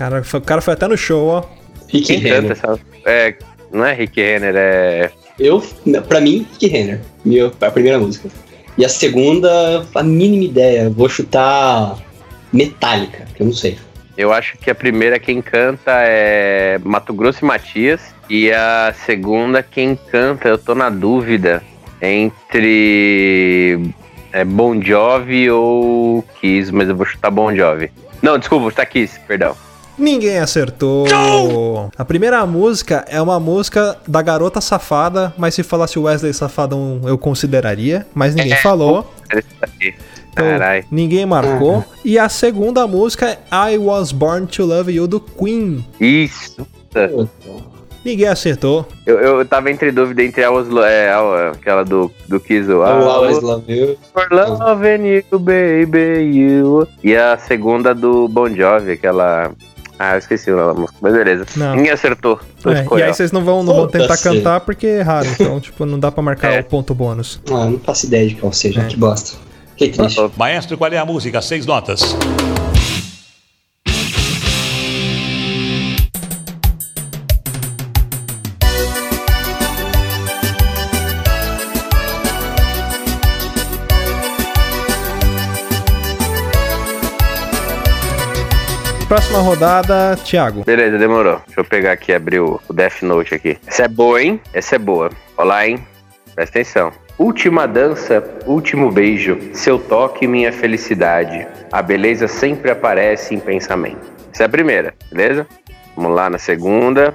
Cara, 0.00 0.24
foi- 0.24 0.40
o 0.40 0.42
cara 0.42 0.62
foi 0.62 0.72
até 0.72 0.88
no 0.88 0.96
show, 0.96 1.26
ó. 1.28 1.44
Rick 1.86 2.16
Renner. 2.16 2.52
essa. 2.52 2.80
É, 3.04 3.34
não 3.70 3.84
é 3.84 3.92
Rick 3.92 4.18
Renner, 4.18 4.54
é. 4.56 5.10
Eu, 5.38 5.62
pra 6.08 6.22
mim, 6.22 6.46
Rick 6.52 6.68
Renner. 6.68 7.00
Minha, 7.22 7.52
a 7.60 7.70
primeira 7.70 7.98
música. 7.98 8.30
E 8.78 8.84
a 8.84 8.88
segunda, 8.88 9.86
a 9.94 10.02
mínima 10.02 10.44
ideia. 10.44 10.88
Vou 10.88 11.06
chutar 11.06 11.98
Metallica, 12.50 13.26
que 13.34 13.42
eu 13.42 13.46
não 13.48 13.52
sei. 13.52 13.76
Eu 14.16 14.32
acho 14.32 14.56
que 14.56 14.70
a 14.70 14.74
primeira 14.74 15.18
quem 15.18 15.42
canta 15.42 15.90
é 15.90 16.78
Mato 16.82 17.12
Grosso 17.12 17.44
e 17.44 17.46
Matias. 17.46 18.00
E 18.30 18.50
a 18.50 18.94
segunda 19.04 19.62
quem 19.62 19.98
canta, 20.10 20.48
eu 20.48 20.56
tô 20.56 20.74
na 20.74 20.88
dúvida 20.88 21.62
entre 22.00 23.78
é, 24.32 24.44
Bon 24.46 24.80
Jovi 24.80 25.50
ou 25.50 26.22
Kiss, 26.40 26.72
mas 26.72 26.88
eu 26.88 26.96
vou 26.96 27.04
chutar 27.04 27.30
Bon 27.30 27.54
Jovi. 27.54 27.92
Não, 28.22 28.38
desculpa, 28.38 28.62
vou 28.62 28.70
chutar 28.70 28.86
Kiss, 28.86 29.20
perdão. 29.28 29.54
Ninguém 30.00 30.38
acertou. 30.38 31.04
A 31.96 32.04
primeira 32.04 32.44
música 32.46 33.04
é 33.08 33.20
uma 33.20 33.38
música 33.38 33.96
da 34.08 34.22
garota 34.22 34.60
safada, 34.60 35.32
mas 35.36 35.54
se 35.54 35.62
falasse 35.62 35.98
Wesley 35.98 36.32
Safadão 36.32 37.02
eu 37.04 37.18
consideraria, 37.18 38.06
mas 38.14 38.34
ninguém 38.34 38.56
falou. 38.56 39.12
Esse 39.32 39.46
daqui. 39.60 39.94
Então, 40.32 40.44
Carai. 40.46 40.84
ninguém 40.90 41.26
marcou. 41.26 41.84
E 42.04 42.18
a 42.18 42.28
segunda 42.28 42.86
música 42.86 43.26
é 43.50 43.72
I 43.74 43.78
Was 43.78 44.10
Born 44.12 44.46
to 44.46 44.64
Love 44.64 44.90
You 44.92 45.06
do 45.06 45.20
Queen. 45.20 45.84
Isso. 46.00 46.66
Ninguém 48.02 48.28
acertou. 48.28 48.86
Eu, 49.04 49.18
eu 49.18 49.44
tava 49.44 49.70
entre 49.70 49.92
dúvida 49.92 50.22
entre 50.22 50.42
a 50.42 50.50
Oslo, 50.50 50.82
é, 50.82 51.10
a- 51.12 51.50
aquela 51.50 51.84
do, 51.84 52.10
do 52.26 52.40
Kiss, 52.40 52.66
o 52.70 52.82
Eu 52.82 52.82
I 52.82 53.04
always 53.04 53.34
Was 53.36 53.42
love 53.44 53.64
you. 53.72 53.98
For 54.14 54.26
Loving 54.32 55.06
You, 55.06 55.38
Baby 55.38 56.22
You. 56.32 56.88
E 57.04 57.14
a 57.14 57.36
segunda 57.36 57.94
do 57.94 58.26
Bon 58.28 58.48
Jovi, 58.48 58.92
aquela. 58.92 59.50
Ah, 60.02 60.14
eu 60.14 60.18
esqueci 60.18 60.50
o 60.50 60.56
nome 60.56 60.68
da 60.74 60.80
música, 60.80 60.98
mas 61.02 61.12
beleza. 61.12 61.44
Não. 61.56 61.76
Ninguém 61.76 61.90
acertou. 61.92 62.40
É, 62.64 62.98
e 62.98 63.02
aí 63.02 63.12
vocês 63.12 63.30
não 63.32 63.44
vão, 63.44 63.62
não 63.62 63.74
vão 63.74 63.86
tentar 63.86 64.16
Foda-se. 64.16 64.22
cantar 64.22 64.60
porque 64.60 64.86
é 64.86 65.02
raro. 65.02 65.26
Então, 65.38 65.60
tipo, 65.60 65.84
não 65.84 65.98
dá 65.98 66.10
pra 66.10 66.22
marcar 66.22 66.52
É. 66.54 66.60
o 66.60 66.64
ponto 66.64 66.94
bônus. 66.94 67.38
Ah, 67.50 67.66
não 67.66 67.78
faço 67.78 68.06
ideia 68.06 68.26
de 68.26 68.34
qual 68.36 68.50
seja, 68.50 68.80
É. 68.80 68.84
que 68.86 68.96
bosta. 68.96 69.36
Que 69.76 69.88
triste. 69.90 70.18
Maestro, 70.38 70.78
qual 70.78 70.90
é 70.90 70.96
a 70.96 71.04
música? 71.04 71.42
Seis 71.42 71.66
notas. 71.66 72.16
Próxima 89.10 89.40
rodada, 89.40 90.16
Thiago. 90.24 90.62
Beleza, 90.62 90.96
demorou. 90.96 91.40
Deixa 91.44 91.60
eu 91.62 91.64
pegar 91.64 91.90
aqui 91.90 92.12
abrir 92.12 92.38
o, 92.38 92.60
o 92.68 92.72
Death 92.72 93.02
Note 93.02 93.34
aqui. 93.34 93.58
Essa 93.66 93.86
é 93.86 93.88
boa, 93.88 94.22
hein? 94.22 94.40
Essa 94.52 94.76
é 94.76 94.78
boa. 94.78 95.10
Olá, 95.36 95.66
hein? 95.66 95.84
Presta 96.32 96.60
atenção. 96.60 96.92
Última 97.18 97.66
dança, 97.66 98.22
último 98.46 98.88
beijo, 98.92 99.36
seu 99.52 99.80
toque, 99.80 100.28
minha 100.28 100.52
felicidade. 100.52 101.44
A 101.72 101.82
beleza 101.82 102.28
sempre 102.28 102.70
aparece 102.70 103.34
em 103.34 103.40
pensamento. 103.40 104.12
Essa 104.32 104.44
é 104.44 104.46
a 104.46 104.48
primeira, 104.48 104.94
beleza? 105.10 105.44
Vamos 105.96 106.14
lá 106.14 106.30
na 106.30 106.38
segunda. 106.38 107.12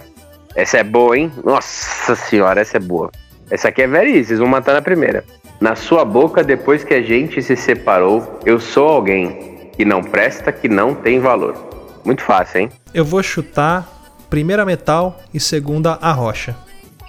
Essa 0.53 0.79
é 0.79 0.83
boa, 0.83 1.17
hein? 1.17 1.31
Nossa 1.45 2.13
senhora, 2.13 2.59
essa 2.59 2.75
é 2.75 2.81
boa. 2.81 3.09
Essa 3.49 3.69
aqui 3.69 3.83
é 3.83 3.87
velhice, 3.87 4.25
vocês 4.25 4.39
vão 4.39 4.49
matar 4.49 4.73
na 4.73 4.81
primeira. 4.81 5.23
Na 5.61 5.77
sua 5.77 6.03
boca, 6.03 6.43
depois 6.43 6.83
que 6.83 6.93
a 6.93 7.01
gente 7.01 7.41
se 7.41 7.55
separou, 7.55 8.41
eu 8.45 8.59
sou 8.59 8.89
alguém 8.89 9.69
que 9.77 9.85
não 9.85 10.03
presta, 10.03 10.51
que 10.51 10.67
não 10.67 10.93
tem 10.93 11.21
valor. 11.21 11.74
Muito 12.05 12.21
fácil, 12.21 12.61
hein? 12.61 12.69
Eu 12.93 13.03
vou 13.03 13.21
chutar 13.23 13.89
primeira 14.29 14.63
metal 14.63 15.19
e 15.33 15.39
segunda 15.39 15.93
a 15.93 16.11
rocha. 16.11 16.55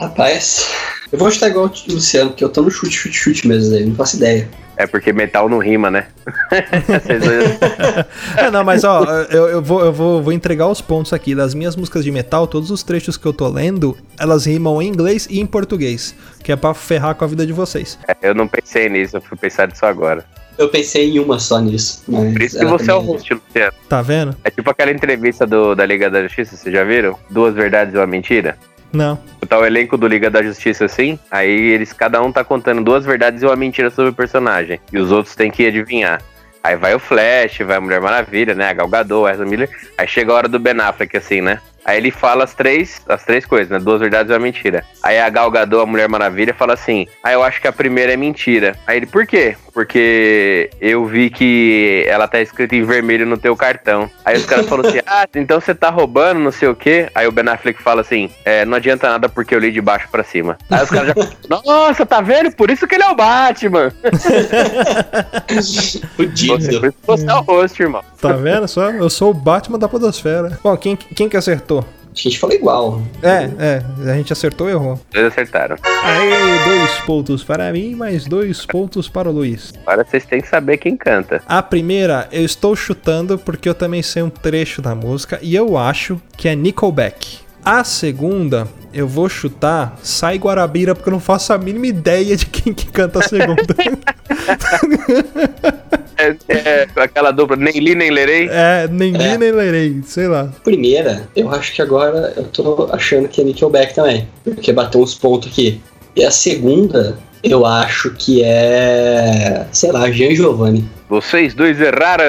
Rapaz, 0.01 0.67
eu 1.13 1.19
vou 1.19 1.31
chutar 1.31 1.51
igual 1.51 1.67
o 1.67 1.93
Luciano, 1.93 2.31
porque 2.31 2.43
eu 2.43 2.49
tô 2.49 2.63
no 2.63 2.71
chute, 2.71 2.97
chute, 2.97 3.17
chute 3.17 3.47
mesmo 3.47 3.75
aí, 3.75 3.85
não 3.85 3.95
faço 3.95 4.17
ideia. 4.17 4.49
É 4.77 4.87
porque 4.87 5.13
metal 5.13 5.49
não 5.49 5.59
rima, 5.59 5.91
né? 5.91 6.09
É, 8.37 8.51
não, 8.51 8.63
mas 8.63 8.85
ó, 8.85 9.05
eu, 9.31 9.49
eu, 9.49 9.63
vou, 9.63 9.85
eu 9.85 9.93
vou, 9.93 10.23
vou 10.23 10.33
entregar 10.33 10.67
os 10.67 10.83
pontos 10.83 11.13
aqui. 11.13 11.35
Das 11.35 11.55
minhas 11.55 11.75
músicas 11.75 12.05
de 12.05 12.11
metal, 12.11 12.47
todos 12.47 12.71
os 12.71 12.83
trechos 12.83 13.17
que 13.17 13.25
eu 13.25 13.33
tô 13.33 13.49
lendo, 13.49 13.97
elas 14.19 14.45
rimam 14.45 14.83
em 14.83 14.89
inglês 14.89 15.27
e 15.31 15.41
em 15.41 15.47
português. 15.47 16.15
Que 16.43 16.53
é 16.53 16.57
pra 16.57 16.75
ferrar 16.75 17.15
com 17.15 17.25
a 17.25 17.29
vida 17.29 17.47
de 17.47 17.53
vocês. 17.53 17.99
eu 18.21 18.35
não 18.35 18.47
pensei 18.47 18.89
nisso, 18.89 19.17
eu 19.17 19.23
fui 19.23 19.39
pensar 19.39 19.69
nisso 19.69 19.87
agora. 19.87 20.25
Eu 20.59 20.69
pensei 20.69 21.11
em 21.11 21.19
uma 21.19 21.39
só 21.39 21.61
nisso. 21.61 22.03
Mas 22.09 22.33
Por 22.33 22.43
isso 22.43 22.59
que 22.59 22.65
você 22.65 22.91
é 22.91 22.95
o 22.95 23.01
host, 23.01 23.35
Luciano. 23.35 23.73
Tá 23.89 24.03
vendo? 24.03 24.37
É 24.43 24.51
tipo 24.51 24.71
aquela 24.71 24.91
entrevista 24.91 25.47
do, 25.47 25.75
da 25.75 25.85
Liga 25.85 26.11
da 26.11 26.23
Justiça, 26.23 26.57
vocês 26.57 26.75
já 26.75 26.85
viram? 26.85 27.19
Duas 27.31 27.55
verdades 27.55 27.95
e 27.95 27.99
uma 27.99 28.07
mentira? 28.07 28.57
Não. 28.93 29.19
Tá 29.49 29.59
o 29.59 29.65
elenco 29.67 29.97
do 29.97 30.07
Liga 30.07 30.31
da 30.31 30.43
Justiça 30.43 30.87
assim, 30.87 31.19
aí 31.31 31.51
eles, 31.51 31.93
cada 31.93 32.23
um 32.23 32.33
tá 32.33 32.43
contando 32.43 32.83
duas 32.83 33.05
verdades 33.05 33.43
e 33.43 33.47
uma 33.47 33.57
mentira 33.57 33.91
sobre 33.91 34.11
o 34.11 34.15
personagem. 34.15 34.81
E 34.93 34.99
os 34.99 35.13
outros 35.13 35.35
têm 35.35 35.51
que 35.51 35.67
adivinhar. 35.67 36.23
Aí 36.65 36.77
vai 36.77 36.95
o 36.95 36.99
Flash, 36.99 37.59
vai 37.65 37.77
a 37.77 37.81
Mulher 37.81 38.01
Maravilha, 38.01 38.55
né? 38.55 38.71
A 38.71 38.73
Gal 38.73 38.89
Gadot, 38.89 39.29
a 39.29 39.33
Ezra 39.33 39.47
Miller. 39.47 39.71
Aí 39.97 40.09
chega 40.09 40.33
a 40.33 40.35
hora 40.35 40.49
do 40.49 40.59
Ben 40.59 40.81
Affleck, 40.81 41.17
assim, 41.17 41.41
né? 41.41 41.61
Aí 41.87 41.99
ele 41.99 42.11
fala 42.11 42.43
as 42.43 42.53
três, 42.53 43.01
as 43.09 43.25
três 43.25 43.47
coisas, 43.47 43.71
né? 43.71 43.79
Duas 43.79 44.01
verdades 44.01 44.29
e 44.29 44.35
uma 44.35 44.41
mentira. 44.41 44.85
Aí 45.01 45.21
a 45.21 45.31
Gal 45.31 45.49
Gadot, 45.53 45.85
a 45.85 45.87
Mulher 45.87 46.09
Maravilha, 46.09 46.53
fala 46.53 46.75
assim: 46.75 47.07
Ah, 47.23 47.33
eu 47.33 47.45
acho 47.45 47.61
que 47.61 47.69
a 47.69 47.73
primeira 47.73 48.13
é 48.13 48.17
mentira. 48.17 48.77
Aí 48.85 48.97
ele, 48.97 49.07
por 49.07 49.25
quê? 49.25 49.57
Porque 49.73 50.69
eu 50.81 51.05
vi 51.07 51.31
que 51.31 52.05
ela 52.09 52.27
tá 52.27 52.41
escrita 52.41 52.75
em 52.75 52.83
vermelho 52.83 53.25
no 53.25 53.39
teu 53.39 53.55
cartão. 53.55 54.11
Aí 54.25 54.37
os 54.37 54.45
caras 54.45 54.67
falam 54.67 54.85
assim: 54.85 55.01
Ah, 55.07 55.29
então 55.37 55.61
você 55.61 55.77
tá 55.77 55.89
roubando, 55.89 56.41
não 56.41 56.51
sei 56.51 56.67
o 56.67 56.75
quê. 56.75 57.09
Aí 57.15 57.29
o 57.29 57.31
Ben 57.31 57.49
Affleck 57.49 57.81
fala 57.81 58.01
assim: 58.01 58.31
É, 58.45 58.65
não 58.65 58.79
adianta 58.79 59.09
nada 59.09 59.29
porque 59.29 59.55
eu 59.55 59.61
li 59.61 59.71
de 59.71 59.81
baixo 59.81 60.09
pra 60.11 60.25
cima. 60.25 60.59
Aí 60.69 60.83
os 60.83 60.91
caras 60.91 61.15
já. 61.15 61.15
Nossa, 61.65 62.05
tá 62.05 62.21
vendo? 62.21 62.51
Por 62.51 62.69
isso 62.69 62.85
que 62.89 62.97
ele 62.97 63.05
é 63.05 63.11
o 63.11 63.15
Batman. 63.15 63.93
Você, 65.49 66.01
Fudido. 66.17 66.81
por 66.81 66.89
isso 66.89 66.93
que 66.93 67.07
você 67.07 67.31
é 67.31 67.35
o 67.35 67.43
host, 67.43 67.81
irmão. 67.81 68.03
Tá 68.21 68.33
vendo 68.33 68.67
só? 68.67 68.91
Eu 68.91 69.09
sou 69.09 69.31
o 69.31 69.35
Batman 69.35 69.79
da 69.79 69.89
Podosfera. 69.89 70.59
Bom, 70.65 70.77
quem, 70.77 70.97
quem 70.97 71.29
que 71.29 71.37
acertou? 71.37 71.76
A 72.17 72.21
gente 72.21 72.39
falou 72.39 72.57
igual. 72.57 73.03
É, 73.23 73.51
é. 73.59 73.83
A 74.11 74.15
gente 74.15 74.33
acertou 74.33 74.69
e 74.69 74.73
errou. 74.73 74.99
Dois 75.13 75.27
acertaram. 75.27 75.77
Aí, 75.85 76.65
dois 76.65 76.99
pontos 77.01 77.45
para 77.45 77.71
mim, 77.71 77.95
mais 77.95 78.25
dois 78.25 78.65
pontos 78.65 79.07
para 79.07 79.29
o 79.29 79.33
Luiz. 79.33 79.75
Agora 79.87 80.03
vocês 80.03 80.25
têm 80.25 80.41
que 80.41 80.49
saber 80.49 80.79
quem 80.79 80.97
canta. 80.97 81.43
A 81.47 81.63
primeira, 81.63 82.27
eu 82.33 82.43
estou 82.43 82.75
chutando 82.75 83.39
porque 83.39 83.69
eu 83.69 83.75
também 83.75 84.03
sei 84.03 84.23
um 84.23 84.31
trecho 84.31 84.81
da 84.81 84.95
música 84.95 85.39
e 85.43 85.55
eu 85.55 85.77
acho 85.77 86.19
que 86.37 86.49
é 86.49 86.57
Nickelback. 86.57 87.41
A 87.63 87.85
segunda, 87.85 88.67
eu 88.95 89.07
vou 89.07 89.29
chutar 89.29 89.99
Sai 90.03 90.39
Guarabira 90.39 90.95
porque 90.95 91.11
eu 91.11 91.13
não 91.13 91.21
faço 91.21 91.53
a 91.53 91.59
mínima 91.59 91.89
ideia 91.89 92.35
de 92.37 92.47
quem 92.47 92.73
que 92.73 92.87
canta 92.87 93.19
a 93.19 93.23
segunda. 93.23 93.63
É, 96.49 96.55
é, 96.55 96.89
aquela 96.97 97.31
dupla, 97.31 97.57
nem 97.57 97.79
li 97.79 97.95
nem 97.95 98.11
lerei. 98.11 98.49
É, 98.51 98.89
nem 98.91 99.13
li 99.13 99.25
É. 99.25 99.39
nem 99.39 99.53
lerei, 99.53 100.01
sei 100.05 100.27
lá. 100.29 100.53
Primeira, 100.65 101.29
eu 101.37 101.51
acho 101.51 101.73
que 101.75 101.83
agora 101.83 102.33
eu 102.37 102.45
tô 102.45 102.89
achando 102.93 103.29
que 103.29 103.41
é 103.41 103.45
Nickelback 103.45 103.95
também. 103.95 104.29
Porque 104.45 104.73
bateu 104.73 105.01
uns 105.01 105.15
pontos 105.15 105.51
aqui. 105.51 105.81
E 106.17 106.25
a 106.25 106.31
segunda, 106.31 107.19
eu 107.43 107.67
acho 107.67 108.11
que 108.15 108.43
é. 108.43 109.67
Sei 109.71 109.93
lá, 109.93 110.11
Jean 110.11 110.35
Giovanni. 110.35 110.89
Vocês 111.09 111.53
dois 111.53 111.79
erraram. 111.81 112.25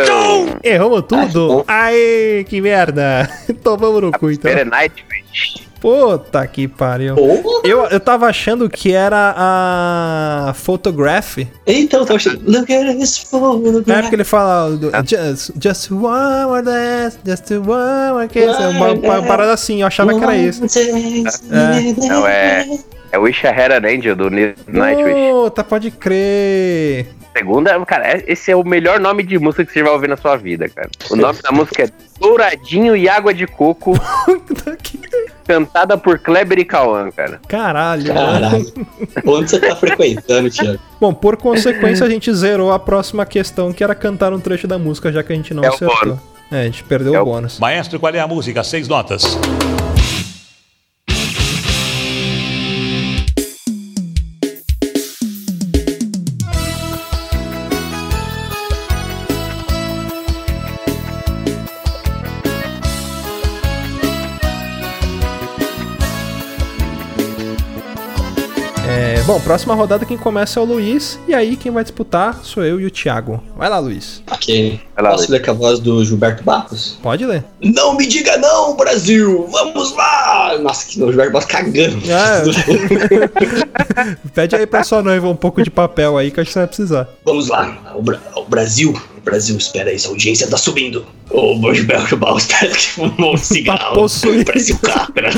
Erramos 0.62 1.04
tudo. 1.08 1.47
bom. 1.47 1.63
Aê, 1.65 2.43
que 2.43 2.60
merda. 2.60 3.30
Tomamos 3.63 4.02
no 4.02 4.12
cu, 4.12 4.30
então. 4.30 4.52
Nightwish. 4.65 5.66
Puta 5.80 6.45
que 6.47 6.68
pariu. 6.68 7.16
Eu, 7.64 7.86
eu 7.86 7.99
tava 7.99 8.28
achando 8.28 8.70
que 8.70 8.91
era 8.91 9.34
a 9.38 10.53
Photograph. 10.53 11.38
Então, 11.66 12.01
eu 12.01 12.05
tava 12.05 12.18
achando. 12.18 12.41
Look 12.45 12.74
at 12.74 12.97
this 12.97 13.32
Na 13.32 13.99
época 13.99 14.11
photograph. 14.11 14.14
ele 14.14 14.24
fala 14.24 14.80
just, 15.05 15.51
just 15.61 15.91
one 15.91 16.45
more 16.45 16.61
dance, 16.64 17.18
just 17.26 17.51
one 17.51 18.11
more 18.11 18.28
kiss. 18.28 18.59
É 18.59 18.68
uma, 18.68 18.91
uma 18.91 19.24
parada 19.24 19.53
assim, 19.53 19.82
eu 19.82 19.88
achava 19.88 20.18
que 20.18 20.24
era 20.24 20.36
isso. 20.36 20.61
Não, 22.09 22.28
é. 22.28 22.68
É 23.12 23.18
Wish 23.18 23.45
I 23.45 23.49
Had 23.49 23.72
an 23.72 23.88
Angel 23.88 24.16
do 24.16 24.30
Ni- 24.30 24.53
Nightwish. 24.68 25.32
Puta, 25.32 25.64
pode 25.64 25.91
crer. 25.91 27.08
Segunda, 27.38 27.80
cara, 27.86 28.08
é- 28.08 28.24
esse 28.28 28.51
é 28.51 28.55
o 28.55 28.64
melhor 28.64 28.99
nome 28.99 29.24
de 29.24 29.38
música 29.38 29.64
que 29.66 29.72
você 29.72 29.84
vai 29.84 29.91
ouvir 29.93 30.08
na 30.10 30.18
sua 30.18 30.36
vida, 30.36 30.68
cara. 30.70 30.89
O 31.12 31.16
nome 31.16 31.39
da 31.41 31.51
música 31.51 31.84
é 31.84 31.89
Douradinho 32.20 32.95
e 32.97 33.08
Água 33.08 33.34
de 33.34 33.45
Coco, 33.45 33.93
cantada 35.47 35.97
por 35.97 36.20
Kleber 36.20 36.60
e 36.60 36.66
Cauã, 36.66 37.10
cara. 37.12 37.39
Caralho. 37.47 38.14
Caralho. 38.14 38.74
Onde 39.26 39.49
você 39.51 39.60
tá 39.60 39.76
frequentando, 39.76 40.49
Thiago? 40.49 40.80
Bom, 40.99 41.14
por 41.14 41.38
consequência, 41.38 42.05
a 42.05 42.10
gente 42.10 42.34
zerou 42.34 42.72
a 42.72 42.80
próxima 42.80 43.26
questão, 43.26 43.72
que 43.72 43.84
era 43.84 43.93
cantar 43.95 44.34
um 44.34 44.39
trecho 44.39 44.68
da 44.68 44.78
música, 44.80 45.12
já 45.12 45.22
que 45.24 45.32
a 45.32 45.36
gente 45.36 45.53
não 45.53 45.64
É 45.64 45.70
o 45.70 45.74
acertou. 45.74 45.97
bônus. 45.99 46.20
É, 46.51 46.62
a 46.62 46.64
gente 46.66 46.84
perdeu 46.86 47.14
É 47.14 47.20
o 47.20 47.22
o- 47.22 47.26
bônus. 47.26 47.60
Maestro, 47.60 47.99
qual 47.99 48.14
é 48.14 48.20
a 48.20 48.28
música? 48.28 48.64
Seis 48.64 48.88
notas. 48.88 49.38
Bom, 69.38 69.43
próxima 69.43 69.73
rodada 69.75 70.05
quem 70.05 70.17
começa 70.17 70.59
é 70.59 70.63
o 70.63 70.65
Luiz, 70.65 71.19
e 71.27 71.33
aí 71.33 71.55
quem 71.55 71.71
vai 71.71 71.83
disputar 71.83 72.39
sou 72.43 72.63
eu 72.63 72.79
e 72.79 72.85
o 72.85 72.91
Thiago. 72.91 73.41
Vai 73.55 73.69
lá, 73.69 73.79
Luiz. 73.79 74.21
Ok. 74.31 74.79
Vai 74.95 75.03
lá, 75.03 75.11
Posso 75.11 75.31
ler 75.31 75.43
com 75.43 75.51
a 75.51 75.53
voz 75.53 75.79
do 75.79 76.03
Gilberto 76.03 76.43
Barros? 76.43 76.97
Pode 77.01 77.25
ler. 77.25 77.43
Não 77.61 77.95
me 77.95 78.05
diga 78.07 78.38
não, 78.38 78.75
Brasil! 78.75 79.47
Vamos 79.51 79.93
lá! 79.95 80.57
Nossa, 80.59 80.88
que 80.88 81.01
o 81.01 81.07
Gilberto 81.07 81.31
Barros 81.33 81.47
cagando. 81.47 81.97
Ah, 82.11 82.43
Pede 84.33 84.55
aí 84.55 84.65
pra 84.65 84.83
sua 84.83 85.01
noiva 85.01 85.27
um 85.27 85.35
pouco 85.35 85.61
de 85.63 85.69
papel 85.69 86.17
aí 86.17 86.31
que 86.31 86.39
acho 86.39 86.47
que 86.49 86.53
você 86.53 86.59
vai 86.59 86.67
precisar. 86.67 87.07
Vamos 87.25 87.47
lá, 87.47 87.93
o, 87.95 88.01
Bra- 88.01 88.19
o 88.35 88.43
Brasil. 88.45 88.99
Brasil, 89.30 89.55
espera 89.57 89.89
aí, 89.89 89.95
essa 89.95 90.07
audiência 90.07 90.47
tá 90.47 90.57
subindo. 90.57 91.05
O 91.30 91.55
Barros 91.59 92.45
parece 92.45 92.78
que 92.78 92.88
fumou 92.88 93.34
um 93.34 93.38
cigarro. 93.38 93.93
possuído. 93.95 94.45
Parece 94.45 94.73
o 94.73 94.80
Capra. 94.80 95.30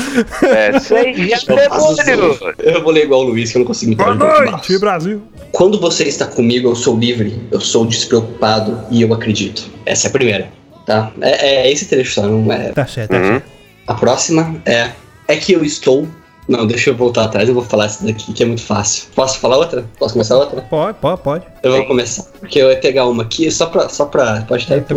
É, 0.42 0.78
sei, 0.80 1.14
já 1.28 1.36
Eu 1.48 1.68
faço 1.70 1.96
demônio! 2.04 2.32
isso. 2.32 2.44
Eu 2.60 2.82
vou 2.82 2.92
ler 2.92 3.04
igual 3.04 3.20
o 3.20 3.24
Luiz, 3.24 3.50
que 3.50 3.58
eu 3.58 3.60
não 3.60 3.66
consigo 3.66 3.92
imitar 3.92 4.16
Boa 4.16 4.44
noite. 4.44 4.78
Brasil. 4.78 5.22
Quando 5.52 5.80
você 5.80 6.04
está 6.04 6.26
comigo, 6.26 6.68
eu 6.68 6.76
sou 6.76 6.96
livre, 6.96 7.40
eu 7.50 7.60
sou 7.60 7.84
despreocupado 7.84 8.80
e 8.90 9.02
eu 9.02 9.12
acredito. 9.12 9.68
Essa 9.84 10.06
é 10.06 10.08
a 10.08 10.12
primeira, 10.12 10.48
tá? 10.86 11.12
É, 11.20 11.64
é 11.66 11.72
esse 11.72 11.86
trecho 11.86 12.14
só, 12.14 12.22
não 12.26 12.52
é. 12.52 12.70
Tá 12.72 12.86
certo, 12.86 13.10
tá 13.10 13.16
Uhum. 13.18 13.26
certo. 13.26 13.44
A 13.86 13.94
próxima 13.94 14.62
é. 14.64 14.90
É 15.26 15.36
que 15.36 15.52
eu 15.52 15.64
estou. 15.64 16.08
Não, 16.50 16.66
deixa 16.66 16.90
eu 16.90 16.96
voltar 16.96 17.26
atrás, 17.26 17.48
eu 17.48 17.54
vou 17.54 17.62
falar 17.62 17.84
essa 17.84 18.04
daqui 18.04 18.32
que 18.32 18.42
é 18.42 18.46
muito 18.46 18.62
fácil. 18.62 19.04
Posso 19.14 19.38
falar 19.38 19.56
outra? 19.56 19.84
Posso 20.00 20.14
começar 20.14 20.36
outra? 20.36 20.60
Pode, 20.62 20.98
pode, 20.98 21.20
pode. 21.22 21.44
Eu 21.62 21.72
vou 21.76 21.86
começar. 21.86 22.24
Porque 22.40 22.58
eu 22.58 22.70
ia 22.70 22.76
pegar 22.78 23.06
uma 23.06 23.22
aqui 23.22 23.48
só 23.52 23.66
pra. 23.66 23.88
Só 23.88 24.06
pra 24.06 24.44
pode 24.48 24.62
estar 24.64 24.74
aí 24.74 24.80
Tá 24.80 24.94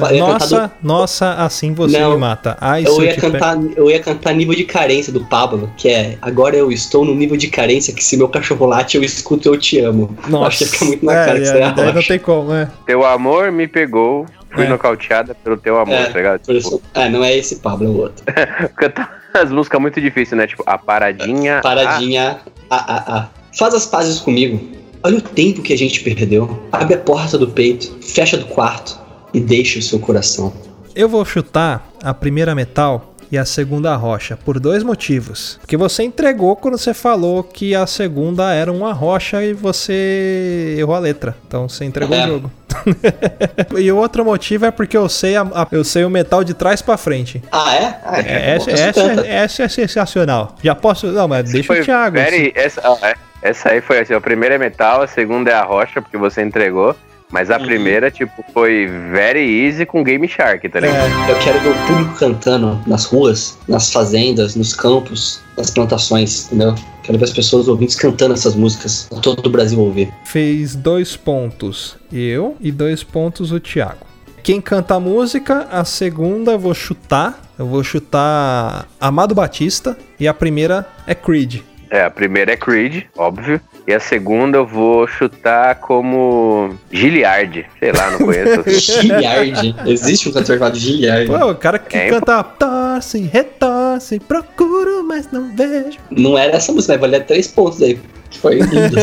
fa- 0.00 0.10
eu 0.10 0.16
ia 0.16 0.26
cantar 0.26 0.32
Nossa, 0.32 0.72
nossa, 0.82 1.32
assim 1.34 1.72
você 1.72 1.96
Não. 1.98 2.10
me 2.14 2.16
mata. 2.16 2.56
Ai, 2.60 2.82
do- 2.82 2.90
eu 2.90 3.04
ia 3.04 3.10
te 3.14 3.20
pe- 3.20 3.20
cantar, 3.30 3.56
eu 3.76 3.88
ia 3.88 4.00
cantar 4.00 4.34
nível 4.34 4.54
de 4.56 4.64
carência 4.64 5.12
do 5.12 5.24
Pablo, 5.26 5.70
que 5.76 5.88
é 5.88 6.18
agora 6.20 6.56
eu 6.56 6.72
estou 6.72 7.04
no 7.04 7.14
nível 7.14 7.36
de 7.36 7.46
carência 7.48 7.94
que 7.94 8.02
se 8.02 8.16
meu 8.16 8.28
cachorro 8.28 8.66
late 8.66 8.96
eu 8.96 9.04
escuto 9.04 9.48
eu 9.48 9.56
te 9.56 9.78
amo. 9.78 10.12
Nossa, 10.28 10.48
Acho 10.48 10.58
que 10.58 10.64
ia 10.64 10.70
ficar 10.70 10.84
muito 10.86 11.04
na 11.06 11.12
é, 11.12 11.24
cara 11.24 11.36
que 11.38 11.42
isso 11.44 11.52
é 11.54 11.60
é, 11.60 11.92
não 11.92 12.02
tem 12.02 12.18
como, 12.18 12.52
é. 12.52 12.68
Teu 12.84 13.06
amor 13.06 13.52
me 13.52 13.68
pegou, 13.68 14.26
fui 14.50 14.64
É. 14.64 14.68
nocauteada 14.68 15.36
pelo 15.44 15.56
teu 15.56 15.78
amor, 15.78 15.94
É, 15.94 16.06
tá 16.06 16.18
ligado? 16.18 16.40
isso- 16.52 16.82
Ah, 16.94 17.08
não 17.08 17.22
é 17.22 17.36
esse 17.36 17.56
Pablo, 17.56 17.86
é 17.86 17.90
o 17.90 17.96
outro. 17.98 18.24
Cantar 18.74 19.25
as 19.42 19.50
músicas 19.50 19.80
muito 19.80 20.00
difíceis, 20.00 20.38
né? 20.38 20.46
Tipo, 20.46 20.62
a 20.66 20.78
paradinha. 20.78 21.60
Paradinha. 21.62 22.40
Ah, 22.70 22.84
ah, 22.88 23.04
ah. 23.06 23.28
Faz 23.56 23.74
as 23.74 23.86
pazes 23.86 24.18
comigo. 24.18 24.60
Olha 25.02 25.18
o 25.18 25.22
tempo 25.22 25.62
que 25.62 25.72
a 25.72 25.78
gente 25.78 26.00
perdeu. 26.02 26.62
Abre 26.72 26.94
a 26.94 26.98
porta 26.98 27.38
do 27.38 27.48
peito, 27.48 27.96
fecha 28.02 28.36
do 28.36 28.46
quarto 28.46 28.98
e 29.32 29.40
deixa 29.40 29.78
o 29.78 29.82
seu 29.82 29.98
coração. 29.98 30.52
Eu 30.94 31.08
vou 31.08 31.24
chutar 31.24 31.86
a 32.02 32.12
primeira 32.14 32.54
metal 32.54 33.14
e 33.30 33.36
a 33.38 33.44
segunda 33.44 33.94
rocha, 33.96 34.36
por 34.44 34.58
dois 34.60 34.82
motivos. 34.82 35.58
Porque 35.60 35.76
você 35.76 36.02
entregou 36.02 36.54
quando 36.56 36.78
você 36.78 36.94
falou 36.94 37.42
que 37.42 37.74
a 37.74 37.86
segunda 37.86 38.52
era 38.52 38.70
uma 38.72 38.92
rocha 38.92 39.42
e 39.42 39.52
você 39.52 40.76
errou 40.78 40.94
a 40.94 40.98
letra. 40.98 41.36
Então 41.46 41.68
você 41.68 41.84
entregou 41.84 42.16
É. 42.16 42.24
o 42.24 42.28
jogo. 42.28 42.52
e 43.78 43.90
o 43.90 43.96
outro 43.96 44.24
motivo 44.24 44.66
é 44.66 44.70
porque 44.70 44.96
eu 44.96 45.08
sei, 45.08 45.36
a- 45.36 45.42
a- 45.42 45.66
eu 45.72 45.82
sei 45.84 46.04
o 46.04 46.10
metal 46.10 46.44
de 46.44 46.54
trás 46.54 46.82
pra 46.82 46.96
frente. 46.96 47.42
Ah, 47.50 47.74
é? 47.74 48.00
Ah, 48.04 48.20
É, 48.20 48.54
essa, 48.56 48.66
bom, 48.70 48.76
essa, 48.76 48.92
canta. 49.08 49.26
essa 49.26 49.62
é 49.64 49.68
sensacional. 49.68 50.54
Já 50.62 50.74
posso. 50.74 51.06
Não, 51.08 51.26
mas 51.26 51.50
deixa 51.50 51.66
Foi 51.66 51.80
o 51.80 51.84
Thiago. 51.84 52.16
very- 52.16 52.52
essa, 52.54 52.80
ó, 52.84 52.96
é, 53.02 53.14
essa 53.42 53.70
aí 53.70 53.80
foi 53.80 54.00
assim: 54.00 54.14
a 54.14 54.20
primeira 54.20 54.54
é 54.54 54.58
metal, 54.58 55.02
a 55.02 55.06
segunda 55.06 55.50
é 55.50 55.54
a 55.54 55.62
rocha, 55.64 56.00
porque 56.02 56.16
você 56.16 56.42
entregou. 56.42 56.94
Mas 57.30 57.50
a 57.50 57.58
Uhum. 57.58 57.64
primeira, 57.64 58.10
tipo, 58.10 58.44
foi 58.54 58.86
very 59.12 59.66
easy 59.66 59.84
com 59.84 60.02
Game 60.04 60.28
Shark, 60.28 60.68
tá 60.68 60.78
ligado? 60.80 61.28
É, 61.28 61.32
eu 61.32 61.38
quero 61.40 61.58
ver 61.60 61.70
o 61.70 61.86
público 61.86 62.14
cantando 62.18 62.80
nas 62.86 63.04
ruas, 63.04 63.58
nas 63.68 63.92
fazendas, 63.92 64.54
nos 64.54 64.72
campos, 64.74 65.40
nas 65.58 65.70
plantações, 65.70 66.46
entendeu? 66.46 66.74
Quero 67.02 67.18
ver 67.18 67.24
as 67.24 67.32
pessoas 67.32 67.66
ouvintes 67.68 67.96
cantando 67.96 68.34
essas 68.34 68.54
músicas 68.54 69.06
pra 69.10 69.18
todo 69.20 69.44
o 69.46 69.50
Brasil 69.50 69.78
ouvir. 69.80 70.12
Fez 70.24 70.76
dois 70.76 71.16
pontos 71.16 71.96
eu 72.12 72.56
e 72.60 72.70
dois 72.70 73.02
pontos 73.02 73.50
o 73.52 73.58
Thiago. 73.58 74.06
Quem 74.42 74.60
canta 74.60 74.94
a 74.94 75.00
música, 75.00 75.66
a 75.72 75.84
segunda 75.84 76.52
eu 76.52 76.58
vou 76.60 76.74
chutar. 76.74 77.42
Eu 77.58 77.66
vou 77.66 77.82
chutar 77.82 78.86
Amado 79.00 79.34
Batista. 79.34 79.96
E 80.20 80.28
a 80.28 80.34
primeira 80.34 80.86
é 81.06 81.14
Creed. 81.16 81.62
É, 81.96 82.04
a 82.04 82.10
primeira 82.10 82.52
é 82.52 82.56
Creed, 82.56 83.04
óbvio. 83.16 83.58
E 83.86 83.94
a 83.94 83.98
segunda 83.98 84.58
eu 84.58 84.66
vou 84.66 85.08
chutar 85.08 85.76
como 85.76 86.76
Giliard. 86.92 87.64
Sei 87.78 87.90
lá, 87.90 88.10
não 88.10 88.18
conheço. 88.18 88.68
Giliard. 89.00 89.74
Existe 89.86 90.28
um 90.28 90.32
cantor 90.32 90.58
chamado 90.58 90.78
Giliard. 90.78 91.26
Pô, 91.26 91.52
o 91.52 91.54
cara 91.54 91.78
que 91.78 91.96
É, 91.96 92.10
canta 92.10 92.42
torce, 92.42 93.18
retorce, 93.32 94.20
procuro, 94.20 95.02
mas 95.04 95.30
não 95.32 95.56
vejo. 95.56 95.98
Não 96.10 96.36
era 96.36 96.58
essa 96.58 96.70
música, 96.70 96.92
mas 96.92 97.00
valia 97.00 97.20
três 97.20 97.46
pontos 97.46 97.80
aí. 97.80 97.98
Foi 98.42 98.56
lindo. 98.56 98.96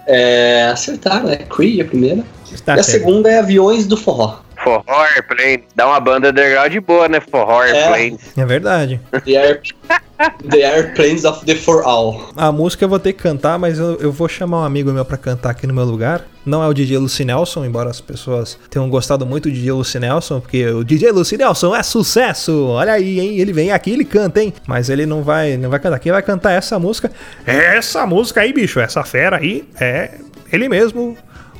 é, 0.07 0.69
acertaram, 0.73 1.29
é 1.29 1.35
Creed 1.35 1.81
a 1.81 1.85
primeira. 1.85 2.23
Tá 2.65 2.77
e 2.77 2.79
a 2.79 2.83
certo. 2.83 2.97
segunda 2.97 3.29
é 3.29 3.37
Aviões 3.37 3.85
do 3.85 3.95
Forró. 3.95 4.39
Forró 4.63 5.01
Airplane. 5.15 5.63
Dá 5.75 5.87
uma 5.87 5.99
banda 5.99 6.29
underground 6.29 6.75
boa, 6.85 7.07
né? 7.07 7.19
Forró 7.19 7.63
É. 7.63 7.71
Airplane. 7.71 8.19
É 8.37 8.45
verdade. 8.45 9.01
The, 9.25 9.35
Air... 9.37 9.61
the 10.49 10.63
Airplanes 10.63 11.25
of 11.25 11.45
the 11.45 11.55
For 11.55 11.83
All. 11.83 12.29
A 12.35 12.51
música 12.51 12.85
eu 12.85 12.89
vou 12.89 12.99
ter 12.99 13.13
que 13.13 13.23
cantar, 13.23 13.57
mas 13.57 13.79
eu, 13.79 13.97
eu 13.99 14.11
vou 14.11 14.27
chamar 14.27 14.61
um 14.61 14.63
amigo 14.63 14.91
meu 14.91 15.03
pra 15.05 15.17
cantar 15.17 15.49
aqui 15.51 15.65
no 15.65 15.73
meu 15.73 15.83
lugar. 15.85 16.21
Não 16.45 16.63
é 16.63 16.67
o 16.67 16.73
DJ 16.73 16.97
Lucy 16.97 17.23
Nelson, 17.23 17.65
embora 17.65 17.89
as 17.89 18.01
pessoas 18.01 18.57
tenham 18.69 18.89
gostado 18.89 19.25
muito 19.25 19.47
do 19.49 19.53
DJ 19.53 19.71
Lucy 19.73 19.99
Nelson, 19.99 20.39
porque 20.39 20.65
o 20.67 20.83
DJ 20.83 21.11
Lucy 21.11 21.37
Nelson 21.37 21.75
é 21.75 21.83
sucesso. 21.83 22.67
Olha 22.67 22.93
aí, 22.93 23.19
hein? 23.19 23.39
Ele 23.39 23.53
vem 23.53 23.71
aqui, 23.71 23.91
ele 23.91 24.05
canta, 24.05 24.41
hein? 24.41 24.53
Mas 24.67 24.89
ele 24.89 25.05
não 25.05 25.21
vai, 25.23 25.57
não 25.57 25.69
vai 25.69 25.79
cantar. 25.79 25.99
Quem 25.99 26.11
vai 26.11 26.21
cantar 26.21 26.51
essa 26.53 26.79
música? 26.79 27.11
Essa 27.45 28.05
música 28.05 28.41
aí, 28.41 28.51
bicho, 28.53 28.79
essa 28.79 29.03
fera 29.03 29.37
aí 29.37 29.63
é 29.79 30.11
ele 30.51 30.67
mesmo, 30.67 31.15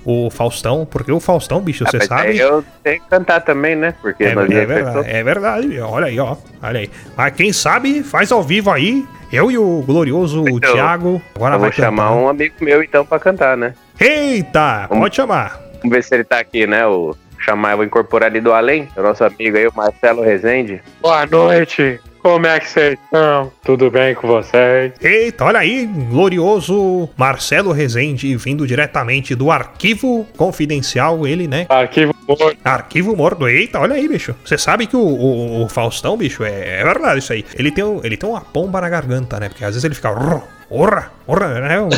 o 0.05 0.29
Faustão, 0.29 0.85
porque 0.89 1.11
o 1.11 1.19
Faustão, 1.19 1.59
bicho, 1.61 1.85
você 1.85 1.97
Mas 1.97 2.07
sabe. 2.07 2.37
eu 2.37 2.63
tenho 2.83 3.01
que 3.01 3.07
cantar 3.09 3.41
também, 3.41 3.75
né? 3.75 3.93
Porque 4.01 4.23
É, 4.23 4.27
é 4.27 4.35
já 4.35 4.41
verdade, 4.45 5.09
é 5.09 5.23
verdade. 5.23 5.79
Olha 5.79 6.07
aí, 6.07 6.19
ó. 6.19 6.35
Olha 6.61 6.79
aí. 6.79 6.89
Mas 7.15 7.33
quem 7.35 7.53
sabe 7.53 8.03
faz 8.03 8.31
ao 8.31 8.41
vivo 8.41 8.71
aí. 8.71 9.05
Eu 9.31 9.49
e 9.49 9.57
o 9.57 9.81
glorioso 9.85 10.43
Então, 10.47 10.73
Thiago. 10.73 11.21
Agora 11.35 11.55
Eu 11.55 11.59
vai 11.59 11.69
vou 11.69 11.75
chamar 11.75 12.03
cantar. 12.09 12.15
um 12.17 12.27
amigo 12.29 12.55
meu 12.59 12.83
então 12.83 13.05
pra 13.05 13.17
cantar, 13.19 13.55
né? 13.55 13.73
Eita, 13.97 14.87
pode 14.89 15.15
chamar. 15.15 15.59
Vamos 15.81 15.95
ver 15.95 16.03
se 16.03 16.13
ele 16.13 16.23
tá 16.25 16.39
aqui, 16.39 16.67
né? 16.67 16.85
O 16.85 17.15
chamar, 17.39 17.71
eu 17.71 17.77
vou 17.77 17.85
incorporar 17.85 18.29
ali 18.29 18.41
do 18.41 18.51
além, 18.53 18.87
o 18.95 19.01
nosso 19.01 19.23
amigo 19.23 19.57
aí, 19.57 19.65
o 19.67 19.73
Marcelo 19.73 20.21
Rezende. 20.21 20.81
Boa 21.01 21.25
noite. 21.25 21.99
Como 22.21 22.45
é 22.47 22.59
que 22.59 22.69
vocês 22.69 22.97
estão? 23.03 23.51
Tudo 23.63 23.89
bem 23.91 24.13
com 24.15 24.27
vocês? 24.27 24.93
Eita, 25.01 25.45
olha 25.45 25.59
aí, 25.59 25.85
glorioso 25.85 27.09
Marcelo 27.17 27.71
Rezende, 27.71 28.35
vindo 28.37 28.65
diretamente 28.67 29.35
do 29.35 29.51
arquivo 29.51 30.25
confidencial, 30.37 31.25
ele, 31.27 31.47
né? 31.47 31.65
Arquivo 31.69 32.13
morto. 32.27 32.57
Arquivo 32.63 33.15
morto. 33.15 33.47
Eita, 33.47 33.79
olha 33.79 33.95
aí, 33.95 34.07
bicho. 34.07 34.35
Você 34.45 34.57
sabe 34.57 34.87
que 34.87 34.95
o, 34.95 34.99
o- 35.01 35.63
o 35.65 35.69
Faustão, 35.69 36.15
bicho, 36.17 36.43
é, 36.43 36.79
é 36.81 36.83
verdade 36.83 37.19
isso 37.19 37.33
aí. 37.33 37.45
Ele 37.57 37.71
tem, 37.71 37.83
um- 37.83 38.01
ele 38.03 38.15
tem 38.17 38.29
uma 38.29 38.41
pomba 38.41 38.79
na 38.81 38.89
garganta, 38.89 39.39
né? 39.39 39.49
Porque 39.49 39.63
às 39.63 39.71
vezes 39.71 39.83
ele 39.83 39.95
fica. 39.95 40.09
"Rrr, 40.11 40.41
Orra, 40.73 41.11
orra, 41.27 41.59
né? 41.59 41.81
Um- 41.81 41.89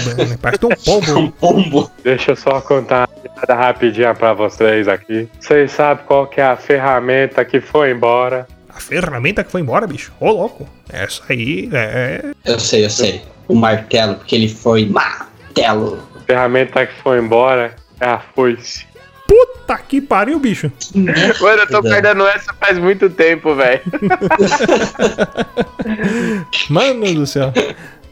Parece 0.41 0.65
um 0.65 0.69
pombo. 0.69 1.31
Pombo. 1.39 1.91
Deixa 2.03 2.31
eu 2.31 2.35
só 2.35 2.59
contar 2.59 3.07
uma 3.47 3.55
rapidinha 3.55 4.15
pra 4.15 4.33
vocês 4.33 4.87
aqui. 4.87 5.29
Vocês 5.39 5.71
sabem 5.71 6.03
qual 6.07 6.25
que 6.25 6.41
é 6.41 6.43
a 6.43 6.55
ferramenta 6.57 7.45
que 7.45 7.61
foi 7.61 7.91
embora? 7.91 8.47
A 8.75 8.79
ferramenta 8.79 9.43
que 9.43 9.51
foi 9.51 9.61
embora, 9.61 9.85
bicho. 9.85 10.11
Ô, 10.19 10.31
louco. 10.31 10.67
Essa 10.89 11.21
aí 11.29 11.69
é. 11.71 12.31
Eu 12.43 12.59
sei, 12.59 12.85
eu 12.85 12.89
sei. 12.89 13.21
O 13.47 13.55
martelo, 13.55 14.15
porque 14.15 14.35
ele 14.35 14.49
foi 14.49 14.85
martelo. 14.85 15.99
A 16.15 16.19
ferramenta 16.21 16.85
que 16.85 17.01
foi 17.01 17.19
embora 17.19 17.75
é 17.99 18.05
a 18.05 18.19
foice. 18.19 18.85
Puta 19.27 19.77
que 19.77 20.01
pariu, 20.01 20.39
bicho. 20.39 20.71
Mano, 20.95 21.61
eu 21.61 21.67
tô 21.67 21.81
perdendo 21.81 22.25
essa 22.27 22.53
faz 22.53 22.77
muito 22.77 23.09
tempo, 23.09 23.55
velho. 23.55 23.81
Mano 26.69 27.13
do 27.13 27.27
céu. 27.27 27.51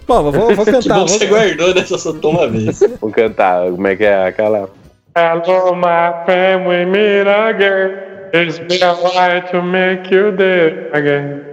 Bom, 0.07 0.31
vou, 0.31 0.55
vou 0.55 0.65
Que 0.65 0.71
cantar. 0.71 0.99
bom 0.99 1.05
que 1.05 1.11
Vou... 1.11 1.19
você 1.19 1.25
guardou, 1.27 1.73
né? 1.73 1.85
Só 1.85 1.97
soltou 1.97 2.31
uma 2.31 2.47
vez. 2.47 2.79
Vou 2.99 3.11
cantar, 3.11 3.69
como 3.71 3.87
é 3.87 3.95
que 3.95 4.03
é 4.03 4.27
aquela. 4.27 4.69
Hello, 5.13 5.75
my 5.75 6.23
friend, 6.25 6.65
we 6.65 6.85
meet 6.85 7.27
again. 7.27 8.31
It's 8.33 8.59
been 8.59 8.81
a 8.81 8.95
while 8.95 9.41
to 9.51 9.61
make 9.61 10.09
you 10.09 10.31
there 10.37 10.89
again. 10.93 11.43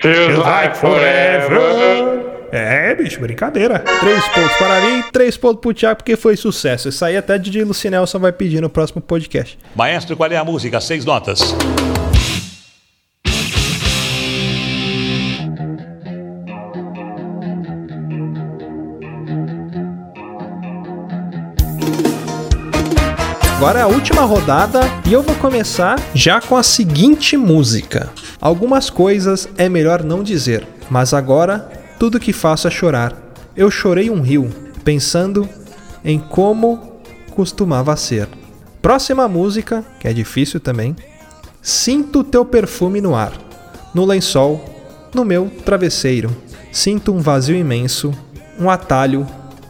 Feels 0.00 0.38
like 0.38 0.74
forever. 0.74 2.48
É, 2.50 2.94
bicho, 2.94 3.20
brincadeira. 3.20 3.80
Três 3.80 4.26
pontos 4.28 4.56
para 4.56 4.80
mim, 4.80 5.02
três 5.12 5.36
pontos 5.36 5.60
pro 5.60 5.74
Thiago, 5.74 5.96
porque 5.96 6.16
foi 6.16 6.34
sucesso. 6.34 6.88
Isso 6.88 7.04
aí 7.04 7.14
até 7.14 7.36
DJ 7.36 7.64
Lucinelson 7.64 8.18
vai 8.18 8.32
pedir 8.32 8.62
no 8.62 8.70
próximo 8.70 9.02
podcast. 9.02 9.58
Maestro, 9.76 10.16
qual 10.16 10.30
é 10.32 10.36
a 10.36 10.44
música? 10.44 10.80
Seis 10.80 11.04
notas. 11.04 11.54
Agora 23.56 23.78
é 23.78 23.82
a 23.82 23.86
última 23.86 24.22
rodada 24.22 24.80
e 25.06 25.12
eu 25.12 25.22
vou 25.22 25.34
começar 25.36 25.96
já 26.12 26.40
com 26.40 26.56
a 26.56 26.62
seguinte 26.62 27.36
música. 27.36 28.10
Algumas 28.40 28.90
coisas 28.90 29.48
é 29.56 29.68
melhor 29.68 30.02
não 30.02 30.24
dizer, 30.24 30.66
mas 30.90 31.14
agora 31.14 31.70
tudo 31.98 32.18
que 32.18 32.32
faço 32.32 32.66
é 32.66 32.70
chorar. 32.70 33.16
Eu 33.56 33.70
chorei 33.70 34.10
um 34.10 34.20
rio, 34.20 34.50
pensando 34.84 35.48
em 36.04 36.18
como 36.18 37.00
costumava 37.30 37.96
ser. 37.96 38.28
Próxima 38.82 39.28
música, 39.28 39.84
que 40.00 40.08
é 40.08 40.12
difícil 40.12 40.58
também. 40.58 40.96
Sinto 41.62 42.24
teu 42.24 42.44
perfume 42.44 43.00
no 43.00 43.14
ar, 43.14 43.32
no 43.94 44.04
lençol, 44.04 44.62
no 45.14 45.24
meu 45.24 45.48
travesseiro. 45.64 46.36
Sinto 46.72 47.14
um 47.14 47.20
vazio 47.20 47.56
imenso, 47.56 48.12
um 48.58 48.68
atalho 48.68 49.24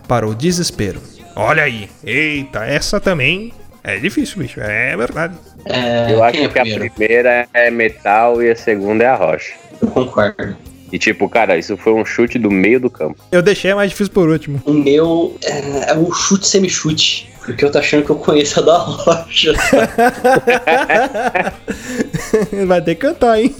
para 0.09 0.27
o 0.27 0.35
desespero. 0.35 1.01
Olha 1.37 1.65
aí. 1.65 1.91
Eita, 2.03 2.65
essa 2.65 2.99
também 2.99 3.53
é 3.85 3.99
difícil, 3.99 4.39
bicho. 4.39 4.61
É 4.61 4.97
verdade. 4.97 5.35
É, 5.67 6.13
Eu 6.13 6.25
acho 6.25 6.39
é 6.39 6.49
que 6.49 6.59
a 6.59 6.63
primeiro? 6.63 6.91
primeira 6.95 7.47
é 7.55 7.71
metal 7.71 8.43
e 8.43 8.51
a 8.51 8.57
segunda 8.57 9.05
é 9.05 9.07
a 9.07 9.15
rocha. 9.15 9.53
Eu 9.81 9.89
concordo. 9.89 10.57
E 10.93 10.99
tipo, 10.99 11.29
cara, 11.29 11.57
isso 11.57 11.77
foi 11.77 11.93
um 11.93 12.05
chute 12.05 12.39
do 12.39 12.51
meio 12.51 12.79
do 12.79 12.89
campo. 12.89 13.19
Eu 13.33 13.43
deixei 13.43 13.71
a 13.73 13.77
mais 13.77 13.91
difícil 13.91 14.13
por 14.13 14.29
último. 14.29 14.63
O 14.65 14.73
meu 14.73 15.37
é, 15.43 15.91
é 15.91 15.95
o 15.97 16.13
chute 16.13 16.47
semi-chute. 16.47 17.29
Porque 17.45 17.65
eu 17.65 17.71
tô 17.71 17.79
achando 17.79 18.05
que 18.05 18.11
eu 18.11 18.17
conheço 18.17 18.61
a 18.61 18.63
da 18.63 18.79
rocha. 18.79 19.53
Vai 22.67 22.81
ter 22.81 22.95
que 22.95 23.03
cantar, 23.03 23.39
hein? 23.39 23.55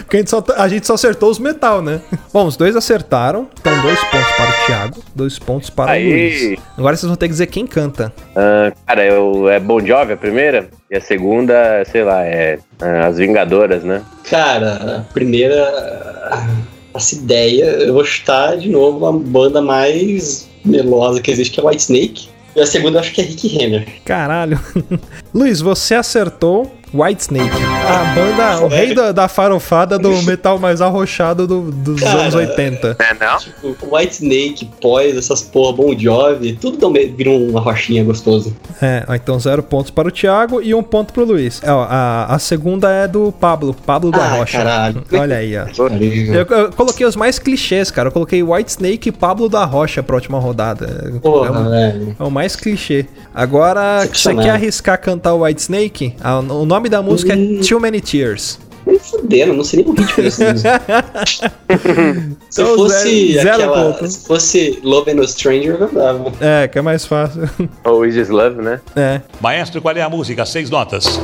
Porque 0.00 0.16
a 0.16 0.20
gente, 0.20 0.30
só, 0.30 0.42
a 0.56 0.68
gente 0.68 0.86
só 0.86 0.94
acertou 0.94 1.30
os 1.30 1.38
metal, 1.38 1.82
né? 1.82 2.00
Bom, 2.32 2.46
os 2.46 2.56
dois 2.56 2.74
acertaram. 2.74 3.46
Então, 3.60 3.82
dois 3.82 3.98
pontos 4.04 4.32
para 4.36 4.48
o 4.48 4.66
Thiago, 4.66 5.02
dois 5.14 5.38
pontos 5.38 5.70
para 5.70 5.92
Aí. 5.92 6.06
o 6.06 6.10
Luiz. 6.10 6.58
Agora 6.78 6.96
vocês 6.96 7.08
vão 7.08 7.16
ter 7.16 7.26
que 7.26 7.32
dizer 7.32 7.46
quem 7.48 7.66
canta. 7.66 8.10
Ah, 8.34 8.72
cara, 8.86 9.04
eu, 9.04 9.50
é 9.50 9.60
Bon 9.60 9.84
Jovi 9.84 10.14
a 10.14 10.16
primeira? 10.16 10.68
E 10.90 10.96
a 10.96 11.00
segunda, 11.00 11.84
sei 11.84 12.04
lá, 12.04 12.24
é 12.24 12.58
ah, 12.80 13.06
As 13.06 13.18
Vingadoras, 13.18 13.84
né? 13.84 14.02
Cara, 14.30 14.98
a 14.98 15.00
primeira. 15.12 15.54
Essa 16.94 17.16
ideia, 17.16 17.64
eu 17.64 17.92
vou 17.92 18.04
chutar 18.04 18.56
de 18.56 18.70
novo 18.70 19.04
a 19.04 19.12
banda 19.12 19.60
mais 19.60 20.48
melosa 20.64 21.20
que 21.20 21.30
existe, 21.30 21.52
que 21.52 21.60
é 21.60 21.68
White 21.68 21.82
Snake. 21.82 22.28
E 22.56 22.60
a 22.60 22.66
segunda 22.66 22.98
eu 22.98 23.00
acho 23.00 23.12
que 23.12 23.20
é 23.20 23.24
Rick 23.24 23.48
Renner. 23.48 23.86
Caralho. 24.04 24.60
Luiz, 25.34 25.60
você 25.60 25.94
acertou 25.94 26.72
White 26.94 27.22
Snake. 27.22 27.50
A 27.50 28.14
banda, 28.14 28.64
o 28.64 28.68
rei 28.68 28.94
da, 28.94 29.10
da 29.12 29.28
farofada 29.28 29.98
do 29.98 30.10
metal 30.22 30.58
mais 30.58 30.80
arrochado 30.80 31.46
do- 31.46 31.70
dos 31.72 32.00
Cara. 32.00 32.20
anos 32.22 32.34
80. 32.34 32.96
É, 32.98 33.14
não? 33.14 33.38
Tipo, 33.38 33.96
White 33.96 34.14
Snake, 34.14 34.70
Poise, 34.80 35.18
essas 35.18 35.42
porra, 35.42 35.72
Bon 35.72 35.98
Jovi, 35.98 36.52
tudo 36.54 36.86
um- 36.88 36.92
vira 36.92 37.30
uma 37.30 37.60
rochinha 37.60 38.04
gostoso. 38.04 38.54
É, 38.80 39.04
ó, 39.08 39.14
então 39.14 39.38
zero 39.40 39.62
pontos 39.62 39.90
para 39.90 40.08
o 40.08 40.10
Thiago 40.10 40.62
e 40.62 40.74
um 40.74 40.82
ponto 40.82 41.12
pro 41.12 41.24
Luiz. 41.24 41.60
É, 41.64 41.72
ó, 41.72 41.84
a, 41.88 42.26
a 42.34 42.38
segunda 42.38 42.90
é 42.90 43.08
do 43.08 43.32
Pablo, 43.32 43.74
Pablo 43.74 44.10
da 44.10 44.24
Ah, 44.24 44.36
Rocha. 44.36 44.58
caralho. 44.58 45.02
Olha 45.12 45.36
aí, 45.36 45.54
ó. 45.58 45.64
Eu, 46.32 46.46
eu 46.46 46.72
coloquei 46.72 47.04
os 47.06 47.16
mais 47.16 47.38
clichês, 47.38 47.90
cara. 47.90 48.08
Eu 48.08 48.12
coloquei 48.12 48.42
White 48.42 48.70
Snake 48.70 49.08
e 49.08 49.12
Pablo 49.12 49.48
da 49.48 49.64
Rocha 49.64 50.02
pra 50.02 50.14
última 50.14 50.38
rodada. 50.38 51.12
É 51.16 51.18
Porra, 51.18 51.50
o- 51.60 51.70
velho. 51.70 52.16
É 52.18 52.22
o 52.22 52.30
mais 52.30 52.54
clichê. 52.56 53.06
Agora, 53.34 54.06
você 54.06 54.34
quer 54.34 54.50
arriscar 54.50 55.00
cantar 55.00 55.34
o 55.34 55.42
White 55.44 55.60
Snake? 55.62 56.14
Ah, 56.22 56.38
o 56.38 56.64
nome 56.64 56.83
da 56.90 57.02
música 57.02 57.34
Hum. 57.34 57.60
é 57.60 57.66
Too 57.66 57.80
Many 57.80 58.00
Tears. 58.00 58.58
Nem 58.86 58.98
fudendo, 58.98 59.54
não 59.54 59.64
sei 59.64 59.82
nem 59.82 59.88
o 59.90 59.94
ritmo 59.94 60.22
dessa 60.22 60.52
música. 60.52 60.80
Se 62.50 62.60
Então, 62.60 62.76
fosse 62.76 63.32
zero- 63.32 63.42
zero 63.42 63.62
aquela. 63.72 63.92
ponto. 63.94 64.06
Se 64.08 64.26
fosse 64.26 64.78
Love 64.82 65.10
and 65.10 65.20
a 65.22 65.26
Stranger, 65.26 65.76
eu 65.80 65.88
dava. 65.92 66.32
É, 66.40 66.68
que 66.68 66.78
é 66.78 66.82
mais 66.82 67.06
fácil. 67.06 67.48
Ou 67.84 68.04
Is 68.04 68.14
This 68.14 68.28
Love, 68.28 68.60
né? 68.60 68.80
É. 68.94 69.20
Maestro, 69.40 69.80
qual 69.80 69.96
é 69.96 70.02
a 70.02 70.08
música? 70.10 70.44
Seis 70.44 70.68
notas. 70.68 71.18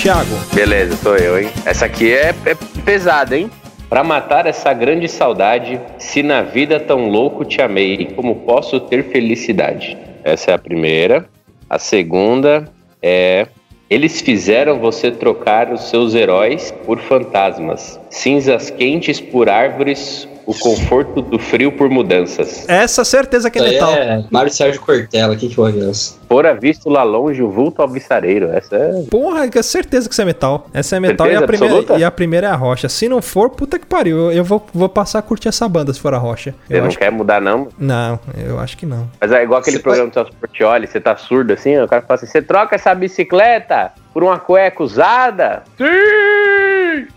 Thiago, 0.00 0.34
Beleza, 0.54 0.96
sou 0.96 1.14
eu, 1.14 1.38
hein? 1.38 1.50
Essa 1.66 1.84
aqui 1.84 2.10
é, 2.10 2.34
é 2.46 2.54
pesada, 2.86 3.36
hein? 3.36 3.50
Pra 3.86 4.02
matar 4.02 4.46
essa 4.46 4.72
grande 4.72 5.06
saudade, 5.06 5.78
se 5.98 6.22
na 6.22 6.40
vida 6.40 6.80
tão 6.80 7.10
louco 7.10 7.44
te 7.44 7.60
amei, 7.60 8.06
como 8.16 8.36
posso 8.36 8.80
ter 8.80 9.04
felicidade? 9.10 9.98
Essa 10.24 10.52
é 10.52 10.54
a 10.54 10.58
primeira. 10.58 11.28
A 11.68 11.78
segunda 11.78 12.64
é. 13.02 13.46
Eles 13.90 14.22
fizeram 14.22 14.78
você 14.78 15.10
trocar 15.10 15.70
os 15.70 15.90
seus 15.90 16.14
heróis 16.14 16.72
por 16.86 16.98
fantasmas, 17.00 18.00
cinzas 18.08 18.70
quentes 18.70 19.20
por 19.20 19.50
árvores, 19.50 20.26
o 20.50 20.58
conforto 20.58 21.22
do 21.22 21.38
frio 21.38 21.72
por 21.72 21.88
mudanças. 21.88 22.68
essa 22.68 23.04
certeza 23.04 23.50
que 23.50 23.58
é 23.58 23.62
Isso 23.62 23.72
metal. 23.72 23.92
é 23.94 24.24
Mário 24.30 24.50
Sérgio 24.52 24.80
Cortella, 24.80 25.36
quem 25.36 25.48
que 25.48 25.54
foi 25.54 25.78
essa? 25.88 26.18
Fora 26.28 26.54
visto 26.54 26.88
lá 26.88 27.02
longe 27.02 27.42
o 27.42 27.50
vulto 27.50 27.82
alvissareiro. 27.82 28.50
Essa 28.50 28.76
é. 28.76 29.02
Porra, 29.10 29.48
que 29.48 29.60
certeza 29.62 30.08
que 30.08 30.12
isso 30.12 30.22
é 30.22 30.24
metal. 30.24 30.68
Essa 30.72 30.96
é 30.96 31.00
metal 31.00 31.26
e 31.26 31.34
a, 31.34 31.42
primeira, 31.42 31.74
absoluta? 31.74 31.98
e 31.98 32.04
a 32.04 32.10
primeira 32.10 32.46
é 32.46 32.50
a 32.50 32.54
rocha. 32.54 32.88
Se 32.88 33.08
não 33.08 33.20
for, 33.20 33.50
puta 33.50 33.78
que 33.78 33.86
pariu. 33.86 34.16
Eu, 34.16 34.32
eu 34.32 34.44
vou, 34.44 34.64
vou 34.72 34.88
passar 34.88 35.18
a 35.18 35.22
curtir 35.22 35.48
essa 35.48 35.68
banda 35.68 35.92
se 35.92 36.00
for 36.00 36.14
a 36.14 36.18
rocha. 36.18 36.54
Você 36.66 36.74
Eu 36.76 36.80
não 36.82 36.88
acho 36.88 36.98
quer 36.98 37.10
mudar, 37.10 37.40
não? 37.40 37.66
que... 37.66 37.74
Não, 37.78 38.18
eu 38.36 38.60
acho 38.60 38.76
que 38.76 38.86
não. 38.86 39.08
Mas 39.20 39.32
é 39.32 39.42
igual 39.42 39.60
aquele 39.60 39.78
Você 39.78 39.82
programa 39.82 40.08
do 40.08 40.14
Celso 40.14 40.32
Portioli, 40.38 40.86
você 40.86 41.00
tá 41.00 41.16
surdo 41.16 41.52
assim, 41.52 41.76
o 41.78 41.88
cara 41.88 42.02
fala 42.02 42.14
assim, 42.14 42.26
você 42.26 42.40
troca 42.40 42.76
essa 42.76 42.94
bicicleta 42.94 43.92
por 44.12 44.22
uma 44.22 44.38
cueca 44.38 44.82
usada? 44.82 45.62
Sim! 45.76 45.84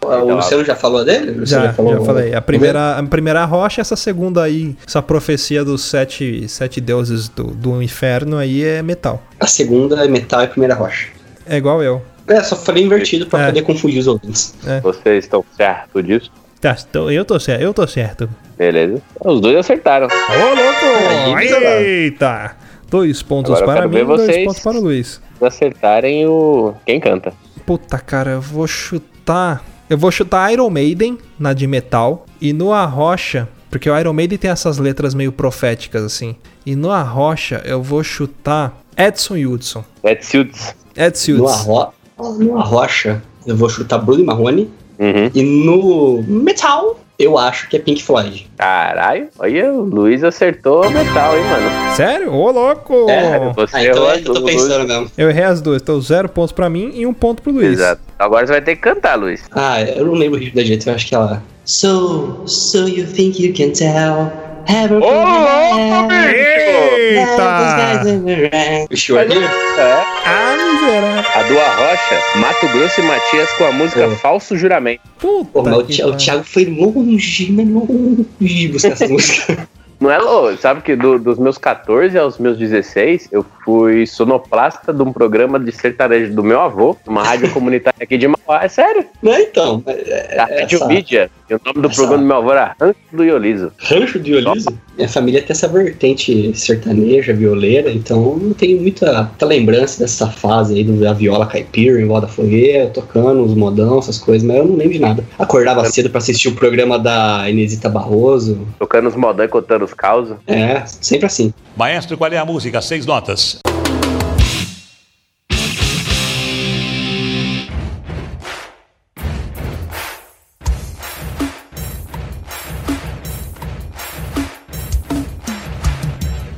O 0.01 0.35
Luciano 0.35 0.63
já 0.65 0.75
falou 0.75 1.03
dele? 1.05 1.31
Luciano 1.31 1.45
Já, 1.63 1.67
já, 1.69 1.73
falou- 1.73 2.05
falei. 2.05 2.33
A 2.33 2.41
primeira, 2.41 2.97
a 2.97 3.03
primeira 3.03 3.41
é 3.41 3.45
rocha, 3.45 3.81
essa 3.81 3.95
segunda 3.95 4.43
aí, 4.43 4.75
essa 4.87 5.01
profecia 5.01 5.63
dos 5.63 5.83
sete, 5.83 6.47
sete 6.47 6.79
deuses 6.81 7.29
do, 7.29 7.43
do 7.45 7.81
inferno 7.81 8.37
aí 8.37 8.63
é 8.63 8.81
metal. 8.81 9.21
A 9.39 9.47
segunda 9.47 10.03
é 10.03 10.07
metal 10.07 10.41
e 10.41 10.45
a 10.45 10.47
primeira 10.47 10.75
rocha. 10.75 11.07
É 11.47 11.57
igual 11.57 11.81
eu. 11.83 12.01
É, 12.27 12.41
só 12.41 12.55
falei 12.55 12.83
invertido 12.83 13.27
pra 13.27 13.41
É. 13.41 13.45
poder 13.47 13.61
confundir 13.63 13.99
os 13.99 14.07
ouvintes. 14.07 14.53
Vocês 14.81 15.25
estão 15.25 15.43
certos 15.57 16.05
disso? 16.05 16.31
Tá, 16.61 16.73
tô- 16.91 17.09
eu 17.11 17.25
tô 17.25 17.37
certo, 17.39 17.61
eu 17.61 17.73
tô 17.73 17.85
certo. 17.85 18.29
Beleza. 18.57 19.01
Os 19.19 19.41
dois 19.41 19.57
acertaram. 19.57 20.07
Ô, 20.07 20.55
louco! 20.55 21.35
Aí, 21.35 21.49
Eita! 22.03 22.55
Dois 22.89 23.21
pontos 23.23 23.59
Agora 23.59 23.79
para 23.81 23.87
mim 23.89 23.97
e 23.97 24.05
dois 24.05 24.37
pontos 24.45 24.59
para 24.61 24.77
o 24.77 24.81
Luiz. 24.81 25.19
Se 25.39 25.45
acertarem 25.45 26.25
o. 26.27 26.73
Quem 26.85 26.99
canta? 26.99 27.33
Puta, 27.65 27.97
cara, 27.97 28.31
eu 28.31 28.41
vou 28.41 28.67
chutar. 28.67 29.12
Eu 29.89 29.97
vou 29.97 30.11
chutar 30.11 30.51
Iron 30.51 30.69
Maiden 30.69 31.17
na 31.39 31.53
de 31.53 31.67
metal. 31.67 32.25
E 32.41 32.51
no 32.53 32.71
A 32.73 32.85
Rocha, 32.85 33.47
Porque 33.69 33.89
o 33.89 33.99
Iron 33.99 34.13
Maiden 34.13 34.37
tem 34.37 34.51
essas 34.51 34.77
letras 34.77 35.15
meio 35.15 35.31
proféticas, 35.31 36.03
assim. 36.03 36.35
E 36.65 36.75
no 36.75 36.91
Arrocha, 36.91 37.61
eu 37.65 37.81
vou 37.81 38.03
chutar 38.03 38.77
Edson 38.95 39.35
Hudson. 39.35 39.83
Edson. 40.03 40.45
Edson 40.95 41.31
No, 41.33 41.45
Hudson. 41.45 41.81
arro... 42.19 42.39
no 42.39 42.57
Arrocha, 42.59 43.23
eu 43.47 43.55
vou 43.57 43.67
chutar 43.69 43.97
Bruno 43.97 44.23
Marrone. 44.25 44.69
Uhum. 44.99 45.31
E 45.33 45.41
no 45.65 46.21
Metal, 46.27 46.99
eu 47.19 47.37
acho 47.37 47.69
que 47.69 47.77
é 47.77 47.79
Pink 47.79 48.03
Floyd. 48.03 48.49
Caralho, 48.57 49.27
olha, 49.39 49.71
o 49.73 49.81
Luiz 49.83 50.23
acertou 50.23 50.89
metal, 50.89 51.37
hein, 51.37 51.43
mano? 51.43 51.95
Sério? 51.95 52.33
Ô, 52.33 52.51
louco! 52.51 53.09
É, 53.09 53.51
Você 53.55 53.75
Ah, 53.77 53.83
então 53.83 53.95
errou 53.95 54.11
é, 54.11 54.17
eu 54.19 54.23
tô 54.23 54.43
pensando 54.43 54.87
mesmo. 54.87 55.11
Eu 55.17 55.29
errei 55.29 55.43
as 55.43 55.61
duas. 55.61 55.81
Então, 55.81 56.01
zero 56.01 56.27
pontos 56.27 56.51
pra 56.51 56.69
mim 56.69 56.91
e 56.93 57.05
um 57.05 57.13
ponto 57.13 57.41
pro 57.41 57.51
Luiz. 57.51 57.73
Exato. 57.73 58.01
Agora 58.17 58.45
você 58.45 58.53
vai 58.53 58.61
ter 58.61 58.75
que 58.75 58.81
cantar, 58.81 59.15
Luiz. 59.15 59.43
Ah, 59.51 59.81
eu 59.81 60.05
não 60.05 60.13
lembro 60.13 60.37
o 60.37 60.41
ritmo 60.41 60.55
da 60.55 60.63
gente, 60.63 60.87
eu 60.87 60.93
acho 60.93 61.07
que 61.07 61.15
ela. 61.15 61.41
So, 61.65 62.43
so 62.45 62.87
you 62.87 63.05
think 63.05 63.41
you 63.41 63.53
can 63.53 63.71
tell? 63.71 64.31
Have 64.67 64.93
a 64.95 66.23
Eita! 66.93 68.87
O 68.91 68.95
Sure 68.97 69.19
Here? 69.21 69.43
É. 69.77 70.03
Ah, 70.25 70.55
miserável. 70.73 71.31
A 71.35 71.43
do 71.43 71.59
Arrocha, 71.59 72.21
Mato 72.37 72.67
Grosso 72.69 73.01
e 73.01 73.03
Matias 73.03 73.51
com 73.53 73.65
a 73.65 73.71
música 73.71 74.01
É. 74.03 74.15
Falso 74.15 74.57
Juramento. 74.57 75.01
Puta 75.19 75.49
Pô, 75.51 75.63
mas 75.63 75.77
o, 75.77 75.83
Thi- 75.83 76.03
o. 76.03 76.15
Thiago 76.17 76.43
foi 76.43 76.65
longe, 76.65 77.51
mas 77.51 77.67
longe 77.67 78.67
buscar 78.69 78.89
essa 78.91 79.07
música. 79.07 79.67
Não 79.99 80.11
é 80.11 80.17
louco? 80.17 80.57
Sabe 80.57 80.81
que 80.81 80.97
do- 80.97 81.17
dos 81.17 81.39
meus 81.39 81.57
14 81.57 82.17
aos 82.17 82.37
meus 82.37 82.57
16, 82.57 83.29
eu 83.31 83.45
fui 83.63 84.05
sonoplasta 84.05 84.91
de 84.91 85.01
um 85.01 85.13
programa 85.13 85.57
de 85.57 85.71
sertanejo 85.71 86.33
do 86.33 86.43
meu 86.43 86.59
avô, 86.59 86.97
uma 87.07 87.23
rádio 87.23 87.49
comunitária 87.51 87.95
aqui 88.01 88.17
de 88.17 88.27
Mauá. 88.27 88.65
É 88.65 88.67
sério? 88.67 89.05
Não, 89.21 89.33
então. 89.37 89.81
é- 89.87 90.35
é 90.35 90.41
Rádio 90.41 90.75
essa- 90.77 90.87
Mídia. 90.87 91.31
O 91.57 91.61
nome 91.65 91.81
do 91.81 91.87
essa- 91.87 91.95
programa 92.01 92.23
do 92.23 92.27
meu 92.27 92.37
avô 92.37 92.51
era 92.51 92.75
Rancho 92.79 92.95
do 93.11 93.23
Ioliso. 93.23 93.71
Rancho 93.79 94.19
de 94.19 94.33
Oliso? 94.35 94.69
Minha 94.97 95.09
família 95.09 95.41
tem 95.41 95.51
essa 95.51 95.67
vertente 95.67 96.51
sertaneja, 96.57 97.33
violeira, 97.33 97.91
então 97.91 98.35
não 98.37 98.53
tenho 98.53 98.79
muita, 98.81 99.23
muita 99.23 99.45
lembrança 99.45 99.99
dessa 99.99 100.27
fase 100.27 100.75
aí 100.75 100.83
do- 100.83 100.99
da 100.99 101.13
viola 101.13 101.45
caipira, 101.47 101.99
em 101.99 102.05
Voda 102.07 102.27
Fogueira, 102.27 102.87
tocando 102.89 103.43
os 103.43 103.55
modão, 103.55 103.99
essas 103.99 104.17
coisas, 104.19 104.47
mas 104.47 104.57
eu 104.57 104.65
não 104.65 104.75
lembro 104.75 104.93
de 104.93 104.99
nada. 104.99 105.23
Acordava 105.39 105.83
cedo 105.85 106.09
pra 106.09 106.19
assistir 106.19 106.49
o 106.49 106.55
programa 106.55 106.99
da 106.99 107.49
Inesita 107.49 107.89
Barroso. 107.89 108.59
Tocando 108.77 109.07
os 109.07 109.15
modão 109.15 109.45
e 109.45 109.47
contando 109.49 109.83
os 109.83 109.93
causos. 109.93 110.35
É, 110.47 110.83
sempre 110.85 111.25
assim. 111.25 111.53
Maestro, 111.75 112.17
qual 112.17 112.31
é 112.31 112.37
a 112.37 112.45
música? 112.45 112.81
Seis 112.81 113.05
notas. 113.05 113.59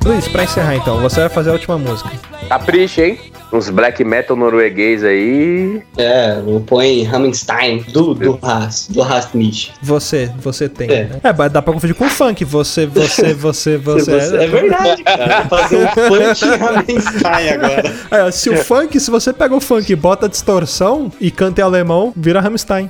Luiz, 0.06 0.28
pra 0.28 0.44
encerrar 0.44 0.76
então, 0.76 1.00
você 1.00 1.18
vai 1.18 1.28
fazer 1.28 1.50
a 1.50 1.54
última 1.54 1.76
música. 1.76 2.08
Capricha, 2.48 3.04
hein? 3.04 3.18
Uns 3.52 3.68
black 3.70 4.04
metal 4.04 4.36
norueguês 4.36 5.02
aí. 5.02 5.82
É, 5.96 6.36
ponho 6.64 7.12
Hammerstein 7.12 7.84
do, 7.92 8.14
do 8.14 8.38
Rast, 8.40 8.92
do 8.92 9.02
Rastmich. 9.02 9.72
Você, 9.82 10.30
você 10.38 10.68
tem. 10.68 10.88
É. 10.88 11.04
né? 11.04 11.20
É, 11.24 11.32
mas 11.32 11.50
dá 11.50 11.60
pra 11.60 11.72
confundir 11.72 11.96
com 11.96 12.08
funk. 12.08 12.44
Você, 12.44 12.86
você, 12.86 13.34
você, 13.34 13.78
você. 13.82 14.36
É 14.36 14.46
verdade, 14.46 15.02
cara. 15.02 15.44
Fazer 15.44 15.76
um 15.76 15.88
funk 15.88 16.44
Hammerstein 16.64 17.48
agora. 17.50 18.26
Ó, 18.26 18.30
se 18.30 18.48
o 18.48 18.56
funk, 18.56 19.00
se 19.00 19.10
você 19.10 19.32
pega 19.32 19.56
o 19.56 19.60
funk 19.60 19.92
e 19.92 19.96
bota 19.96 20.28
distorção 20.28 21.10
e 21.20 21.32
canta 21.32 21.60
em 21.60 21.64
alemão, 21.64 22.12
vira 22.16 22.40
Rammstein. 22.40 22.88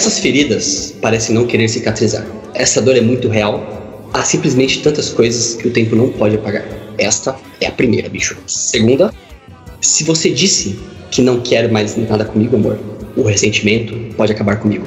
Essas 0.00 0.18
feridas 0.18 0.94
parecem 0.98 1.34
não 1.34 1.46
querer 1.46 1.68
cicatrizar. 1.68 2.26
Essa 2.54 2.80
dor 2.80 2.96
é 2.96 3.02
muito 3.02 3.28
real. 3.28 4.08
Há 4.14 4.22
simplesmente 4.22 4.80
tantas 4.80 5.10
coisas 5.10 5.56
que 5.56 5.68
o 5.68 5.70
tempo 5.70 5.94
não 5.94 6.08
pode 6.08 6.36
apagar. 6.36 6.66
Esta 6.96 7.36
é 7.60 7.66
a 7.66 7.70
primeira, 7.70 8.08
bicho. 8.08 8.34
Segunda, 8.46 9.12
se 9.78 10.02
você 10.02 10.30
disse 10.30 10.80
que 11.10 11.20
não 11.20 11.42
quer 11.42 11.70
mais 11.70 11.98
nada 11.98 12.24
comigo, 12.24 12.56
amor, 12.56 12.80
o 13.14 13.22
ressentimento 13.24 13.94
pode 14.16 14.32
acabar 14.32 14.56
comigo. 14.56 14.86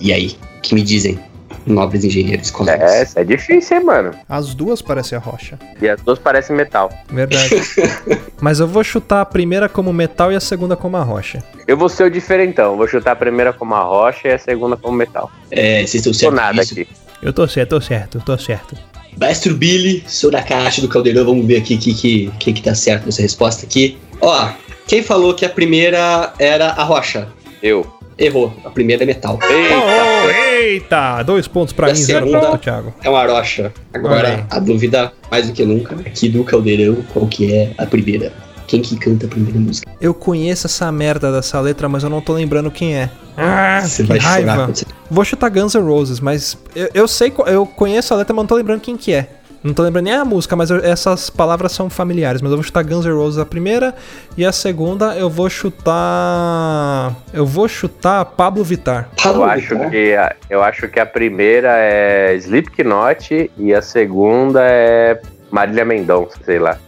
E 0.00 0.12
aí, 0.12 0.36
que 0.62 0.76
me 0.76 0.82
dizem, 0.82 1.18
nobres 1.66 2.04
engenheiros 2.04 2.50
colegas? 2.50 3.16
É, 3.16 3.20
é 3.20 3.24
difícil, 3.24 3.78
hein, 3.78 3.84
mano? 3.84 4.12
As 4.28 4.54
duas 4.54 4.80
parecem 4.80 5.18
a 5.18 5.20
rocha. 5.20 5.58
E 5.80 5.88
as 5.88 6.00
duas 6.00 6.18
parecem 6.18 6.54
metal. 6.56 6.90
Verdade. 7.10 7.54
Mas 8.40 8.60
eu 8.60 8.66
vou 8.66 8.84
chutar 8.84 9.20
a 9.20 9.24
primeira 9.24 9.68
como 9.68 9.92
metal 9.92 10.32
e 10.32 10.36
a 10.36 10.40
segunda 10.40 10.76
como 10.76 10.96
a 10.96 11.02
rocha. 11.02 11.42
Eu 11.66 11.76
vou 11.76 11.88
ser 11.88 12.04
o 12.04 12.10
diferentão. 12.10 12.76
Vou 12.76 12.86
chutar 12.86 13.12
a 13.12 13.16
primeira 13.16 13.52
como 13.52 13.74
a 13.74 13.82
rocha 13.82 14.28
e 14.28 14.32
a 14.32 14.38
segunda 14.38 14.76
como 14.76 14.96
metal. 14.96 15.30
É, 15.50 15.78
vocês 15.78 15.94
estão 15.96 16.14
certos 16.14 16.36
nada 16.36 16.60
disso? 16.60 16.74
aqui. 16.74 16.88
Eu 17.22 17.32
tô 17.32 17.48
certo, 17.48 17.70
tô 17.70 17.80
certo, 17.80 18.20
tô 18.20 18.38
certo. 18.38 18.76
Maestro 19.18 19.54
Billy, 19.54 20.04
sou 20.06 20.30
da 20.30 20.42
caixa 20.42 20.82
do 20.82 20.88
Caldeirão, 20.88 21.24
vamos 21.24 21.46
ver 21.46 21.56
aqui 21.56 21.74
o 21.74 21.78
que, 21.78 21.94
que, 21.94 22.30
que, 22.38 22.52
que 22.52 22.62
tá 22.62 22.74
certo 22.74 23.06
nessa 23.06 23.22
resposta 23.22 23.64
aqui. 23.64 23.96
Ó, 24.20 24.50
quem 24.86 25.02
falou 25.02 25.34
que 25.34 25.44
a 25.44 25.48
primeira 25.48 26.32
era 26.38 26.72
a 26.72 26.84
rocha? 26.84 27.28
Eu. 27.62 27.95
Errou, 28.18 28.52
a 28.64 28.70
primeira 28.70 29.02
é 29.02 29.06
metal. 29.06 29.38
Eita, 29.42 29.74
Oh, 29.76 30.30
eita! 30.30 31.22
Dois 31.22 31.46
pontos 31.46 31.72
pra 31.74 31.88
a 31.88 31.90
mim, 31.90 31.96
zero 31.96 32.30
pro 32.30 32.56
Thiago. 32.58 32.94
É 33.04 33.10
uma 33.10 33.26
rocha. 33.26 33.62
Olha 33.62 33.72
aí. 33.92 33.98
Agora, 34.00 34.46
a 34.50 34.58
dúvida, 34.58 35.12
mais 35.30 35.46
do 35.48 35.52
que 35.52 35.64
nunca, 35.64 35.94
aqui 35.96 36.28
do 36.28 36.42
Caldeirão, 36.42 36.96
qual 37.12 37.26
que 37.26 37.52
é 37.52 37.72
a 37.76 37.84
primeira? 37.84 38.32
Quem 38.66 38.80
que 38.82 38.96
canta 38.96 39.26
a 39.26 39.28
primeira 39.28 39.60
música? 39.60 39.88
Eu 40.00 40.12
conheço 40.14 40.66
essa 40.66 40.90
merda 40.90 41.30
dessa 41.30 41.60
letra, 41.60 41.88
mas 41.88 42.02
eu 42.02 42.10
não 42.10 42.20
tô 42.20 42.32
lembrando 42.32 42.70
quem 42.70 42.96
é. 42.96 43.10
Ah, 43.36 43.80
Você 43.82 44.02
que 44.02 44.08
vai 44.08 44.18
chorar 44.18 44.32
raiva. 44.32 44.54
quando 44.56 44.76
você... 44.76 44.86
Vou 45.10 45.24
chutar 45.24 45.50
Guns 45.50 45.74
N' 45.74 45.82
Roses, 45.86 46.18
mas 46.18 46.56
eu, 46.74 46.88
eu 46.94 47.06
sei, 47.06 47.32
eu 47.46 47.64
conheço 47.66 48.12
a 48.12 48.16
letra, 48.16 48.34
mas 48.34 48.42
não 48.42 48.46
tô 48.48 48.54
lembrando 48.56 48.80
quem 48.80 48.96
que 48.96 49.12
é. 49.12 49.28
Não 49.64 49.74
tô 49.74 49.82
lembrando 49.82 50.04
nem 50.04 50.14
a 50.14 50.24
música, 50.24 50.54
mas 50.54 50.70
eu- 50.70 50.78
essas 50.84 51.28
palavras 51.28 51.72
são 51.72 51.90
familiares. 51.90 52.40
Mas 52.40 52.50
eu 52.52 52.56
vou 52.56 52.62
chutar 52.64 52.84
Guns 52.84 53.04
N' 53.04 53.12
Roses 53.12 53.38
a 53.38 53.44
primeira 53.46 53.94
e 54.36 54.44
a 54.44 54.52
segunda 54.52 55.16
eu 55.16 55.28
vou 55.28 55.48
chutar. 55.50 57.14
Eu 57.32 57.44
vou 57.46 57.66
chutar 57.68 58.24
Pablo 58.24 58.62
Vittar. 58.62 59.08
Eu 59.24 59.44
acho, 59.44 59.90
que 59.90 60.14
a, 60.14 60.34
eu 60.48 60.62
acho 60.62 60.88
que 60.88 61.00
a 61.00 61.06
primeira 61.06 61.74
é 61.76 62.34
Slipknot 62.36 63.50
e 63.58 63.74
a 63.74 63.82
segunda 63.82 64.60
é 64.62 65.20
Marília 65.50 65.84
Mendonça, 65.84 66.36
sei 66.44 66.58
lá. 66.58 66.78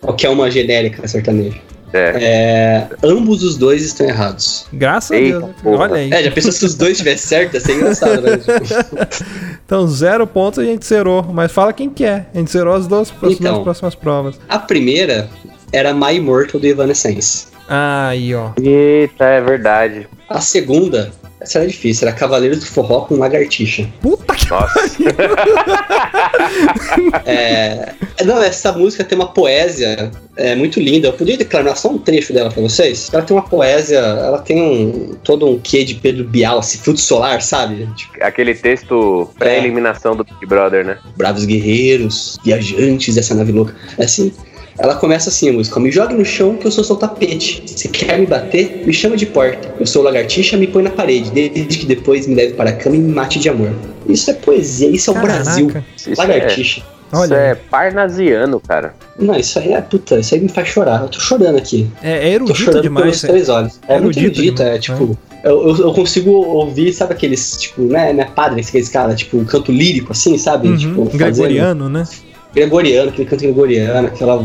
Qual 0.00 0.14
que 0.14 0.26
é 0.26 0.30
uma 0.30 0.50
genérica 0.50 1.06
sertaneja? 1.08 1.58
É. 1.96 2.12
É, 2.20 2.88
ambos 3.04 3.42
os 3.44 3.56
dois 3.56 3.84
estão 3.84 4.06
errados. 4.06 4.66
Graças 4.72 5.12
a 5.12 5.16
Eita, 5.16 5.38
Deus. 5.38 5.48
né? 5.50 5.54
porra. 5.62 5.82
Olha 5.84 5.94
aí. 5.94 6.12
É, 6.12 6.22
já 6.24 6.30
pensou 6.32 6.50
se 6.52 6.64
os 6.64 6.74
dois 6.74 6.92
estivessem 6.92 7.26
certo? 7.28 7.54
Ia 7.54 7.60
ser 7.60 7.72
engraçado, 7.76 8.20
né? 8.20 8.32
Então, 9.64 9.86
zero 9.88 10.26
pontos 10.26 10.58
a 10.58 10.64
gente 10.64 10.84
zerou. 10.86 11.22
Mas 11.22 11.50
fala 11.52 11.72
quem 11.72 11.88
que 11.88 12.04
é. 12.04 12.26
A 12.34 12.38
gente 12.38 12.50
zerou 12.50 12.74
as 12.74 12.86
duas 12.86 13.10
próximas, 13.10 13.40
Então. 13.52 13.62
próximas 13.64 13.94
provas. 13.94 14.34
A 14.48 14.58
primeira 14.58 15.28
era 15.72 15.94
My 15.94 16.16
Immortal 16.16 16.60
do 16.60 16.66
Evanescence. 16.66 17.46
Aí, 17.68 18.34
ó. 18.34 18.50
Eita, 18.60 19.24
é 19.24 19.40
verdade. 19.40 20.08
A 20.28 20.40
segunda, 20.40 21.12
essa 21.40 21.58
era 21.58 21.68
difícil, 21.68 22.08
era 22.08 22.16
Cavaleiros 22.16 22.60
do 22.60 22.66
Forró 22.66 23.00
com 23.02 23.16
Lagartixa. 23.16 23.88
Puta 24.00 24.34
que 24.34 24.50
Nossa. 24.50 24.80
É, 27.26 27.92
não, 28.24 28.42
essa 28.42 28.72
música 28.72 29.02
tem 29.02 29.18
uma 29.18 29.26
poesia 29.26 30.10
é, 30.36 30.54
muito 30.54 30.80
linda. 30.80 31.08
Eu 31.08 31.12
podia 31.12 31.36
declamar 31.36 31.76
só 31.76 31.90
um 31.90 31.98
trecho 31.98 32.32
dela 32.32 32.50
pra 32.50 32.62
vocês? 32.62 33.10
Ela 33.12 33.22
tem 33.22 33.36
uma 33.36 33.42
poesia, 33.42 33.98
ela 33.98 34.38
tem 34.38 34.60
um 34.60 35.14
todo 35.22 35.48
um 35.48 35.58
quê 35.58 35.84
de 35.84 35.94
Pedro 35.94 36.24
Bial, 36.24 36.60
esse 36.60 36.78
fruto 36.78 37.00
solar, 37.00 37.40
sabe? 37.42 37.88
Tipo, 37.96 38.22
Aquele 38.22 38.54
texto 38.54 39.30
pré-eliminação 39.38 40.14
do 40.14 40.24
Big 40.24 40.46
Brother, 40.46 40.84
né? 40.84 40.98
bravos 41.16 41.44
guerreiros, 41.44 42.38
viajantes 42.44 43.14
dessa 43.14 43.34
nave 43.34 43.52
louca. 43.52 43.74
É 43.98 44.04
assim, 44.04 44.32
ela 44.78 44.94
começa 44.96 45.28
assim 45.30 45.48
a 45.48 45.52
música: 45.52 45.78
Me 45.80 45.90
jogue 45.90 46.14
no 46.14 46.24
chão 46.24 46.56
que 46.56 46.66
eu 46.66 46.70
sou 46.70 46.82
seu 46.84 46.96
tapete. 46.96 47.62
Se 47.66 47.88
quer 47.88 48.18
me 48.18 48.26
bater, 48.26 48.82
me 48.86 48.92
chama 48.92 49.16
de 49.16 49.26
porta. 49.26 49.74
Eu 49.78 49.86
sou 49.86 50.02
lagartixa, 50.02 50.56
me 50.56 50.66
põe 50.66 50.82
na 50.82 50.90
parede, 50.90 51.30
desde 51.30 51.78
que 51.78 51.86
depois 51.86 52.26
me 52.26 52.34
leve 52.34 52.54
para 52.54 52.70
a 52.70 52.72
cama 52.72 52.96
e 52.96 52.98
me 52.98 53.12
mate 53.12 53.38
de 53.38 53.48
amor. 53.48 53.70
Isso 54.08 54.30
é 54.30 54.34
poesia, 54.34 54.88
isso 54.88 55.10
é 55.10 55.12
o 55.12 55.16
Caraca. 55.16 55.42
Brasil. 55.44 55.72
Isso 55.96 56.10
Lagartixa. 56.20 56.80
É, 56.80 56.84
isso 57.16 57.22
Olha. 57.22 57.34
é 57.36 57.54
parnasiano, 57.54 58.58
cara. 58.60 58.94
Não, 59.18 59.36
isso 59.36 59.56
aí 59.58 59.72
é 59.72 59.80
puta, 59.80 60.18
isso 60.18 60.34
aí 60.34 60.40
me 60.40 60.48
faz 60.48 60.66
chorar. 60.68 61.02
Eu 61.02 61.08
tô 61.08 61.20
chorando 61.20 61.56
aqui. 61.56 61.88
É, 62.02 62.16
é 62.16 62.30
Tô 62.30 62.34
erudito 62.44 62.58
chorando 62.58 62.82
demais. 62.82 63.04
pelos 63.04 63.24
é. 63.24 63.26
três 63.28 63.48
olhos. 63.48 63.80
É 63.86 64.00
muito 64.00 64.18
Erudito 64.18 64.40
erudito, 64.40 64.62
é 64.62 64.78
demais, 64.78 64.84
tipo. 64.84 65.18
Eu, 65.44 65.68
eu, 65.68 65.76
eu 65.76 65.92
consigo 65.92 66.30
ouvir, 66.30 66.92
sabe 66.92 67.12
aqueles, 67.12 67.56
tipo, 67.58 67.82
né, 67.82 68.12
né 68.12 68.24
padre, 68.34 68.62
aqueles 68.62 68.88
cara, 68.88 69.14
tipo, 69.14 69.36
um 69.36 69.44
canto 69.44 69.70
lírico, 69.70 70.10
assim, 70.10 70.36
sabe? 70.38 70.68
Uhum, 70.68 70.76
Tipo, 70.76 71.04
fazendo- 71.04 71.18
Gregoriano, 71.18 71.88
né? 71.88 72.04
Gregoriano, 72.54 73.08
aquele 73.10 73.28
canto 73.28 73.40
gregoriano, 73.42 74.06
aquela 74.08 74.44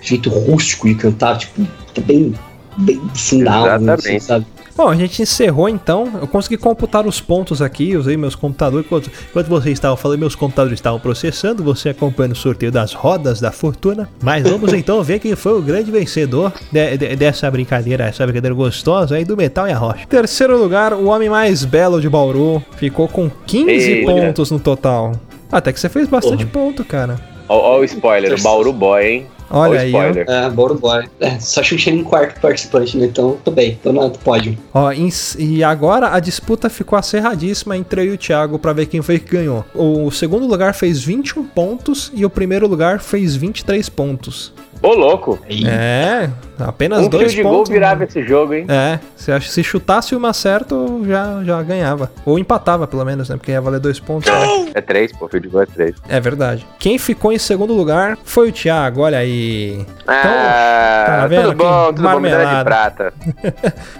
jeito 0.00 0.30
rústico 0.30 0.88
de 0.88 0.94
cantar, 0.94 1.36
tipo, 1.38 1.62
tá 1.94 2.00
bem, 2.02 2.34
bem 2.78 3.00
fundado, 3.14 3.90
assim, 3.90 4.18
sabe? 4.20 4.46
Bom, 4.76 4.90
a 4.90 4.94
gente 4.94 5.22
encerrou 5.22 5.70
então. 5.70 6.06
Eu 6.20 6.26
consegui 6.26 6.58
computar 6.58 7.06
os 7.06 7.18
pontos 7.18 7.62
aqui, 7.62 7.96
usei 7.96 8.14
meus 8.14 8.34
computadores. 8.34 8.84
Enquanto, 8.84 9.10
enquanto 9.30 9.46
vocês 9.46 9.72
estavam 9.72 9.96
falando, 9.96 10.18
meus 10.18 10.34
computadores 10.34 10.76
estavam 10.78 11.00
processando. 11.00 11.64
Você 11.64 11.88
acompanhando 11.88 12.32
o 12.32 12.36
sorteio 12.36 12.70
das 12.70 12.92
rodas 12.92 13.40
da 13.40 13.50
fortuna. 13.50 14.06
Mas 14.22 14.42
vamos 14.46 14.72
então 14.76 15.02
ver 15.02 15.18
quem 15.18 15.34
foi 15.34 15.58
o 15.58 15.62
grande 15.62 15.90
vencedor 15.90 16.52
de- 16.70 16.98
de- 16.98 17.16
dessa 17.16 17.50
brincadeira, 17.50 18.04
essa 18.04 18.22
brincadeira 18.26 18.54
gostosa 18.54 19.16
aí 19.16 19.24
do 19.24 19.34
metal 19.34 19.66
e 19.66 19.72
a 19.72 19.78
rocha. 19.78 20.06
Terceiro 20.10 20.58
lugar, 20.58 20.92
o 20.92 21.06
homem 21.06 21.30
mais 21.30 21.64
belo 21.64 21.98
de 21.98 22.10
Bauru. 22.10 22.62
Ficou 22.76 23.08
com 23.08 23.30
15 23.46 23.70
Eita. 23.70 24.12
pontos 24.12 24.50
no 24.50 24.60
total. 24.60 25.12
Até 25.50 25.72
que 25.72 25.80
você 25.80 25.88
fez 25.88 26.08
bastante 26.08 26.44
ponto, 26.46 26.84
cara. 26.84 27.20
Ó 27.48 27.78
o 27.78 27.84
spoiler, 27.84 28.34
o 28.34 28.42
Bauru 28.42 28.72
Boy, 28.72 29.06
hein? 29.06 29.26
Olha 29.48 29.80
aí, 29.82 29.90
spoiler. 29.92 30.26
É, 30.28 30.50
Bauru 30.50 30.74
Boy. 30.74 31.04
É, 31.20 31.38
só 31.38 31.62
chutei 31.62 31.92
em 31.94 32.02
quarto 32.02 32.40
participante, 32.40 32.96
né? 32.96 33.06
Então 33.06 33.36
tô 33.44 33.52
bem, 33.52 33.78
tô 33.80 33.92
no 33.92 34.10
pódio. 34.10 34.58
Ó, 34.74 34.90
em- 34.90 35.08
e 35.38 35.62
agora 35.62 36.08
a 36.12 36.18
disputa 36.18 36.68
ficou 36.68 36.98
acerradíssima 36.98 37.76
entre 37.76 38.00
eu 38.00 38.06
e 38.06 38.10
o 38.14 38.18
Thiago 38.18 38.58
pra 38.58 38.72
ver 38.72 38.86
quem 38.86 39.00
foi 39.02 39.20
que 39.20 39.30
ganhou. 39.36 39.64
O 39.72 40.10
segundo 40.10 40.44
lugar 40.48 40.74
fez 40.74 41.04
21 41.04 41.44
pontos 41.44 42.10
e 42.12 42.24
o 42.26 42.30
primeiro 42.30 42.66
lugar 42.66 42.98
fez 42.98 43.36
23 43.36 43.88
pontos. 43.88 44.52
Ô, 44.82 44.92
louco. 44.94 45.38
É, 45.64 46.28
apenas 46.58 47.00
Um 47.04 47.08
dois 47.08 47.32
fio 47.32 47.36
de 47.36 47.42
gol 47.42 47.58
pontos. 47.58 47.70
virava 47.72 48.04
esse 48.04 48.22
jogo, 48.22 48.54
hein? 48.54 48.66
É, 48.68 48.98
se, 49.16 49.38
se 49.40 49.62
chutasse 49.64 50.14
uma 50.14 50.32
certa, 50.32 50.74
já, 51.06 51.42
já 51.44 51.62
ganhava. 51.62 52.10
Ou 52.24 52.38
empatava, 52.38 52.86
pelo 52.86 53.04
menos, 53.04 53.28
né? 53.28 53.36
Porque 53.36 53.52
ia 53.52 53.60
valer 53.60 53.80
dois 53.80 53.98
pontos. 54.00 54.30
né? 54.30 54.70
É 54.74 54.80
três, 54.80 55.12
pô, 55.12 55.28
fio 55.28 55.40
de 55.40 55.48
gol 55.48 55.62
é 55.62 55.66
três. 55.66 55.94
É 56.08 56.20
verdade. 56.20 56.66
Quem 56.78 56.98
ficou 56.98 57.32
em 57.32 57.38
segundo 57.38 57.72
lugar 57.74 58.16
foi 58.24 58.48
o 58.48 58.52
Thiago, 58.52 59.02
olha 59.02 59.18
aí. 59.18 59.84
Ah, 60.06 61.04
tá 61.06 61.26
vendo 61.26 61.48
tudo 61.50 61.56
bom, 61.56 61.86
tudo 61.92 62.02
bom, 62.02 62.20
medalha 62.20 62.46
de 62.46 62.52
marmelada. 62.54 62.64
prata. 62.64 63.12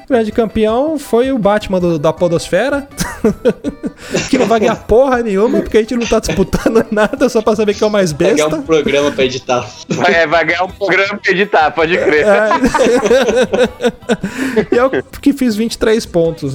O 0.04 0.08
grande 0.08 0.32
campeão 0.32 0.98
foi 0.98 1.32
o 1.32 1.38
Batman 1.38 1.80
do- 1.80 1.98
da 1.98 2.12
Podosfera. 2.12 2.86
que 4.30 4.38
não 4.38 4.46
vai 4.46 4.60
ganhar 4.60 4.76
porra 4.76 5.22
nenhuma, 5.22 5.60
porque 5.60 5.76
a 5.78 5.80
gente 5.80 5.96
não 5.96 6.06
tá 6.06 6.20
disputando 6.20 6.84
nada 6.92 7.28
só 7.28 7.42
pra 7.42 7.56
saber 7.56 7.74
que 7.74 7.82
é 7.82 7.86
o 7.86 7.90
mais 7.90 8.12
besta. 8.12 8.56
um 8.56 8.62
programa 8.62 9.10
pra 9.10 9.24
editar. 9.24 9.66
Vai, 9.88 10.26
vai 10.26 10.44
ganhar 10.44 10.64
um 10.64 10.68
programa 10.68 11.18
pra 11.22 11.32
editar, 11.32 11.70
pode 11.72 11.96
crer. 11.98 12.26
É. 12.26 12.45
e 14.70 14.76
eu 14.76 14.90
que 15.20 15.32
fiz 15.32 15.56
23 15.56 16.04
pontos. 16.06 16.54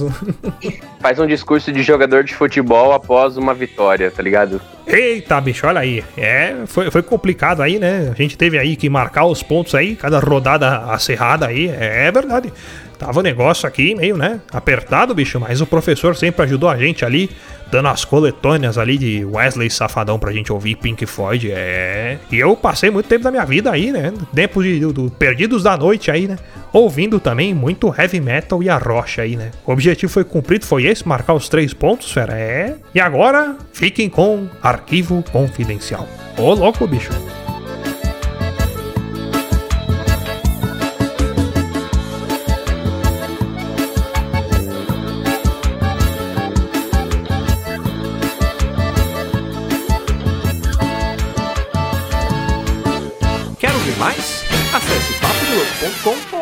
Faz 1.00 1.18
um 1.18 1.26
discurso 1.26 1.72
de 1.72 1.82
jogador 1.82 2.24
de 2.24 2.34
futebol 2.34 2.92
após 2.92 3.36
uma 3.36 3.54
vitória, 3.54 4.10
tá 4.10 4.22
ligado? 4.22 4.60
Eita, 4.86 5.40
bicho, 5.40 5.66
olha 5.66 5.80
aí. 5.80 6.04
É, 6.16 6.56
foi, 6.66 6.90
foi 6.90 7.02
complicado 7.02 7.62
aí, 7.62 7.78
né? 7.78 8.12
A 8.12 8.20
gente 8.20 8.36
teve 8.36 8.58
aí 8.58 8.76
que 8.76 8.88
marcar 8.88 9.26
os 9.26 9.42
pontos 9.42 9.74
aí, 9.74 9.96
cada 9.96 10.18
rodada 10.18 10.78
acirrada 10.92 11.46
aí. 11.46 11.68
É, 11.68 12.10
verdade. 12.10 12.52
Tava 13.02 13.18
o 13.18 13.22
negócio 13.22 13.66
aqui 13.66 13.96
meio, 13.96 14.16
né? 14.16 14.40
Apertado, 14.52 15.12
bicho, 15.12 15.40
mas 15.40 15.60
o 15.60 15.66
professor 15.66 16.14
sempre 16.14 16.44
ajudou 16.44 16.68
a 16.68 16.76
gente 16.76 17.04
ali, 17.04 17.28
dando 17.68 17.88
as 17.88 18.04
coletâneas 18.04 18.78
ali 18.78 18.96
de 18.96 19.24
Wesley 19.24 19.68
Safadão 19.68 20.20
pra 20.20 20.30
gente 20.30 20.52
ouvir 20.52 20.76
Pink 20.76 21.04
Floyd. 21.04 21.50
É. 21.50 22.18
E 22.30 22.38
eu 22.38 22.54
passei 22.54 22.90
muito 22.90 23.08
tempo 23.08 23.24
da 23.24 23.32
minha 23.32 23.44
vida 23.44 23.72
aí, 23.72 23.90
né? 23.90 24.12
Tempo 24.32 24.62
de, 24.62 24.78
do, 24.78 24.92
do 24.92 25.10
Perdidos 25.10 25.64
da 25.64 25.76
Noite 25.76 26.12
aí, 26.12 26.28
né? 26.28 26.38
Ouvindo 26.72 27.18
também 27.18 27.52
muito 27.52 27.92
heavy 27.92 28.20
metal 28.20 28.62
e 28.62 28.68
a 28.68 28.78
rocha 28.78 29.22
aí, 29.22 29.34
né? 29.34 29.50
O 29.66 29.72
objetivo 29.72 30.12
foi 30.12 30.22
cumprido, 30.22 30.64
foi 30.64 30.84
esse, 30.84 31.06
marcar 31.06 31.34
os 31.34 31.48
três 31.48 31.74
pontos, 31.74 32.12
fera. 32.12 32.34
É. 32.38 32.76
E 32.94 33.00
agora, 33.00 33.56
fiquem 33.72 34.08
com 34.08 34.46
arquivo 34.62 35.24
confidencial. 35.32 36.06
Ô, 36.38 36.54
louco, 36.54 36.86
bicho. 36.86 37.10